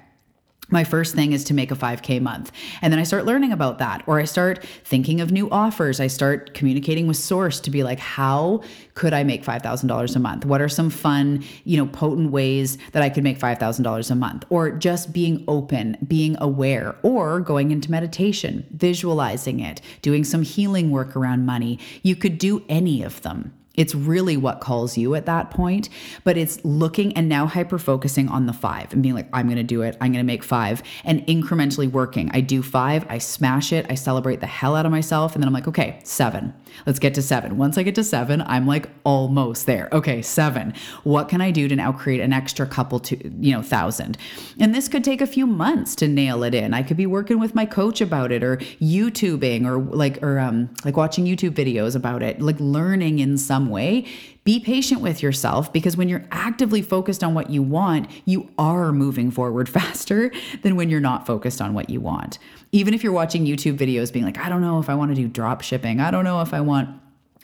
my 0.69 0.83
first 0.83 1.15
thing 1.15 1.33
is 1.33 1.43
to 1.45 1.53
make 1.53 1.71
a 1.71 1.75
5K 1.75 2.21
month. 2.21 2.51
And 2.81 2.91
then 2.91 2.99
I 2.99 3.03
start 3.03 3.25
learning 3.25 3.51
about 3.51 3.79
that, 3.79 4.03
or 4.07 4.19
I 4.19 4.25
start 4.25 4.65
thinking 4.83 5.21
of 5.21 5.31
new 5.31 5.49
offers. 5.49 5.99
I 5.99 6.07
start 6.07 6.53
communicating 6.53 7.07
with 7.07 7.17
Source 7.17 7.59
to 7.61 7.69
be 7.69 7.83
like, 7.83 7.99
how 7.99 8.61
could 8.93 9.13
I 9.13 9.23
make 9.23 9.43
$5,000 9.43 10.15
a 10.15 10.19
month? 10.19 10.45
What 10.45 10.61
are 10.61 10.69
some 10.69 10.89
fun, 10.89 11.43
you 11.63 11.77
know, 11.77 11.85
potent 11.85 12.31
ways 12.31 12.77
that 12.93 13.03
I 13.03 13.09
could 13.09 13.23
make 13.23 13.39
$5,000 13.39 14.11
a 14.11 14.15
month? 14.15 14.45
Or 14.49 14.71
just 14.71 15.13
being 15.13 15.43
open, 15.47 15.97
being 16.07 16.35
aware, 16.39 16.95
or 17.03 17.39
going 17.39 17.71
into 17.71 17.91
meditation, 17.91 18.65
visualizing 18.71 19.59
it, 19.59 19.81
doing 20.01 20.23
some 20.23 20.41
healing 20.41 20.91
work 20.91 21.15
around 21.15 21.45
money. 21.45 21.79
You 22.01 22.15
could 22.15 22.37
do 22.37 22.63
any 22.69 23.03
of 23.03 23.21
them. 23.21 23.53
It's 23.77 23.95
really 23.95 24.37
what 24.37 24.61
calls 24.61 24.97
you 24.97 25.15
at 25.15 25.25
that 25.25 25.51
point, 25.51 25.89
but 26.23 26.37
it's 26.37 26.63
looking 26.63 27.13
and 27.13 27.29
now 27.29 27.45
hyper 27.47 27.77
focusing 27.77 28.27
on 28.29 28.45
the 28.45 28.53
five 28.53 28.93
and 28.93 29.01
being 29.03 29.15
like, 29.15 29.27
I'm 29.33 29.47
going 29.47 29.57
to 29.57 29.63
do 29.63 29.81
it. 29.81 29.97
I'm 30.01 30.11
going 30.11 30.23
to 30.23 30.27
make 30.27 30.43
five 30.43 30.81
and 31.03 31.25
incrementally 31.27 31.89
working. 31.89 32.29
I 32.33 32.41
do 32.41 32.61
five, 32.61 33.05
I 33.09 33.17
smash 33.17 33.71
it, 33.73 33.85
I 33.89 33.95
celebrate 33.95 34.39
the 34.39 34.47
hell 34.47 34.75
out 34.75 34.85
of 34.85 34.91
myself. 34.91 35.33
And 35.33 35.43
then 35.43 35.47
I'm 35.47 35.53
like, 35.53 35.67
okay, 35.67 35.99
seven. 36.03 36.53
Let's 36.85 36.99
get 36.99 37.13
to 37.15 37.21
seven. 37.21 37.57
Once 37.57 37.77
I 37.77 37.83
get 37.83 37.95
to 37.95 38.03
seven, 38.03 38.41
I'm 38.41 38.67
like 38.67 38.89
almost 39.03 39.65
there. 39.65 39.89
Okay, 39.91 40.21
seven. 40.21 40.73
What 41.03 41.29
can 41.29 41.41
I 41.41 41.51
do 41.51 41.67
to 41.67 41.75
now 41.75 41.91
create 41.91 42.21
an 42.21 42.33
extra 42.33 42.65
couple 42.65 42.99
to, 42.99 43.17
you 43.39 43.53
know, 43.53 43.61
thousand? 43.61 44.17
And 44.59 44.75
this 44.75 44.87
could 44.87 45.03
take 45.03 45.21
a 45.21 45.27
few 45.27 45.47
months 45.47 45.95
to 45.95 46.07
nail 46.07 46.43
it 46.43 46.53
in. 46.53 46.73
I 46.73 46.83
could 46.83 46.97
be 46.97 47.05
working 47.05 47.39
with 47.39 47.55
my 47.55 47.65
coach 47.65 48.01
about 48.01 48.31
it 48.31 48.43
or 48.43 48.57
YouTubing 48.57 49.65
or 49.65 49.79
like, 49.79 50.21
or 50.21 50.39
um, 50.39 50.69
like 50.83 50.97
watching 50.97 51.25
YouTube 51.25 51.51
videos 51.51 51.95
about 51.95 52.21
it, 52.21 52.41
like 52.41 52.59
learning 52.59 53.19
in 53.19 53.37
some 53.37 53.64
way. 53.69 54.05
Be 54.43 54.59
patient 54.59 55.01
with 55.01 55.23
yourself 55.23 55.73
because 55.73 55.97
when 55.97 56.07
you're 56.07 56.25
actively 56.31 56.81
focused 56.81 57.23
on 57.23 57.33
what 57.33 57.49
you 57.49 57.63
want, 57.63 58.09
you 58.25 58.49
are 58.57 58.91
moving 58.91 59.31
forward 59.31 59.67
faster 59.77 60.31
than 60.61 60.75
when 60.75 60.89
you're 60.89 60.99
not 60.99 61.25
focused 61.25 61.61
on 61.61 61.73
what 61.73 61.89
you 61.89 61.99
want. 61.99 62.37
Even 62.71 62.93
if 62.93 63.03
you're 63.03 63.13
watching 63.13 63.45
YouTube 63.45 63.77
videos 63.77 64.11
being 64.11 64.25
like, 64.25 64.37
I 64.37 64.49
don't 64.49 64.61
know 64.61 64.79
if 64.79 64.89
I 64.89 64.95
want 64.95 65.11
to 65.11 65.15
do 65.15 65.27
drop 65.27 65.61
shipping, 65.61 65.99
I 65.99 66.11
don't 66.11 66.23
know 66.23 66.41
if 66.41 66.53
I 66.53 66.61
want 66.61 66.89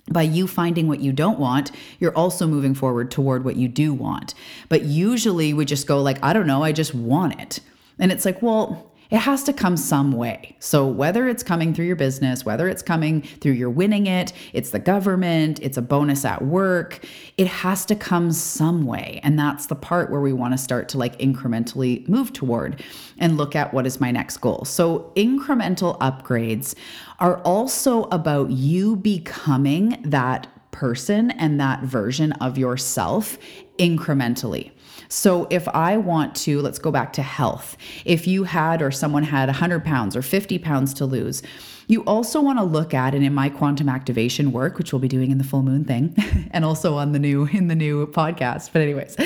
by 0.09 0.23
you 0.23 0.47
finding 0.47 0.87
what 0.87 0.99
you 0.99 1.11
don't 1.11 1.39
want, 1.39 1.71
you're 1.99 2.15
also 2.15 2.47
moving 2.47 2.73
forward 2.73 3.11
toward 3.11 3.45
what 3.45 3.55
you 3.55 3.67
do 3.67 3.93
want. 3.93 4.33
But 4.67 4.83
usually 4.83 5.53
we 5.53 5.63
just 5.63 5.87
go 5.87 6.01
like, 6.01 6.21
I 6.23 6.33
don't 6.33 6.47
know, 6.47 6.63
I 6.63 6.71
just 6.71 6.93
want 6.93 7.39
it. 7.39 7.59
And 7.99 8.11
it's 8.11 8.25
like, 8.25 8.41
well, 8.41 8.90
it 9.11 9.19
has 9.19 9.43
to 9.43 9.53
come 9.53 9.75
some 9.75 10.13
way. 10.13 10.55
So, 10.59 10.87
whether 10.87 11.27
it's 11.27 11.43
coming 11.43 11.73
through 11.73 11.85
your 11.85 11.97
business, 11.97 12.45
whether 12.45 12.67
it's 12.69 12.81
coming 12.81 13.21
through 13.21 13.53
your 13.53 13.69
winning 13.69 14.07
it, 14.07 14.31
it's 14.53 14.71
the 14.71 14.79
government, 14.79 15.59
it's 15.61 15.77
a 15.77 15.81
bonus 15.81 16.23
at 16.23 16.41
work, 16.43 17.05
it 17.37 17.47
has 17.47 17.85
to 17.85 17.95
come 17.95 18.31
some 18.31 18.85
way. 18.85 19.19
And 19.23 19.37
that's 19.37 19.65
the 19.65 19.75
part 19.75 20.09
where 20.09 20.21
we 20.21 20.31
want 20.31 20.53
to 20.53 20.57
start 20.57 20.87
to 20.89 20.97
like 20.97 21.19
incrementally 21.19 22.07
move 22.07 22.31
toward 22.31 22.81
and 23.19 23.37
look 23.37 23.55
at 23.55 23.73
what 23.73 23.85
is 23.85 23.99
my 23.99 24.11
next 24.11 24.37
goal. 24.37 24.63
So, 24.65 25.11
incremental 25.15 25.99
upgrades 25.99 26.73
are 27.19 27.39
also 27.41 28.03
about 28.05 28.49
you 28.49 28.95
becoming 28.95 30.01
that 30.05 30.47
person 30.71 31.31
and 31.31 31.59
that 31.59 31.83
version 31.83 32.31
of 32.33 32.57
yourself 32.57 33.37
incrementally. 33.81 34.71
So 35.09 35.47
if 35.49 35.67
I 35.69 35.97
want 35.97 36.35
to, 36.35 36.61
let's 36.61 36.79
go 36.79 36.91
back 36.91 37.11
to 37.13 37.23
health. 37.23 37.75
If 38.05 38.27
you 38.27 38.45
had 38.45 38.81
or 38.81 38.91
someone 38.91 39.23
had 39.23 39.49
100 39.49 39.83
pounds 39.83 40.15
or 40.15 40.21
50 40.21 40.59
pounds 40.59 40.93
to 40.93 41.05
lose, 41.05 41.41
you 41.87 42.01
also 42.05 42.39
want 42.39 42.59
to 42.59 42.63
look 42.63 42.93
at 42.93 43.13
and 43.15 43.25
in 43.25 43.33
my 43.33 43.49
quantum 43.49 43.89
activation 43.89 44.51
work, 44.53 44.77
which 44.77 44.93
we'll 44.93 44.99
be 44.99 45.09
doing 45.09 45.31
in 45.31 45.39
the 45.39 45.43
full 45.43 45.63
moon 45.63 45.83
thing, 45.83 46.15
and 46.51 46.63
also 46.63 46.95
on 46.95 47.11
the 47.11 47.19
new 47.19 47.45
in 47.47 47.67
the 47.67 47.75
new 47.75 48.07
podcast. 48.07 48.71
But 48.71 48.83
anyways, 48.83 49.17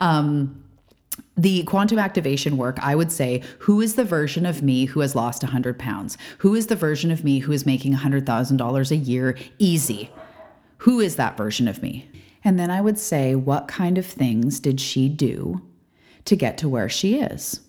um, 0.00 0.64
the 1.36 1.64
quantum 1.64 1.98
activation 1.98 2.56
work, 2.56 2.78
I 2.80 2.94
would 2.94 3.10
say, 3.10 3.42
who 3.58 3.80
is 3.80 3.96
the 3.96 4.04
version 4.04 4.46
of 4.46 4.62
me 4.62 4.86
who 4.86 5.00
has 5.00 5.14
lost 5.14 5.42
100 5.42 5.78
pounds? 5.78 6.16
Who 6.38 6.54
is 6.54 6.68
the 6.68 6.76
version 6.76 7.10
of 7.10 7.24
me 7.24 7.40
who 7.40 7.52
is 7.52 7.66
making 7.66 7.94
$100,000 7.94 8.90
a 8.90 8.96
year 8.96 9.36
easy? 9.58 10.10
Who 10.78 11.00
is 11.00 11.16
that 11.16 11.36
version 11.36 11.66
of 11.66 11.82
me? 11.82 12.08
And 12.44 12.58
then 12.58 12.70
I 12.70 12.80
would 12.80 12.98
say, 12.98 13.34
what 13.34 13.68
kind 13.68 13.96
of 13.96 14.06
things 14.06 14.60
did 14.60 14.80
she 14.80 15.08
do 15.08 15.62
to 16.26 16.36
get 16.36 16.58
to 16.58 16.68
where 16.68 16.88
she 16.88 17.18
is? 17.18 17.60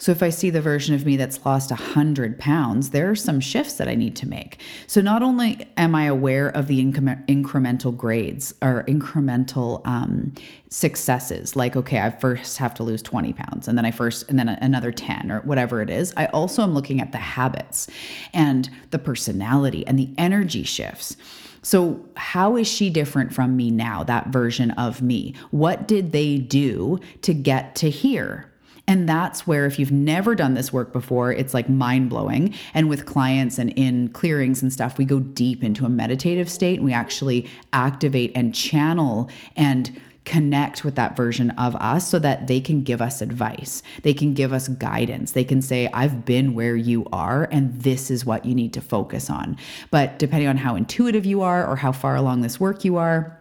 So 0.00 0.12
if 0.12 0.22
I 0.22 0.30
see 0.30 0.48
the 0.48 0.62
version 0.62 0.94
of 0.94 1.04
me 1.04 1.18
that's 1.18 1.44
lost 1.44 1.70
100 1.70 2.38
pounds, 2.38 2.88
there 2.88 3.10
are 3.10 3.14
some 3.14 3.38
shifts 3.38 3.74
that 3.74 3.86
I 3.86 3.94
need 3.94 4.16
to 4.16 4.26
make. 4.26 4.58
So 4.86 5.02
not 5.02 5.22
only 5.22 5.68
am 5.76 5.94
I 5.94 6.04
aware 6.06 6.48
of 6.48 6.68
the 6.68 6.82
incre- 6.82 7.22
incremental 7.26 7.94
grades 7.94 8.54
or 8.62 8.82
incremental 8.84 9.86
um, 9.86 10.32
successes, 10.70 11.54
like, 11.54 11.76
okay, 11.76 12.00
I 12.00 12.08
first 12.08 12.56
have 12.56 12.72
to 12.76 12.82
lose 12.82 13.02
20 13.02 13.34
pounds 13.34 13.68
and 13.68 13.76
then 13.76 13.84
I 13.84 13.90
first, 13.90 14.26
and 14.30 14.38
then 14.38 14.48
another 14.48 14.90
10 14.90 15.30
or 15.30 15.40
whatever 15.40 15.82
it 15.82 15.90
is, 15.90 16.14
I 16.16 16.26
also 16.26 16.62
am 16.62 16.72
looking 16.72 17.02
at 17.02 17.12
the 17.12 17.18
habits 17.18 17.86
and 18.32 18.70
the 18.92 18.98
personality 18.98 19.86
and 19.86 19.98
the 19.98 20.08
energy 20.16 20.62
shifts. 20.62 21.14
So, 21.62 22.04
how 22.16 22.56
is 22.56 22.66
she 22.66 22.90
different 22.90 23.34
from 23.34 23.56
me 23.56 23.70
now, 23.70 24.02
that 24.04 24.28
version 24.28 24.70
of 24.72 25.02
me? 25.02 25.34
What 25.50 25.86
did 25.86 26.12
they 26.12 26.38
do 26.38 26.98
to 27.22 27.34
get 27.34 27.74
to 27.76 27.90
here? 27.90 28.50
And 28.86 29.08
that's 29.08 29.46
where, 29.46 29.66
if 29.66 29.78
you've 29.78 29.92
never 29.92 30.34
done 30.34 30.54
this 30.54 30.72
work 30.72 30.92
before, 30.92 31.32
it's 31.32 31.54
like 31.54 31.68
mind 31.68 32.10
blowing. 32.10 32.54
And 32.74 32.88
with 32.88 33.06
clients 33.06 33.56
and 33.56 33.70
in 33.70 34.08
clearings 34.08 34.62
and 34.62 34.72
stuff, 34.72 34.98
we 34.98 35.04
go 35.04 35.20
deep 35.20 35.62
into 35.62 35.84
a 35.84 35.88
meditative 35.88 36.50
state 36.50 36.78
and 36.78 36.84
we 36.84 36.92
actually 36.92 37.48
activate 37.72 38.32
and 38.34 38.52
channel 38.52 39.30
and 39.54 40.00
connect 40.24 40.84
with 40.84 40.94
that 40.96 41.16
version 41.16 41.50
of 41.50 41.74
us 41.76 42.08
so 42.08 42.18
that 42.18 42.46
they 42.46 42.60
can 42.60 42.82
give 42.82 43.00
us 43.00 43.20
advice. 43.20 43.82
They 44.02 44.14
can 44.14 44.34
give 44.34 44.52
us 44.52 44.68
guidance. 44.68 45.32
They 45.32 45.44
can 45.44 45.62
say, 45.62 45.88
I've 45.92 46.24
been 46.24 46.54
where 46.54 46.76
you 46.76 47.06
are, 47.12 47.48
and 47.50 47.80
this 47.80 48.10
is 48.10 48.24
what 48.24 48.44
you 48.44 48.54
need 48.54 48.72
to 48.74 48.80
focus 48.80 49.30
on. 49.30 49.56
But 49.90 50.18
depending 50.18 50.48
on 50.48 50.58
how 50.58 50.76
intuitive 50.76 51.26
you 51.26 51.42
are 51.42 51.66
or 51.66 51.76
how 51.76 51.92
far 51.92 52.16
along 52.16 52.42
this 52.42 52.60
work 52.60 52.84
you 52.84 52.96
are, 52.96 53.40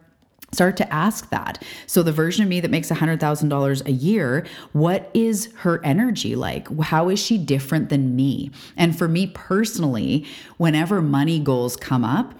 start 0.51 0.77
to 0.77 0.93
ask 0.93 1.29
that. 1.29 1.63
So 1.85 2.01
the 2.01 2.11
version 2.11 2.43
of 2.43 2.49
me 2.49 2.59
that 2.59 2.71
makes 2.71 2.89
$100,000 2.89 3.85
a 3.85 3.91
year, 3.91 4.47
what 4.71 5.11
is 5.13 5.53
her 5.57 5.83
energy 5.85 6.35
like? 6.35 6.67
How 6.79 7.09
is 7.09 7.19
she 7.19 7.37
different 7.37 7.89
than 7.89 8.15
me? 8.15 8.51
And 8.75 8.97
for 8.97 9.07
me 9.07 9.27
personally, 9.27 10.25
whenever 10.57 11.01
money 11.01 11.39
goals 11.39 11.75
come 11.75 12.03
up, 12.03 12.33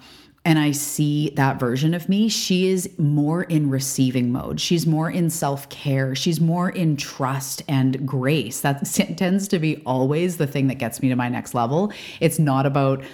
and 0.44 0.58
I 0.58 0.70
see 0.70 1.30
that 1.36 1.60
version 1.60 1.92
of 1.92 2.08
me, 2.08 2.28
she 2.30 2.68
is 2.68 2.88
more 2.98 3.42
in 3.42 3.68
receiving 3.68 4.32
mode. 4.32 4.58
She's 4.58 4.86
more 4.86 5.10
in 5.10 5.28
self 5.28 5.68
care. 5.68 6.14
She's 6.14 6.40
more 6.40 6.70
in 6.70 6.96
trust 6.96 7.62
and 7.68 8.06
grace. 8.06 8.62
That 8.62 8.84
tends 9.16 9.48
to 9.48 9.58
be 9.58 9.82
always 9.84 10.38
the 10.38 10.46
thing 10.46 10.68
that 10.68 10.76
gets 10.76 11.02
me 11.02 11.10
to 11.10 11.16
my 11.16 11.28
next 11.28 11.52
level. 11.52 11.92
It's 12.20 12.38
not 12.38 12.64
about 12.64 13.04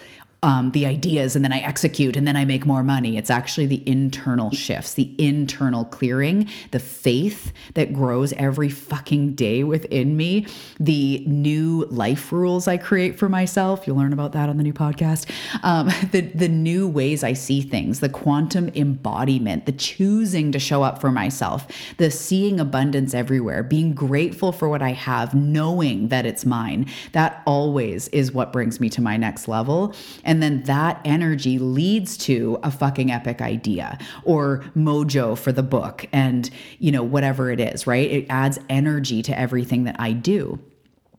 um, 0.42 0.70
the 0.72 0.86
ideas 0.86 1.34
and 1.34 1.44
then 1.44 1.52
I 1.52 1.58
execute 1.58 2.16
and 2.16 2.26
then 2.26 2.36
I 2.36 2.44
make 2.44 2.66
more 2.66 2.82
money. 2.82 3.16
It's 3.16 3.30
actually 3.30 3.66
the 3.66 3.82
internal 3.88 4.50
shifts, 4.50 4.94
the 4.94 5.14
internal 5.18 5.84
clearing, 5.86 6.48
the 6.70 6.78
faith 6.78 7.52
that 7.74 7.92
grows 7.92 8.32
every 8.34 8.68
fucking 8.68 9.34
day 9.34 9.64
within 9.64 10.16
me, 10.16 10.46
the 10.78 11.24
new 11.26 11.86
life 11.90 12.32
rules 12.32 12.68
I 12.68 12.76
create 12.76 13.18
for 13.18 13.28
myself. 13.28 13.86
You'll 13.86 13.96
learn 13.96 14.12
about 14.12 14.32
that 14.32 14.48
on 14.48 14.56
the 14.56 14.62
new 14.62 14.72
podcast. 14.72 15.30
Um, 15.62 15.88
the, 16.12 16.20
the 16.20 16.48
new 16.48 16.86
ways 16.86 17.24
I 17.24 17.32
see 17.32 17.62
things, 17.62 18.00
the 18.00 18.08
quantum 18.08 18.68
embodiment, 18.74 19.66
the 19.66 19.72
choosing 19.72 20.52
to 20.52 20.58
show 20.58 20.82
up 20.82 21.00
for 21.00 21.10
myself, 21.10 21.66
the 21.96 22.10
seeing 22.10 22.60
abundance 22.60 23.14
everywhere, 23.14 23.62
being 23.62 23.94
grateful 23.94 24.52
for 24.52 24.68
what 24.68 24.82
I 24.82 24.90
have, 24.90 25.34
knowing 25.34 26.08
that 26.08 26.26
it's 26.26 26.44
mine. 26.44 26.86
That 27.12 27.42
always 27.46 28.08
is 28.08 28.32
what 28.32 28.52
brings 28.52 28.80
me 28.80 28.90
to 28.90 29.00
my 29.00 29.16
next 29.16 29.48
level. 29.48 29.94
And 30.26 30.42
then 30.42 30.64
that 30.64 31.00
energy 31.04 31.58
leads 31.58 32.18
to 32.18 32.58
a 32.62 32.70
fucking 32.70 33.10
epic 33.10 33.40
idea 33.40 33.98
or 34.24 34.64
mojo 34.76 35.38
for 35.38 35.52
the 35.52 35.62
book 35.62 36.06
and, 36.12 36.50
you 36.78 36.92
know, 36.92 37.02
whatever 37.02 37.50
it 37.50 37.60
is, 37.60 37.86
right? 37.86 38.10
It 38.10 38.26
adds 38.28 38.58
energy 38.68 39.22
to 39.22 39.38
everything 39.38 39.84
that 39.84 39.96
I 39.98 40.12
do. 40.12 40.58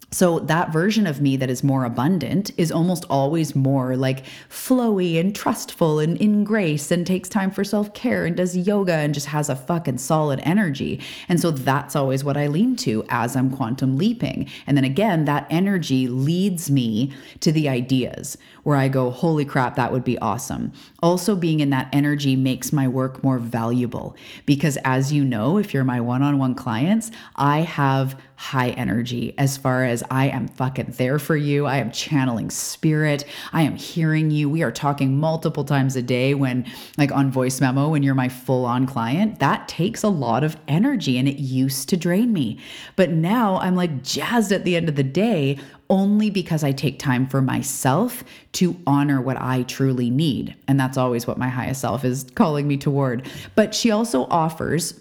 So, 0.09 0.39
that 0.39 0.71
version 0.71 1.05
of 1.05 1.19
me 1.19 1.35
that 1.35 1.49
is 1.49 1.65
more 1.65 1.83
abundant 1.83 2.51
is 2.55 2.71
almost 2.71 3.03
always 3.09 3.55
more 3.55 3.97
like 3.97 4.23
flowy 4.49 5.19
and 5.19 5.35
trustful 5.35 5.99
and 5.99 6.15
in 6.21 6.45
grace 6.45 6.91
and 6.91 7.05
takes 7.05 7.27
time 7.27 7.51
for 7.51 7.65
self 7.65 7.93
care 7.93 8.25
and 8.25 8.37
does 8.37 8.55
yoga 8.55 8.93
and 8.93 9.13
just 9.13 9.27
has 9.27 9.49
a 9.49 9.55
fucking 9.55 9.97
solid 9.97 10.39
energy. 10.43 11.01
And 11.27 11.41
so, 11.41 11.51
that's 11.51 11.93
always 11.93 12.23
what 12.23 12.37
I 12.37 12.47
lean 12.47 12.77
to 12.77 13.03
as 13.09 13.35
I'm 13.35 13.51
quantum 13.51 13.97
leaping. 13.97 14.49
And 14.65 14.77
then 14.77 14.85
again, 14.85 15.25
that 15.25 15.45
energy 15.49 16.07
leads 16.07 16.71
me 16.71 17.11
to 17.41 17.51
the 17.51 17.67
ideas 17.67 18.37
where 18.63 18.77
I 18.77 18.87
go, 18.87 19.11
holy 19.11 19.43
crap, 19.43 19.75
that 19.75 19.91
would 19.91 20.05
be 20.05 20.17
awesome. 20.19 20.71
Also, 21.03 21.35
being 21.35 21.59
in 21.59 21.69
that 21.71 21.89
energy 21.91 22.37
makes 22.37 22.71
my 22.71 22.87
work 22.87 23.23
more 23.25 23.39
valuable 23.39 24.15
because, 24.45 24.77
as 24.85 25.11
you 25.11 25.25
know, 25.25 25.57
if 25.57 25.73
you're 25.73 25.83
my 25.83 25.99
one 25.99 26.23
on 26.23 26.37
one 26.37 26.55
clients, 26.55 27.11
I 27.35 27.59
have 27.59 28.17
high 28.37 28.69
energy 28.69 29.33
as 29.39 29.57
far 29.57 29.83
as 29.83 30.03
I 30.11 30.27
am 30.27 30.47
fucking 30.47 30.93
there 30.97 31.17
for 31.17 31.35
you. 31.35 31.65
I 31.65 31.77
am 31.77 31.91
channeling 31.91 32.51
spirit. 32.51 33.25
I 33.51 33.63
am 33.63 33.75
hearing 33.75 34.29
you. 34.29 34.47
We 34.47 34.61
are 34.61 34.71
talking 34.71 35.19
multiple 35.19 35.63
times 35.63 35.95
a 35.95 36.03
day 36.03 36.35
when, 36.35 36.65
like 36.99 37.11
on 37.11 37.31
voice 37.31 37.59
memo, 37.59 37.89
when 37.89 38.03
you're 38.03 38.13
my 38.13 38.29
full 38.29 38.63
on 38.63 38.85
client. 38.85 39.39
That 39.39 39.67
takes 39.67 40.03
a 40.03 40.07
lot 40.07 40.43
of 40.43 40.55
energy 40.67 41.17
and 41.17 41.27
it 41.27 41.41
used 41.41 41.89
to 41.89 41.97
drain 41.97 42.31
me. 42.31 42.59
But 42.95 43.09
now 43.09 43.57
I'm 43.57 43.75
like 43.75 44.03
jazzed 44.03 44.51
at 44.51 44.63
the 44.63 44.75
end 44.75 44.87
of 44.87 44.95
the 44.95 45.03
day 45.03 45.57
only 45.89 46.29
because 46.29 46.63
I 46.63 46.73
take 46.73 46.99
time 46.99 47.25
for 47.25 47.41
myself 47.41 48.23
to 48.53 48.77
honor 48.85 49.19
what 49.19 49.41
I 49.41 49.63
truly 49.63 50.11
need. 50.11 50.55
And 50.67 50.79
that's 50.79 50.97
always 50.97 51.25
what 51.25 51.39
my 51.39 51.49
highest 51.49 51.81
self 51.81 52.05
is 52.05 52.27
calling 52.35 52.67
me 52.67 52.77
toward. 52.77 53.27
But 53.55 53.73
she 53.73 53.89
also 53.89 54.25
offers 54.25 54.99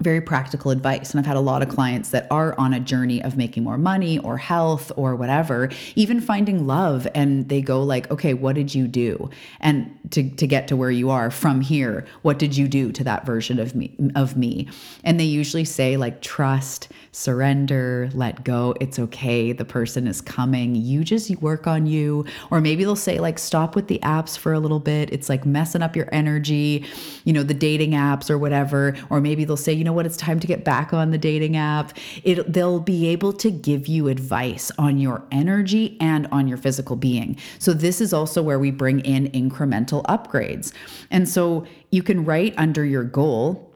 very 0.00 0.20
practical 0.20 0.70
advice. 0.70 1.10
And 1.10 1.20
I've 1.20 1.26
had 1.26 1.36
a 1.36 1.40
lot 1.40 1.62
of 1.62 1.68
clients 1.68 2.10
that 2.10 2.26
are 2.30 2.58
on 2.58 2.72
a 2.72 2.80
journey 2.80 3.22
of 3.22 3.36
making 3.36 3.64
more 3.64 3.78
money 3.78 4.18
or 4.18 4.38
health 4.38 4.90
or 4.96 5.14
whatever, 5.14 5.70
even 5.94 6.20
finding 6.20 6.66
love. 6.66 7.06
And 7.14 7.48
they 7.48 7.60
go 7.60 7.82
like, 7.82 8.10
okay, 8.10 8.34
what 8.34 8.54
did 8.54 8.74
you 8.74 8.88
do? 8.88 9.30
And 9.60 9.98
to, 10.10 10.28
to 10.30 10.46
get 10.46 10.68
to 10.68 10.76
where 10.76 10.90
you 10.90 11.10
are 11.10 11.30
from 11.30 11.60
here, 11.60 12.06
what 12.22 12.38
did 12.38 12.56
you 12.56 12.68
do 12.68 12.92
to 12.92 13.04
that 13.04 13.26
version 13.26 13.58
of 13.58 13.74
me 13.74 13.94
of 14.14 14.36
me? 14.36 14.68
And 15.04 15.20
they 15.20 15.24
usually 15.24 15.64
say 15.64 15.96
like 15.96 16.22
trust, 16.22 16.88
surrender, 17.12 18.08
let 18.14 18.44
go. 18.44 18.74
It's 18.80 18.98
okay. 18.98 19.52
The 19.52 19.64
person 19.64 20.06
is 20.06 20.20
coming. 20.20 20.74
You 20.74 21.04
just 21.04 21.30
work 21.40 21.66
on 21.66 21.86
you. 21.86 22.24
Or 22.50 22.60
maybe 22.60 22.84
they'll 22.84 22.96
say 22.96 23.18
like 23.18 23.38
stop 23.38 23.74
with 23.74 23.88
the 23.88 23.98
apps 24.00 24.38
for 24.38 24.52
a 24.52 24.60
little 24.60 24.78
bit. 24.78 25.12
It's 25.12 25.28
like 25.28 25.44
messing 25.44 25.82
up 25.82 25.96
your 25.96 26.08
energy, 26.12 26.84
you 27.24 27.32
know, 27.32 27.42
the 27.42 27.54
dating 27.54 27.92
apps 27.92 28.30
or 28.30 28.38
whatever. 28.38 28.96
Or 29.10 29.20
maybe 29.20 29.44
they'll 29.44 29.56
say, 29.56 29.72
you 29.72 29.84
know, 29.84 29.92
what, 29.92 30.06
it's 30.06 30.16
time 30.16 30.38
to 30.40 30.46
get 30.46 30.64
back 30.64 30.92
on 30.92 31.10
the 31.10 31.18
dating 31.18 31.56
app. 31.56 31.96
It, 32.22 32.52
they'll 32.52 32.80
be 32.80 33.08
able 33.08 33.32
to 33.34 33.50
give 33.50 33.88
you 33.88 34.08
advice 34.08 34.70
on 34.78 34.98
your 34.98 35.24
energy 35.32 35.96
and 36.00 36.28
on 36.30 36.46
your 36.46 36.58
physical 36.58 36.96
being. 36.96 37.36
So, 37.58 37.72
this 37.72 38.00
is 38.00 38.12
also 38.12 38.42
where 38.42 38.58
we 38.58 38.70
bring 38.70 39.00
in 39.00 39.30
incremental 39.30 40.04
upgrades. 40.04 40.72
And 41.10 41.28
so, 41.28 41.66
you 41.90 42.02
can 42.02 42.24
write 42.24 42.54
under 42.56 42.84
your 42.84 43.04
goal 43.04 43.69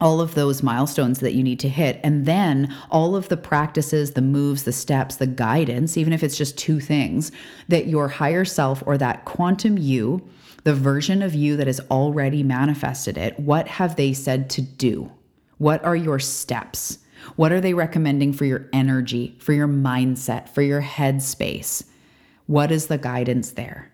all 0.00 0.20
of 0.20 0.34
those 0.34 0.62
milestones 0.62 1.20
that 1.20 1.34
you 1.34 1.42
need 1.42 1.60
to 1.60 1.68
hit. 1.68 2.00
And 2.02 2.26
then 2.26 2.74
all 2.90 3.16
of 3.16 3.28
the 3.28 3.36
practices, 3.36 4.12
the 4.12 4.22
moves, 4.22 4.64
the 4.64 4.72
steps, 4.72 5.16
the 5.16 5.26
guidance, 5.26 5.96
even 5.96 6.12
if 6.12 6.22
it's 6.22 6.36
just 6.36 6.58
two 6.58 6.80
things, 6.80 7.32
that 7.68 7.86
your 7.86 8.08
higher 8.08 8.44
self 8.44 8.82
or 8.86 8.98
that 8.98 9.24
quantum 9.24 9.78
you, 9.78 10.26
the 10.64 10.74
version 10.74 11.22
of 11.22 11.34
you 11.34 11.56
that 11.56 11.66
has 11.66 11.80
already 11.90 12.42
manifested 12.42 13.16
it, 13.16 13.38
what 13.38 13.68
have 13.68 13.96
they 13.96 14.12
said 14.12 14.50
to 14.50 14.62
do? 14.62 15.10
What 15.58 15.84
are 15.84 15.96
your 15.96 16.18
steps? 16.18 16.98
What 17.36 17.52
are 17.52 17.60
they 17.60 17.74
recommending 17.74 18.32
for 18.32 18.44
your 18.44 18.68
energy, 18.72 19.36
for 19.38 19.52
your 19.52 19.68
mindset, 19.68 20.48
for 20.48 20.62
your 20.62 20.82
headspace? 20.82 21.84
What 22.46 22.70
is 22.70 22.88
the 22.88 22.98
guidance 22.98 23.52
there? 23.52 23.90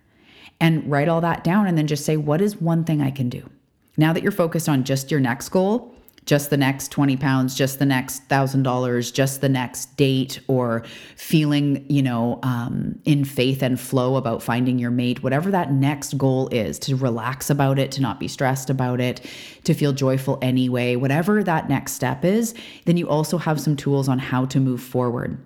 And 0.59 0.91
write 0.91 1.09
all 1.09 1.21
that 1.21 1.45
down 1.45 1.67
and 1.67 1.79
then 1.79 1.87
just 1.87 2.05
say, 2.05 2.17
what 2.17 2.41
is 2.41 2.61
one 2.61 2.85
thing 2.85 3.01
I 3.01 3.11
can 3.11 3.29
do? 3.29 3.49
Now 3.97 4.13
that 4.13 4.23
you're 4.23 4.33
focused 4.33 4.69
on 4.69 4.85
just 4.85 5.11
your 5.11 5.21
next 5.21 5.49
goal, 5.49 5.95
just 6.27 6.51
the 6.51 6.57
next 6.57 6.93
20 6.93 7.17
pounds, 7.17 7.57
just 7.57 7.79
the 7.79 7.87
next 7.87 8.21
thousand 8.25 8.63
dollars, 8.63 9.11
just 9.11 9.41
the 9.41 9.49
next 9.49 9.97
date, 9.97 10.41
or 10.49 10.85
feeling, 11.17 11.85
you 11.89 12.03
know, 12.03 12.39
um, 12.43 12.99
in 13.05 13.25
faith 13.25 13.63
and 13.63 13.81
flow 13.81 14.17
about 14.17 14.43
finding 14.43 14.79
your 14.79 14.91
mate, 14.91 15.23
whatever 15.23 15.51
that 15.51 15.73
next 15.73 16.17
goal 16.19 16.49
is, 16.49 16.79
to 16.79 16.95
relax 16.95 17.51
about 17.51 17.79
it, 17.79 17.91
to 17.93 18.03
not 18.03 18.21
be 18.21 18.29
stressed 18.29 18.71
about 18.71 19.01
it, 19.01 19.27
to 19.65 19.75
feel 19.75 19.93
joyful 19.93 20.39
anyway, 20.43 20.95
whatever 20.95 21.43
that 21.43 21.69
next 21.69 21.93
step 21.93 22.25
is, 22.25 22.55
then 22.85 22.97
you 22.97 23.09
also 23.09 23.39
have 23.39 23.61
some 23.61 23.75
tools 23.75 24.09
on 24.09 24.19
how 24.19 24.45
to 24.45 24.61
move 24.61 24.83
forward. 24.83 25.39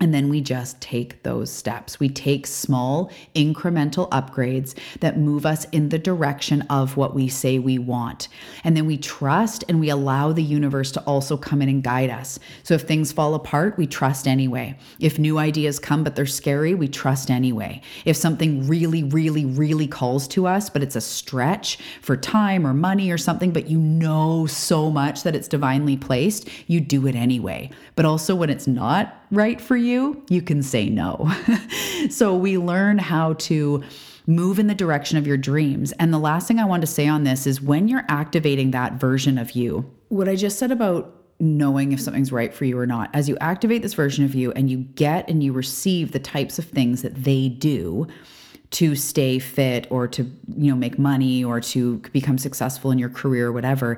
And 0.00 0.14
then 0.14 0.28
we 0.28 0.40
just 0.40 0.80
take 0.80 1.22
those 1.22 1.50
steps. 1.50 1.98
We 1.98 2.08
take 2.08 2.46
small 2.46 3.10
incremental 3.34 4.08
upgrades 4.10 4.78
that 5.00 5.18
move 5.18 5.44
us 5.44 5.64
in 5.66 5.88
the 5.88 5.98
direction 5.98 6.62
of 6.62 6.96
what 6.96 7.14
we 7.14 7.28
say 7.28 7.58
we 7.58 7.78
want. 7.78 8.28
And 8.62 8.76
then 8.76 8.86
we 8.86 8.96
trust 8.96 9.64
and 9.68 9.80
we 9.80 9.90
allow 9.90 10.32
the 10.32 10.42
universe 10.42 10.92
to 10.92 11.00
also 11.02 11.36
come 11.36 11.62
in 11.62 11.68
and 11.68 11.82
guide 11.82 12.10
us. 12.10 12.38
So 12.62 12.74
if 12.74 12.82
things 12.82 13.10
fall 13.10 13.34
apart, 13.34 13.76
we 13.76 13.86
trust 13.86 14.28
anyway. 14.28 14.78
If 15.00 15.18
new 15.18 15.38
ideas 15.38 15.78
come 15.80 16.04
but 16.04 16.14
they're 16.14 16.26
scary, 16.26 16.74
we 16.74 16.88
trust 16.88 17.30
anyway. 17.30 17.80
If 18.04 18.16
something 18.16 18.68
really, 18.68 19.02
really, 19.02 19.44
really 19.44 19.88
calls 19.88 20.28
to 20.28 20.46
us, 20.46 20.70
but 20.70 20.82
it's 20.82 20.96
a 20.96 21.00
stretch 21.00 21.78
for 22.02 22.16
time 22.16 22.66
or 22.66 22.72
money 22.72 23.10
or 23.10 23.18
something, 23.18 23.52
but 23.52 23.68
you 23.68 23.78
know 23.78 24.46
so 24.46 24.90
much 24.90 25.24
that 25.24 25.34
it's 25.34 25.48
divinely 25.48 25.96
placed, 25.96 26.48
you 26.68 26.80
do 26.80 27.06
it 27.06 27.16
anyway. 27.16 27.70
But 27.96 28.04
also 28.04 28.34
when 28.36 28.50
it's 28.50 28.66
not, 28.66 29.24
right 29.30 29.60
for 29.60 29.76
you, 29.76 30.24
you 30.28 30.42
can 30.42 30.62
say 30.62 30.88
no. 30.88 31.30
so 32.10 32.34
we 32.34 32.58
learn 32.58 32.98
how 32.98 33.34
to 33.34 33.82
move 34.26 34.58
in 34.58 34.66
the 34.66 34.74
direction 34.74 35.16
of 35.16 35.26
your 35.26 35.36
dreams. 35.36 35.92
And 35.92 36.12
the 36.12 36.18
last 36.18 36.48
thing 36.48 36.58
I 36.58 36.64
want 36.64 36.82
to 36.82 36.86
say 36.86 37.06
on 37.08 37.24
this 37.24 37.46
is 37.46 37.60
when 37.60 37.88
you're 37.88 38.04
activating 38.08 38.70
that 38.72 38.94
version 38.94 39.38
of 39.38 39.52
you, 39.52 39.90
what 40.08 40.28
I 40.28 40.36
just 40.36 40.58
said 40.58 40.70
about 40.70 41.14
knowing 41.40 41.92
if 41.92 42.00
something's 42.00 42.32
right 42.32 42.52
for 42.52 42.64
you 42.64 42.78
or 42.78 42.86
not, 42.86 43.10
as 43.14 43.28
you 43.28 43.36
activate 43.40 43.82
this 43.82 43.94
version 43.94 44.24
of 44.24 44.34
you 44.34 44.52
and 44.52 44.70
you 44.70 44.78
get 44.78 45.28
and 45.30 45.42
you 45.42 45.52
receive 45.52 46.12
the 46.12 46.18
types 46.18 46.58
of 46.58 46.64
things 46.66 47.02
that 47.02 47.14
they 47.24 47.48
do, 47.48 48.06
to 48.70 48.94
stay 48.94 49.38
fit 49.38 49.86
or 49.90 50.06
to 50.06 50.24
you 50.56 50.70
know 50.70 50.76
make 50.76 50.98
money 50.98 51.42
or 51.42 51.60
to 51.60 51.98
become 52.12 52.36
successful 52.36 52.90
in 52.90 52.98
your 52.98 53.08
career 53.08 53.46
or 53.46 53.52
whatever 53.52 53.96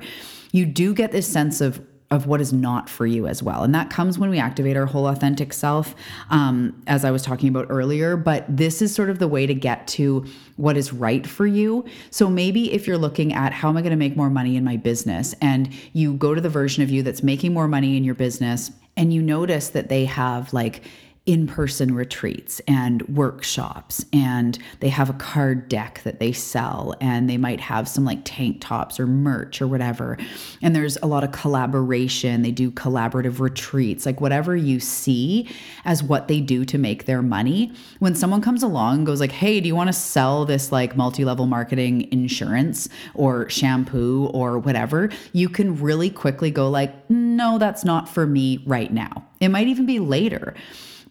you 0.51 0.65
do 0.65 0.93
get 0.93 1.11
this 1.11 1.27
sense 1.27 1.61
of 1.61 1.85
of 2.11 2.27
what 2.27 2.41
is 2.41 2.51
not 2.51 2.89
for 2.89 3.07
you 3.07 3.25
as 3.25 3.41
well. 3.41 3.63
And 3.63 3.73
that 3.73 3.89
comes 3.89 4.19
when 4.19 4.29
we 4.29 4.37
activate 4.37 4.75
our 4.77 4.85
whole 4.85 5.07
authentic 5.07 5.53
self, 5.53 5.95
um, 6.29 6.79
as 6.85 7.05
I 7.05 7.11
was 7.11 7.23
talking 7.23 7.49
about 7.49 7.67
earlier. 7.69 8.17
But 8.17 8.45
this 8.47 8.81
is 8.81 8.93
sort 8.93 9.09
of 9.09 9.19
the 9.19 9.27
way 9.27 9.47
to 9.47 9.53
get 9.53 9.87
to 9.89 10.25
what 10.57 10.75
is 10.77 10.91
right 10.93 11.25
for 11.25 11.47
you. 11.47 11.85
So 12.09 12.29
maybe 12.29 12.73
if 12.73 12.85
you're 12.85 12.97
looking 12.97 13.33
at 13.33 13.53
how 13.53 13.69
am 13.69 13.77
I 13.77 13.81
going 13.81 13.91
to 13.91 13.97
make 13.97 14.17
more 14.17 14.29
money 14.29 14.57
in 14.57 14.63
my 14.63 14.75
business, 14.75 15.33
and 15.41 15.73
you 15.93 16.13
go 16.13 16.35
to 16.35 16.41
the 16.41 16.49
version 16.49 16.83
of 16.83 16.91
you 16.91 17.01
that's 17.01 17.23
making 17.23 17.53
more 17.53 17.67
money 17.67 17.95
in 17.97 18.03
your 18.03 18.15
business, 18.15 18.71
and 18.97 19.13
you 19.13 19.21
notice 19.21 19.69
that 19.69 19.87
they 19.87 20.05
have 20.05 20.51
like, 20.53 20.83
in 21.27 21.45
person 21.45 21.93
retreats 21.93 22.59
and 22.67 23.03
workshops, 23.07 24.03
and 24.11 24.57
they 24.79 24.89
have 24.89 25.07
a 25.07 25.13
card 25.13 25.69
deck 25.69 26.01
that 26.03 26.19
they 26.19 26.31
sell, 26.31 26.95
and 26.99 27.29
they 27.29 27.37
might 27.37 27.59
have 27.59 27.87
some 27.87 28.03
like 28.03 28.19
tank 28.25 28.57
tops 28.59 28.99
or 28.99 29.05
merch 29.05 29.61
or 29.61 29.67
whatever. 29.67 30.17
And 30.63 30.75
there's 30.75 30.97
a 30.97 31.05
lot 31.05 31.23
of 31.23 31.31
collaboration. 31.31 32.41
They 32.41 32.51
do 32.51 32.71
collaborative 32.71 33.39
retreats, 33.39 34.05
like 34.05 34.19
whatever 34.19 34.55
you 34.55 34.79
see 34.79 35.47
as 35.85 36.01
what 36.01 36.27
they 36.27 36.39
do 36.41 36.65
to 36.65 36.79
make 36.79 37.05
their 37.05 37.21
money. 37.21 37.71
When 37.99 38.15
someone 38.15 38.41
comes 38.41 38.63
along 38.63 38.97
and 38.97 39.05
goes, 39.05 39.19
like, 39.19 39.31
hey, 39.31 39.59
do 39.59 39.67
you 39.67 39.75
want 39.75 39.89
to 39.89 39.93
sell 39.93 40.45
this 40.45 40.71
like 40.71 40.97
multi 40.97 41.23
level 41.23 41.45
marketing 41.45 42.11
insurance 42.11 42.89
or 43.13 43.47
shampoo 43.47 44.25
or 44.33 44.57
whatever? 44.57 45.11
You 45.33 45.49
can 45.49 45.79
really 45.79 46.09
quickly 46.09 46.49
go, 46.49 46.67
like, 46.67 47.09
no, 47.11 47.59
that's 47.59 47.85
not 47.85 48.09
for 48.09 48.25
me 48.25 48.63
right 48.65 48.91
now. 48.91 49.23
It 49.39 49.49
might 49.49 49.67
even 49.67 49.85
be 49.85 49.99
later. 49.99 50.55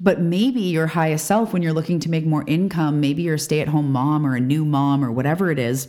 But 0.01 0.21
maybe 0.21 0.63
your 0.63 0.87
highest 0.87 1.27
self, 1.27 1.53
when 1.53 1.63
you're 1.63 1.75
looking 1.75 2.01
to 2.01 2.11
make 2.11 2.25
more 2.25 2.45
income, 2.47 3.01
maybe 3.01 3.23
you're 3.23 3.35
a 3.35 3.39
stay 3.39 3.61
at 3.61 3.69
home 3.69 3.93
mom 3.93 4.27
or 4.27 4.35
a 4.35 4.41
new 4.41 4.65
mom 4.65 5.05
or 5.05 5.13
whatever 5.13 5.51
it 5.51 5.59
is, 5.59 5.89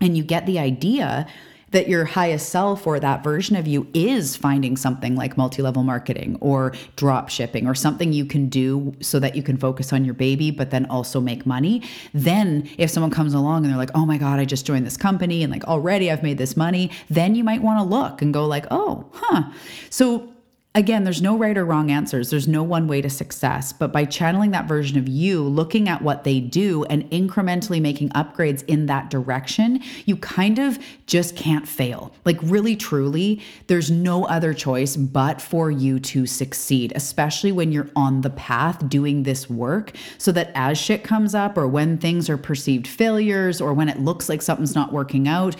and 0.00 0.16
you 0.16 0.24
get 0.24 0.46
the 0.46 0.58
idea 0.58 1.26
that 1.74 1.88
your 1.88 2.04
highest 2.04 2.50
self 2.50 2.86
or 2.86 3.00
that 3.00 3.24
version 3.24 3.56
of 3.56 3.66
you 3.66 3.84
is 3.92 4.36
finding 4.36 4.76
something 4.76 5.16
like 5.16 5.36
multi 5.36 5.60
level 5.60 5.82
marketing 5.82 6.38
or 6.40 6.72
drop 6.94 7.28
shipping 7.28 7.66
or 7.66 7.74
something 7.74 8.12
you 8.12 8.24
can 8.24 8.48
do 8.48 8.94
so 9.00 9.18
that 9.18 9.34
you 9.34 9.42
can 9.42 9.56
focus 9.56 9.92
on 9.92 10.04
your 10.04 10.14
baby, 10.14 10.52
but 10.52 10.70
then 10.70 10.86
also 10.86 11.20
make 11.20 11.44
money. 11.44 11.82
Then, 12.12 12.70
if 12.78 12.90
someone 12.90 13.10
comes 13.10 13.34
along 13.34 13.64
and 13.64 13.72
they're 13.72 13.78
like, 13.78 13.90
oh 13.94 14.06
my 14.06 14.18
God, 14.18 14.38
I 14.38 14.44
just 14.44 14.64
joined 14.64 14.86
this 14.86 14.96
company 14.96 15.42
and 15.42 15.52
like 15.52 15.64
already 15.64 16.12
I've 16.12 16.22
made 16.22 16.38
this 16.38 16.56
money, 16.56 16.92
then 17.10 17.34
you 17.34 17.42
might 17.42 17.60
want 17.60 17.80
to 17.80 17.84
look 17.84 18.22
and 18.22 18.32
go, 18.32 18.46
like, 18.46 18.66
oh, 18.70 19.10
huh. 19.12 19.50
So, 19.90 20.33
Again, 20.76 21.04
there's 21.04 21.22
no 21.22 21.38
right 21.38 21.56
or 21.56 21.64
wrong 21.64 21.92
answers. 21.92 22.30
There's 22.30 22.48
no 22.48 22.64
one 22.64 22.88
way 22.88 23.00
to 23.00 23.08
success. 23.08 23.72
But 23.72 23.92
by 23.92 24.04
channeling 24.04 24.50
that 24.50 24.66
version 24.66 24.98
of 24.98 25.06
you, 25.06 25.40
looking 25.40 25.88
at 25.88 26.02
what 26.02 26.24
they 26.24 26.40
do 26.40 26.82
and 26.86 27.08
incrementally 27.12 27.80
making 27.80 28.08
upgrades 28.08 28.64
in 28.66 28.86
that 28.86 29.08
direction, 29.08 29.80
you 30.04 30.16
kind 30.16 30.58
of 30.58 30.80
just 31.06 31.36
can't 31.36 31.68
fail. 31.68 32.12
Like, 32.24 32.38
really, 32.42 32.74
truly, 32.74 33.40
there's 33.68 33.88
no 33.88 34.24
other 34.24 34.52
choice 34.52 34.96
but 34.96 35.40
for 35.40 35.70
you 35.70 36.00
to 36.00 36.26
succeed, 36.26 36.92
especially 36.96 37.52
when 37.52 37.70
you're 37.70 37.90
on 37.94 38.22
the 38.22 38.30
path 38.30 38.88
doing 38.88 39.22
this 39.22 39.48
work. 39.48 39.92
So 40.18 40.32
that 40.32 40.50
as 40.56 40.76
shit 40.76 41.04
comes 41.04 41.36
up, 41.36 41.56
or 41.56 41.68
when 41.68 41.98
things 41.98 42.28
are 42.28 42.36
perceived 42.36 42.88
failures, 42.88 43.60
or 43.60 43.74
when 43.74 43.88
it 43.88 44.00
looks 44.00 44.28
like 44.28 44.42
something's 44.42 44.74
not 44.74 44.92
working 44.92 45.28
out, 45.28 45.54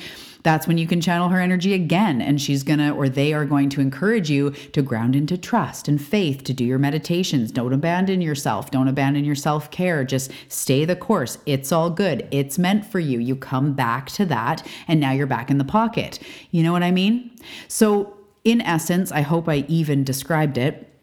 that's 0.45 0.69
when 0.69 0.79
you 0.79 0.87
can 0.87 1.01
channel 1.01 1.31
her 1.31 1.41
energy 1.41 1.73
again. 1.73 2.21
And 2.23 2.41
she's 2.41 2.63
gonna, 2.63 2.95
or 2.95 3.09
they 3.09 3.33
are 3.33 3.45
going 3.45 3.71
to 3.71 3.81
encourage 3.81 4.31
you 4.31 4.51
to 4.73 4.83
ground 4.83 5.17
into 5.17 5.37
trust 5.37 5.89
and 5.89 6.01
faith, 6.01 6.45
to 6.45 6.53
do 6.53 6.65
your 6.65 6.79
meditations. 6.79 7.51
Don't 7.51 7.73
abandon 7.73 8.21
yourself. 8.21 8.71
Don't 8.71 8.87
abandon 8.87 9.25
your 9.25 9.35
self 9.35 9.71
care. 9.71 10.05
Just 10.05 10.31
stay 10.49 10.85
the 10.85 10.95
course. 10.95 11.39
It's 11.47 11.73
all 11.73 11.91
good. 11.91 12.29
It's 12.31 12.59
meant 12.59 12.85
for 12.87 13.01
you. 13.01 13.19
You 13.19 13.35
come 13.35 13.73
back 13.73 14.11
to 14.11 14.27
that, 14.27 14.65
and 14.87 15.01
now 15.01 15.13
you're 15.13 15.27
back 15.27 15.51
in 15.51 15.59
the 15.59 15.65
pocket. 15.65 16.21
You 16.51 16.63
know 16.63 16.73
what 16.73 16.83
I 16.83 16.91
mean? 16.91 17.35
So, 17.67 18.17
in 18.45 18.61
essence, 18.61 19.11
I 19.11 19.23
hope 19.23 19.49
I 19.49 19.65
even 19.69 20.05
described 20.05 20.59
it 20.59 20.95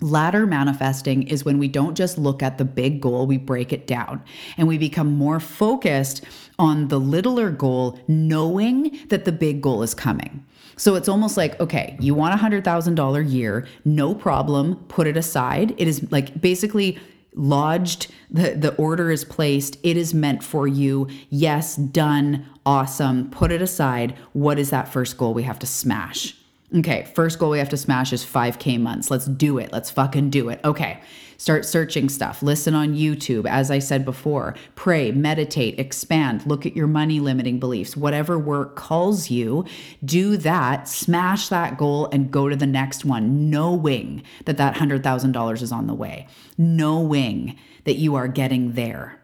Ladder 0.00 0.46
manifesting 0.46 1.22
is 1.22 1.44
when 1.44 1.58
we 1.58 1.68
don't 1.68 1.96
just 1.96 2.18
look 2.18 2.42
at 2.42 2.58
the 2.58 2.64
big 2.64 3.00
goal, 3.00 3.26
we 3.26 3.38
break 3.38 3.72
it 3.72 3.86
down 3.86 4.22
and 4.56 4.68
we 4.68 4.76
become 4.76 5.12
more 5.16 5.40
focused 5.40 6.24
on 6.58 6.88
the 6.88 7.00
littler 7.00 7.50
goal, 7.50 7.98
knowing 8.08 8.98
that 9.08 9.24
the 9.24 9.32
big 9.32 9.60
goal 9.60 9.82
is 9.82 9.94
coming. 9.94 10.44
So 10.76 10.94
it's 10.96 11.08
almost 11.08 11.36
like, 11.36 11.58
okay, 11.60 11.96
you 12.00 12.14
want 12.14 12.40
a 12.40 12.44
$100,000 12.44 13.32
year, 13.32 13.66
no 13.84 14.14
problem, 14.14 14.76
put 14.88 15.06
it 15.06 15.16
aside. 15.16 15.74
It 15.78 15.86
is 15.86 16.10
like 16.10 16.40
basically 16.40 16.98
lodged, 17.34 18.12
the, 18.30 18.54
the 18.54 18.74
order 18.76 19.10
is 19.10 19.24
placed, 19.24 19.76
it 19.82 19.96
is 19.96 20.14
meant 20.14 20.42
for 20.42 20.66
you. 20.66 21.08
Yes, 21.30 21.76
done, 21.76 22.46
awesome, 22.64 23.30
put 23.30 23.52
it 23.52 23.62
aside. 23.62 24.16
What 24.32 24.58
is 24.58 24.70
that 24.70 24.88
first 24.88 25.16
goal 25.16 25.34
we 25.34 25.42
have 25.44 25.58
to 25.60 25.66
smash? 25.66 26.36
Okay, 26.76 27.06
first 27.14 27.38
goal 27.38 27.50
we 27.50 27.58
have 27.58 27.68
to 27.68 27.76
smash 27.76 28.12
is 28.12 28.24
5K 28.24 28.80
months. 28.80 29.10
Let's 29.10 29.26
do 29.26 29.58
it. 29.58 29.72
Let's 29.72 29.90
fucking 29.90 30.30
do 30.30 30.48
it. 30.48 30.60
Okay, 30.64 31.00
start 31.44 31.66
searching 31.66 32.08
stuff. 32.08 32.42
Listen 32.42 32.74
on 32.74 32.94
YouTube. 32.94 33.46
As 33.46 33.70
I 33.70 33.78
said 33.78 34.02
before, 34.02 34.54
pray, 34.76 35.12
meditate, 35.12 35.78
expand, 35.78 36.46
look 36.46 36.64
at 36.64 36.74
your 36.74 36.86
money 36.86 37.20
limiting 37.20 37.60
beliefs. 37.60 37.98
Whatever 37.98 38.38
work 38.38 38.76
calls 38.76 39.30
you, 39.30 39.66
do 40.02 40.38
that, 40.38 40.88
smash 40.88 41.48
that 41.48 41.76
goal, 41.76 42.08
and 42.12 42.30
go 42.30 42.48
to 42.48 42.56
the 42.56 42.66
next 42.66 43.04
one, 43.04 43.50
knowing 43.50 44.22
that 44.46 44.56
that 44.56 44.76
$100,000 44.76 45.60
is 45.60 45.70
on 45.70 45.86
the 45.86 45.92
way, 45.92 46.26
knowing 46.56 47.58
that 47.84 47.96
you 47.96 48.14
are 48.14 48.26
getting 48.26 48.72
there 48.72 49.20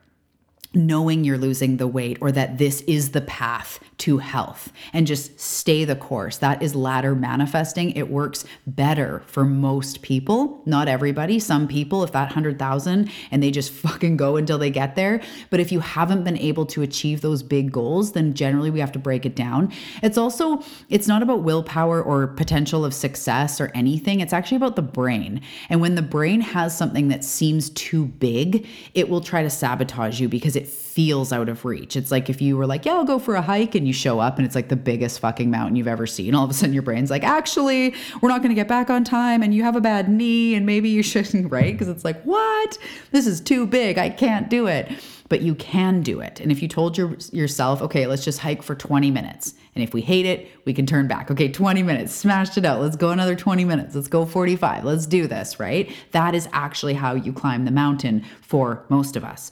knowing 0.72 1.24
you're 1.24 1.36
losing 1.36 1.78
the 1.78 1.86
weight 1.88 2.16
or 2.20 2.30
that 2.30 2.58
this 2.58 2.82
is 2.82 3.10
the 3.10 3.20
path 3.20 3.80
to 4.01 4.18
health 4.18 4.72
and 4.92 5.07
just 5.07 5.38
stay 5.38 5.84
the 5.84 5.94
course. 5.94 6.38
That 6.38 6.62
is 6.62 6.74
ladder 6.74 7.14
manifesting. 7.14 7.92
It 7.92 8.11
works 8.11 8.44
better 8.66 9.22
for 9.26 9.44
most 9.44 10.03
people, 10.03 10.62
not 10.66 10.88
everybody. 10.88 11.38
Some 11.38 11.68
people, 11.68 12.03
if 12.03 12.12
that 12.12 12.24
100,000 12.24 13.11
and 13.30 13.42
they 13.42 13.51
just 13.51 13.72
fucking 13.90 14.16
go 14.16 14.36
until 14.36 14.59
they 14.59 14.70
get 14.70 14.96
there. 14.96 15.20
But 15.51 15.61
if 15.61 15.70
you 15.70 15.80
haven't 15.80 16.24
been 16.24 16.38
able 16.38 16.66
to 16.66 16.82
achieve 16.82 17.20
those 17.20 17.42
big 17.42 17.70
goals, 17.70 18.12
then 18.12 18.34
generally 18.34 18.70
we 18.70 18.80
have 18.80 18.92
to 18.92 18.98
break 18.98 19.26
it 19.26 19.36
down. 19.36 19.72
It's 20.03 20.18
also, 20.18 20.62
it's 20.88 21.07
not 21.07 21.22
about 21.22 21.42
willpower 21.42 22.03
or 22.03 22.26
potential 22.26 22.84
of 22.84 22.94
success 22.94 23.61
or 23.61 23.70
anything. 23.74 24.20
It's 24.20 24.32
actually 24.32 24.57
about 24.57 24.76
the 24.76 24.82
brain. 24.82 25.42
And 25.68 25.80
when 25.80 25.94
the 25.94 26.03
brain 26.03 26.40
has 26.40 26.76
something 26.76 27.09
that 27.09 27.22
seems 27.22 27.70
too 27.70 28.07
big, 28.07 28.66
it 28.94 29.09
will 29.09 29.20
try 29.20 29.42
to 29.42 29.51
sabotage 29.51 30.20
you 30.20 30.28
because 30.28 30.57
it 30.57 30.68
feels 31.01 31.32
out 31.32 31.48
of 31.48 31.64
reach. 31.64 31.96
It's 31.96 32.11
like 32.11 32.28
if 32.28 32.42
you 32.42 32.59
were 32.59 32.66
like, 32.66 32.84
yeah, 32.84 32.92
I'll 32.92 33.07
go 33.07 33.18
for 33.18 33.34
a 33.34 33.40
hike 33.40 33.74
and 33.74 33.86
you 33.86 33.92
show 33.94 34.20
up 34.20 34.36
and 34.36 34.44
it's 34.44 34.55
like 34.55 34.68
the 34.68 34.76
biggest 34.76 35.18
fucking 35.20 35.51
mountain 35.51 35.74
you've 35.74 35.88
ever 35.88 36.07
seen. 36.07 36.34
All 36.34 36.44
of 36.44 36.51
a 36.51 36.53
sudden 36.53 36.74
your 36.74 36.82
brain's 36.82 37.09
like, 37.09 37.24
actually, 37.24 37.94
we're 38.20 38.28
not 38.28 38.42
going 38.42 38.51
to 38.51 38.55
get 38.55 38.68
back 38.68 38.90
on 38.90 39.03
time 39.03 39.42
and 39.42 39.55
you 39.55 39.62
have 39.62 39.76
a 39.76 39.80
bad 39.80 40.11
knee 40.11 40.55
and 40.55 40.66
maybe 40.66 40.90
you 40.90 41.03
shouldn't, 41.03 41.51
right? 41.51 41.72
Because 41.72 41.88
it's 41.88 42.05
like, 42.05 42.22
what? 42.24 42.76
This 43.12 43.26
is 43.26 43.40
too 43.40 43.66
big. 43.66 43.96
I 43.96 44.11
can't 44.11 44.51
do 44.51 44.66
it. 44.66 44.92
But 45.30 45.40
you 45.40 45.55
can 45.55 46.03
do 46.03 46.20
it. 46.20 46.38
And 46.38 46.53
if 46.53 46.61
you 46.61 46.68
told 46.68 46.98
your, 46.98 47.16
yourself, 47.32 47.80
okay, 47.80 48.07
let's 48.07 48.24
just 48.24 48.40
hike 48.40 48.62
for 48.62 48.74
20 48.74 49.11
minutes. 49.11 49.55
And 49.74 49.82
if 49.82 49.94
we 49.94 50.03
hate 50.03 50.26
it, 50.26 50.51
we 50.66 50.74
can 50.74 50.84
turn 50.84 51.09
back. 51.09 51.30
Okay, 51.30 51.48
20 51.48 51.82
minutes, 51.82 52.12
smashed 52.12 52.59
it 52.59 52.66
out. 52.66 52.82
Let's 52.82 52.96
go 52.96 53.09
another 53.09 53.36
20 53.36 53.64
minutes. 53.64 53.94
Let's 53.94 54.09
go 54.09 54.26
45. 54.26 54.84
Let's 54.84 55.07
do 55.07 55.26
this, 55.26 55.59
right? 55.59 55.90
That 56.11 56.34
is 56.34 56.46
actually 56.53 56.94
how 56.94 57.14
you 57.14 57.32
climb 57.32 57.64
the 57.64 57.70
mountain 57.70 58.22
for 58.42 58.84
most 58.90 59.16
of 59.16 59.24
us. 59.24 59.51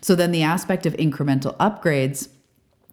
So 0.00 0.14
then 0.14 0.32
the 0.32 0.42
aspect 0.42 0.86
of 0.86 0.94
incremental 0.94 1.56
upgrades 1.58 2.28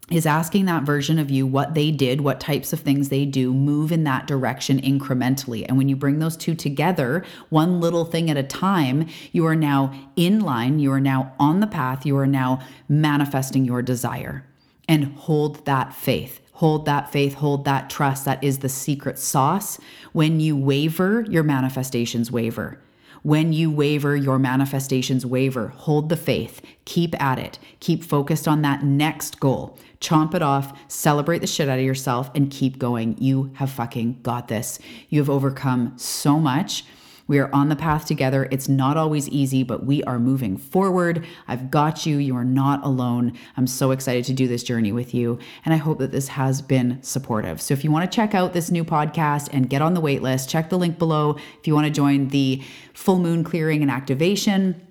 is 0.10 0.26
asking 0.26 0.66
that 0.66 0.84
version 0.84 1.20
of 1.20 1.30
you 1.30 1.46
what 1.46 1.74
they 1.74 1.92
did, 1.92 2.22
what 2.22 2.40
types 2.40 2.72
of 2.72 2.80
things 2.80 3.10
they 3.10 3.26
do, 3.26 3.54
move 3.54 3.92
in 3.92 4.06
that 4.06 4.26
direction 4.26 4.80
incrementally. 4.82 5.66
And 5.68 5.78
when 5.78 5.90
you 5.90 5.98
bring 5.98 6.20
those 6.20 6.38
two 6.38 6.56
together, 6.56 7.26
one 7.50 7.82
little 7.82 8.06
thing 8.06 8.30
at 8.30 8.38
a 8.38 8.44
time, 8.44 9.08
you 9.34 9.46
are 9.46 9.56
now 9.56 9.94
in 10.16 10.40
line, 10.40 10.80
you 10.80 10.94
are 10.94 11.02
now 11.02 11.34
on 11.40 11.60
the 11.60 11.68
path, 11.68 12.06
you 12.06 12.18
are 12.18 12.28
now 12.28 12.62
manifesting 12.88 13.66
your 13.66 13.82
desire. 13.82 14.46
And 14.88 15.16
hold 15.18 15.66
that 15.66 15.94
faith. 15.94 16.40
Hold 16.54 16.86
that 16.86 17.12
faith, 17.12 17.36
hold 17.36 17.66
that 17.66 17.90
trust. 17.90 18.24
That 18.24 18.42
is 18.42 18.60
the 18.60 18.70
secret 18.70 19.20
sauce. 19.20 19.78
When 20.14 20.40
you 20.40 20.56
waver, 20.56 21.26
your 21.30 21.44
manifestations 21.44 22.32
waver. 22.32 22.80
When 23.28 23.52
you 23.52 23.70
waver, 23.70 24.16
your 24.16 24.40
manifestations 24.40 25.26
waver. 25.26 25.74
Hold 25.76 26.08
the 26.08 26.16
faith. 26.16 26.62
Keep 26.86 27.22
at 27.22 27.38
it. 27.38 27.60
Keep 27.82 28.06
focused 28.06 28.48
on 28.48 28.62
that 28.62 28.86
next 28.86 29.42
goal. 29.42 29.78
Chomp 30.00 30.34
it 30.34 30.42
off, 30.42 30.80
celebrate 30.88 31.40
the 31.40 31.48
shit 31.48 31.68
out 31.68 31.78
of 31.78 31.84
yourself, 31.84 32.32
and 32.34 32.50
keep 32.50 32.80
going. 32.80 33.18
You 33.20 33.52
have 33.56 33.70
fucking 33.70 34.22
got 34.24 34.48
this. 34.48 34.80
You 35.10 35.20
have 35.20 35.30
overcome 35.30 35.92
so 35.98 36.40
much. 36.40 36.86
We 37.28 37.40
are 37.40 37.50
on 37.54 37.70
the 37.70 37.76
path 37.76 38.06
together. 38.06 38.48
It's 38.52 38.70
not 38.70 38.98
always 38.98 39.28
easy, 39.30 39.64
but 39.64 39.86
we 39.86 40.04
are 40.04 40.20
moving 40.20 40.58
forward. 40.58 41.26
I've 41.48 41.70
got 41.70 42.06
you. 42.06 42.18
You 42.18 42.36
are 42.36 42.46
not 42.46 42.84
alone. 42.86 43.34
I'm 43.58 43.68
so 43.68 43.92
excited 43.92 44.26
to 44.26 44.34
do 44.34 44.48
this 44.48 44.64
journey 44.64 44.92
with 44.92 45.14
you. 45.14 45.38
And 45.66 45.74
I 45.74 45.78
hope 45.78 46.00
that 46.00 46.12
this 46.12 46.30
has 46.30 46.62
been 46.62 47.02
supportive. 47.04 47.62
So 47.62 47.74
if 47.74 47.84
you 47.84 47.92
want 47.92 48.10
to 48.10 48.16
check 48.16 48.34
out 48.34 48.54
this 48.54 48.72
new 48.72 48.86
podcast 48.86 49.50
and 49.52 49.70
get 49.70 49.82
on 49.82 49.94
the 49.94 50.02
wait 50.02 50.22
list, 50.22 50.50
check 50.50 50.70
the 50.70 50.78
link 50.78 50.98
below. 50.98 51.38
If 51.60 51.68
you 51.68 51.76
want 51.76 51.86
to 51.86 51.92
join 51.92 52.30
the 52.30 52.64
full 52.94 53.20
moon 53.20 53.44
clearing 53.44 53.82
and 53.82 53.92
activation, 53.92 54.87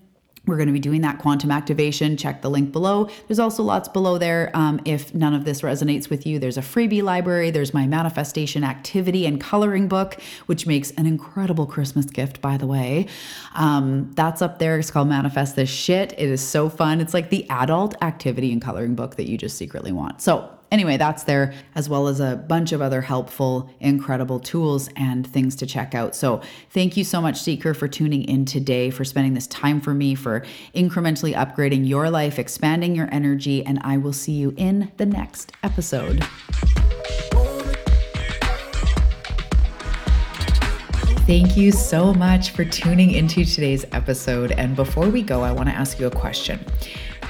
we're 0.47 0.57
going 0.57 0.69
to 0.69 0.73
be 0.73 0.81
doing 0.81 1.01
that 1.03 1.19
quantum 1.19 1.51
activation. 1.51 2.17
Check 2.17 2.43
the 2.43 2.51
link 2.51 2.73
below. 2.73 3.09
There's 3.27 3.39
also 3.39 3.63
lots 3.63 3.89
below 3.89 4.19
there. 4.19 4.51
Um, 4.55 4.81
if 4.85 5.15
none 5.15 5.35
of 5.35 5.45
this 5.45 5.63
resonates 5.63 6.09
with 6.09 6.27
you, 6.27 6.39
there's 6.39 6.57
a 6.57 6.63
freebie 6.63 7.03
library. 7.03 7.51
There's 7.51 7.75
my 7.75 7.87
manifestation 7.87 8.65
activity 8.65 9.27
and 9.27 9.41
coloring 9.41 9.89
book, 9.89 10.21
which 10.47 10.67
makes 10.67 10.91
an 10.93 11.07
incredible 11.07 11.67
Christmas 11.67 12.07
gift, 12.07 12.41
by 12.41 12.57
the 12.57 12.67
way. 12.67 13.07
Um, 13.55 14.13
that's 14.15 14.43
up 14.43 14.59
there. 14.59 14.79
It's 14.79 14.91
called 14.91 15.09
Manifest 15.09 15.57
This 15.57 15.71
Shit. 15.71 16.13
It 16.13 16.29
is 16.29 16.47
so 16.47 16.69
fun. 16.69 17.01
It's 17.01 17.15
like 17.15 17.31
the 17.31 17.49
adult 17.51 17.95
activity 18.03 18.53
and 18.53 18.63
coloring 18.63 18.95
book 18.95 19.17
that 19.17 19.29
you 19.29 19.37
just 19.37 19.57
secretly 19.57 19.93
want. 19.93 20.21
So 20.21 20.56
anyway, 20.71 20.97
that's 20.97 21.25
there, 21.25 21.55
as 21.75 21.89
well 21.89 22.09
as 22.09 22.21
a 22.21 22.37
bunch 22.37 22.73
of 22.73 22.83
other 22.83 23.01
helpful, 23.03 23.71
incredible 23.81 24.41
tools 24.41 24.89
and 24.97 25.27
things 25.27 25.57
to 25.57 25.67
check 25.67 25.95
out. 25.95 26.15
So, 26.15 26.41
thank 26.71 26.97
you 26.97 27.05
so 27.05 27.21
much, 27.21 27.41
Seeker, 27.41 27.75
for 27.75 27.89
tuning 27.89 28.25
in 28.25 28.45
today, 28.45 28.91
for 28.91 29.05
spending 29.05 29.35
this 29.35 29.47
time 29.47 29.81
for 29.81 29.95
me, 29.95 30.15
for 30.15 30.45
incrementally 30.75 31.35
upgrading 31.35 31.89
your 31.89 32.11
life, 32.11 32.39
expanding 32.39 32.95
your 32.95 33.09
energy, 33.13 33.65
and 33.65 33.79
I 33.83 33.97
will 33.97 34.13
see 34.13 34.33
you 34.33 34.55
in 34.57 34.93
the 34.97 35.07
next 35.07 35.53
episode. 35.63 36.25
Thank 41.27 41.57
you 41.57 41.73
so 41.73 42.15
much 42.15 42.51
for 42.51 42.65
tuning 42.65 43.11
into 43.11 43.45
today's 43.45 43.85
episode. 43.91 44.53
And 44.53 44.77
before 44.77 45.09
we 45.09 45.23
go, 45.23 45.41
I 45.41 45.51
want 45.51 45.69
to 45.69 45.75
ask 45.75 45.99
you 45.99 46.07
a 46.07 46.11
question. 46.11 46.65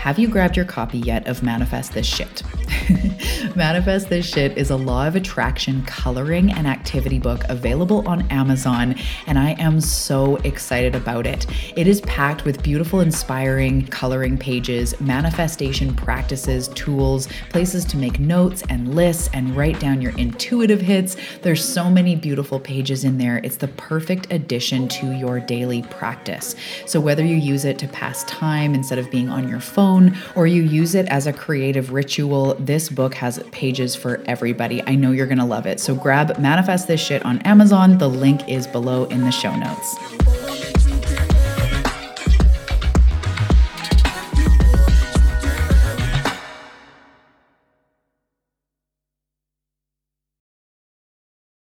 Have 0.07 0.21
you 0.21 0.29
grabbed 0.29 0.55
your 0.55 0.65
copy 0.65 0.99
yet 0.99 1.27
of 1.27 1.43
Manifest 1.43 1.95
This 1.95 2.07
Shit? 2.07 2.45
Manifest 3.57 4.09
This 4.09 4.25
Shit 4.25 4.57
is 4.57 4.71
a 4.71 4.77
law 4.77 5.09
of 5.09 5.17
attraction 5.17 5.83
coloring 5.85 6.53
and 6.53 6.65
activity 6.65 7.19
book 7.19 7.43
available 7.49 8.07
on 8.07 8.23
Amazon, 8.31 8.95
and 9.27 9.37
I 9.37 9.57
am 9.59 9.81
so 9.81 10.37
excited 10.45 10.95
about 10.95 11.27
it. 11.27 11.47
It 11.77 11.89
is 11.89 12.03
packed 12.03 12.45
with 12.45 12.63
beautiful, 12.63 13.01
inspiring 13.01 13.85
coloring 13.89 14.39
pages, 14.39 14.95
manifestation 15.01 15.93
practices, 15.93 16.69
tools, 16.69 17.27
places 17.49 17.85
to 17.87 17.97
make 17.97 18.21
notes 18.21 18.63
and 18.69 18.95
lists 18.95 19.29
and 19.33 19.57
write 19.57 19.81
down 19.81 20.01
your 20.01 20.17
intuitive 20.19 20.81
hits. 20.81 21.17
There's 21.43 21.65
so 21.65 21.91
many 21.91 22.15
beautiful 22.15 22.61
pages 22.61 23.03
in 23.03 23.19
there. 23.19 23.39
It's 23.39 23.57
the 23.57 23.69
perfect 23.69 24.33
addition 24.33 24.87
to 24.87 25.17
your 25.17 25.41
daily 25.41 25.83
practice. 25.83 26.55
So, 26.87 27.01
whether 27.01 27.25
you 27.25 27.35
use 27.35 27.65
it 27.65 27.77
to 27.81 27.89
pass 27.89 28.23
time 28.25 28.73
instead 28.73 29.01
of 29.01 29.11
being 29.11 29.31
on 29.31 29.49
your 29.49 29.59
phone, 29.59 29.96
or 30.35 30.47
you 30.47 30.63
use 30.63 30.95
it 30.95 31.07
as 31.07 31.27
a 31.27 31.33
creative 31.33 31.93
ritual, 31.93 32.55
this 32.55 32.89
book 32.89 33.15
has 33.15 33.43
pages 33.51 33.97
for 33.97 34.23
everybody. 34.27 34.83
I 34.87 34.95
know 34.95 35.11
you're 35.13 35.27
going 35.27 35.39
to 35.39 35.45
love 35.45 35.67
it. 35.67 35.81
So 35.81 35.95
grab 35.95 36.39
Manifest 36.39 36.87
This 36.89 37.01
Shit 37.01 37.25
on 37.25 37.39
Amazon. 37.41 37.99
The 37.99 38.09
link 38.09 38.49
is 38.49 38.67
below 38.67 39.05
in 39.07 39.23
the 39.23 39.33
show 39.33 39.55
notes. 39.57 40.46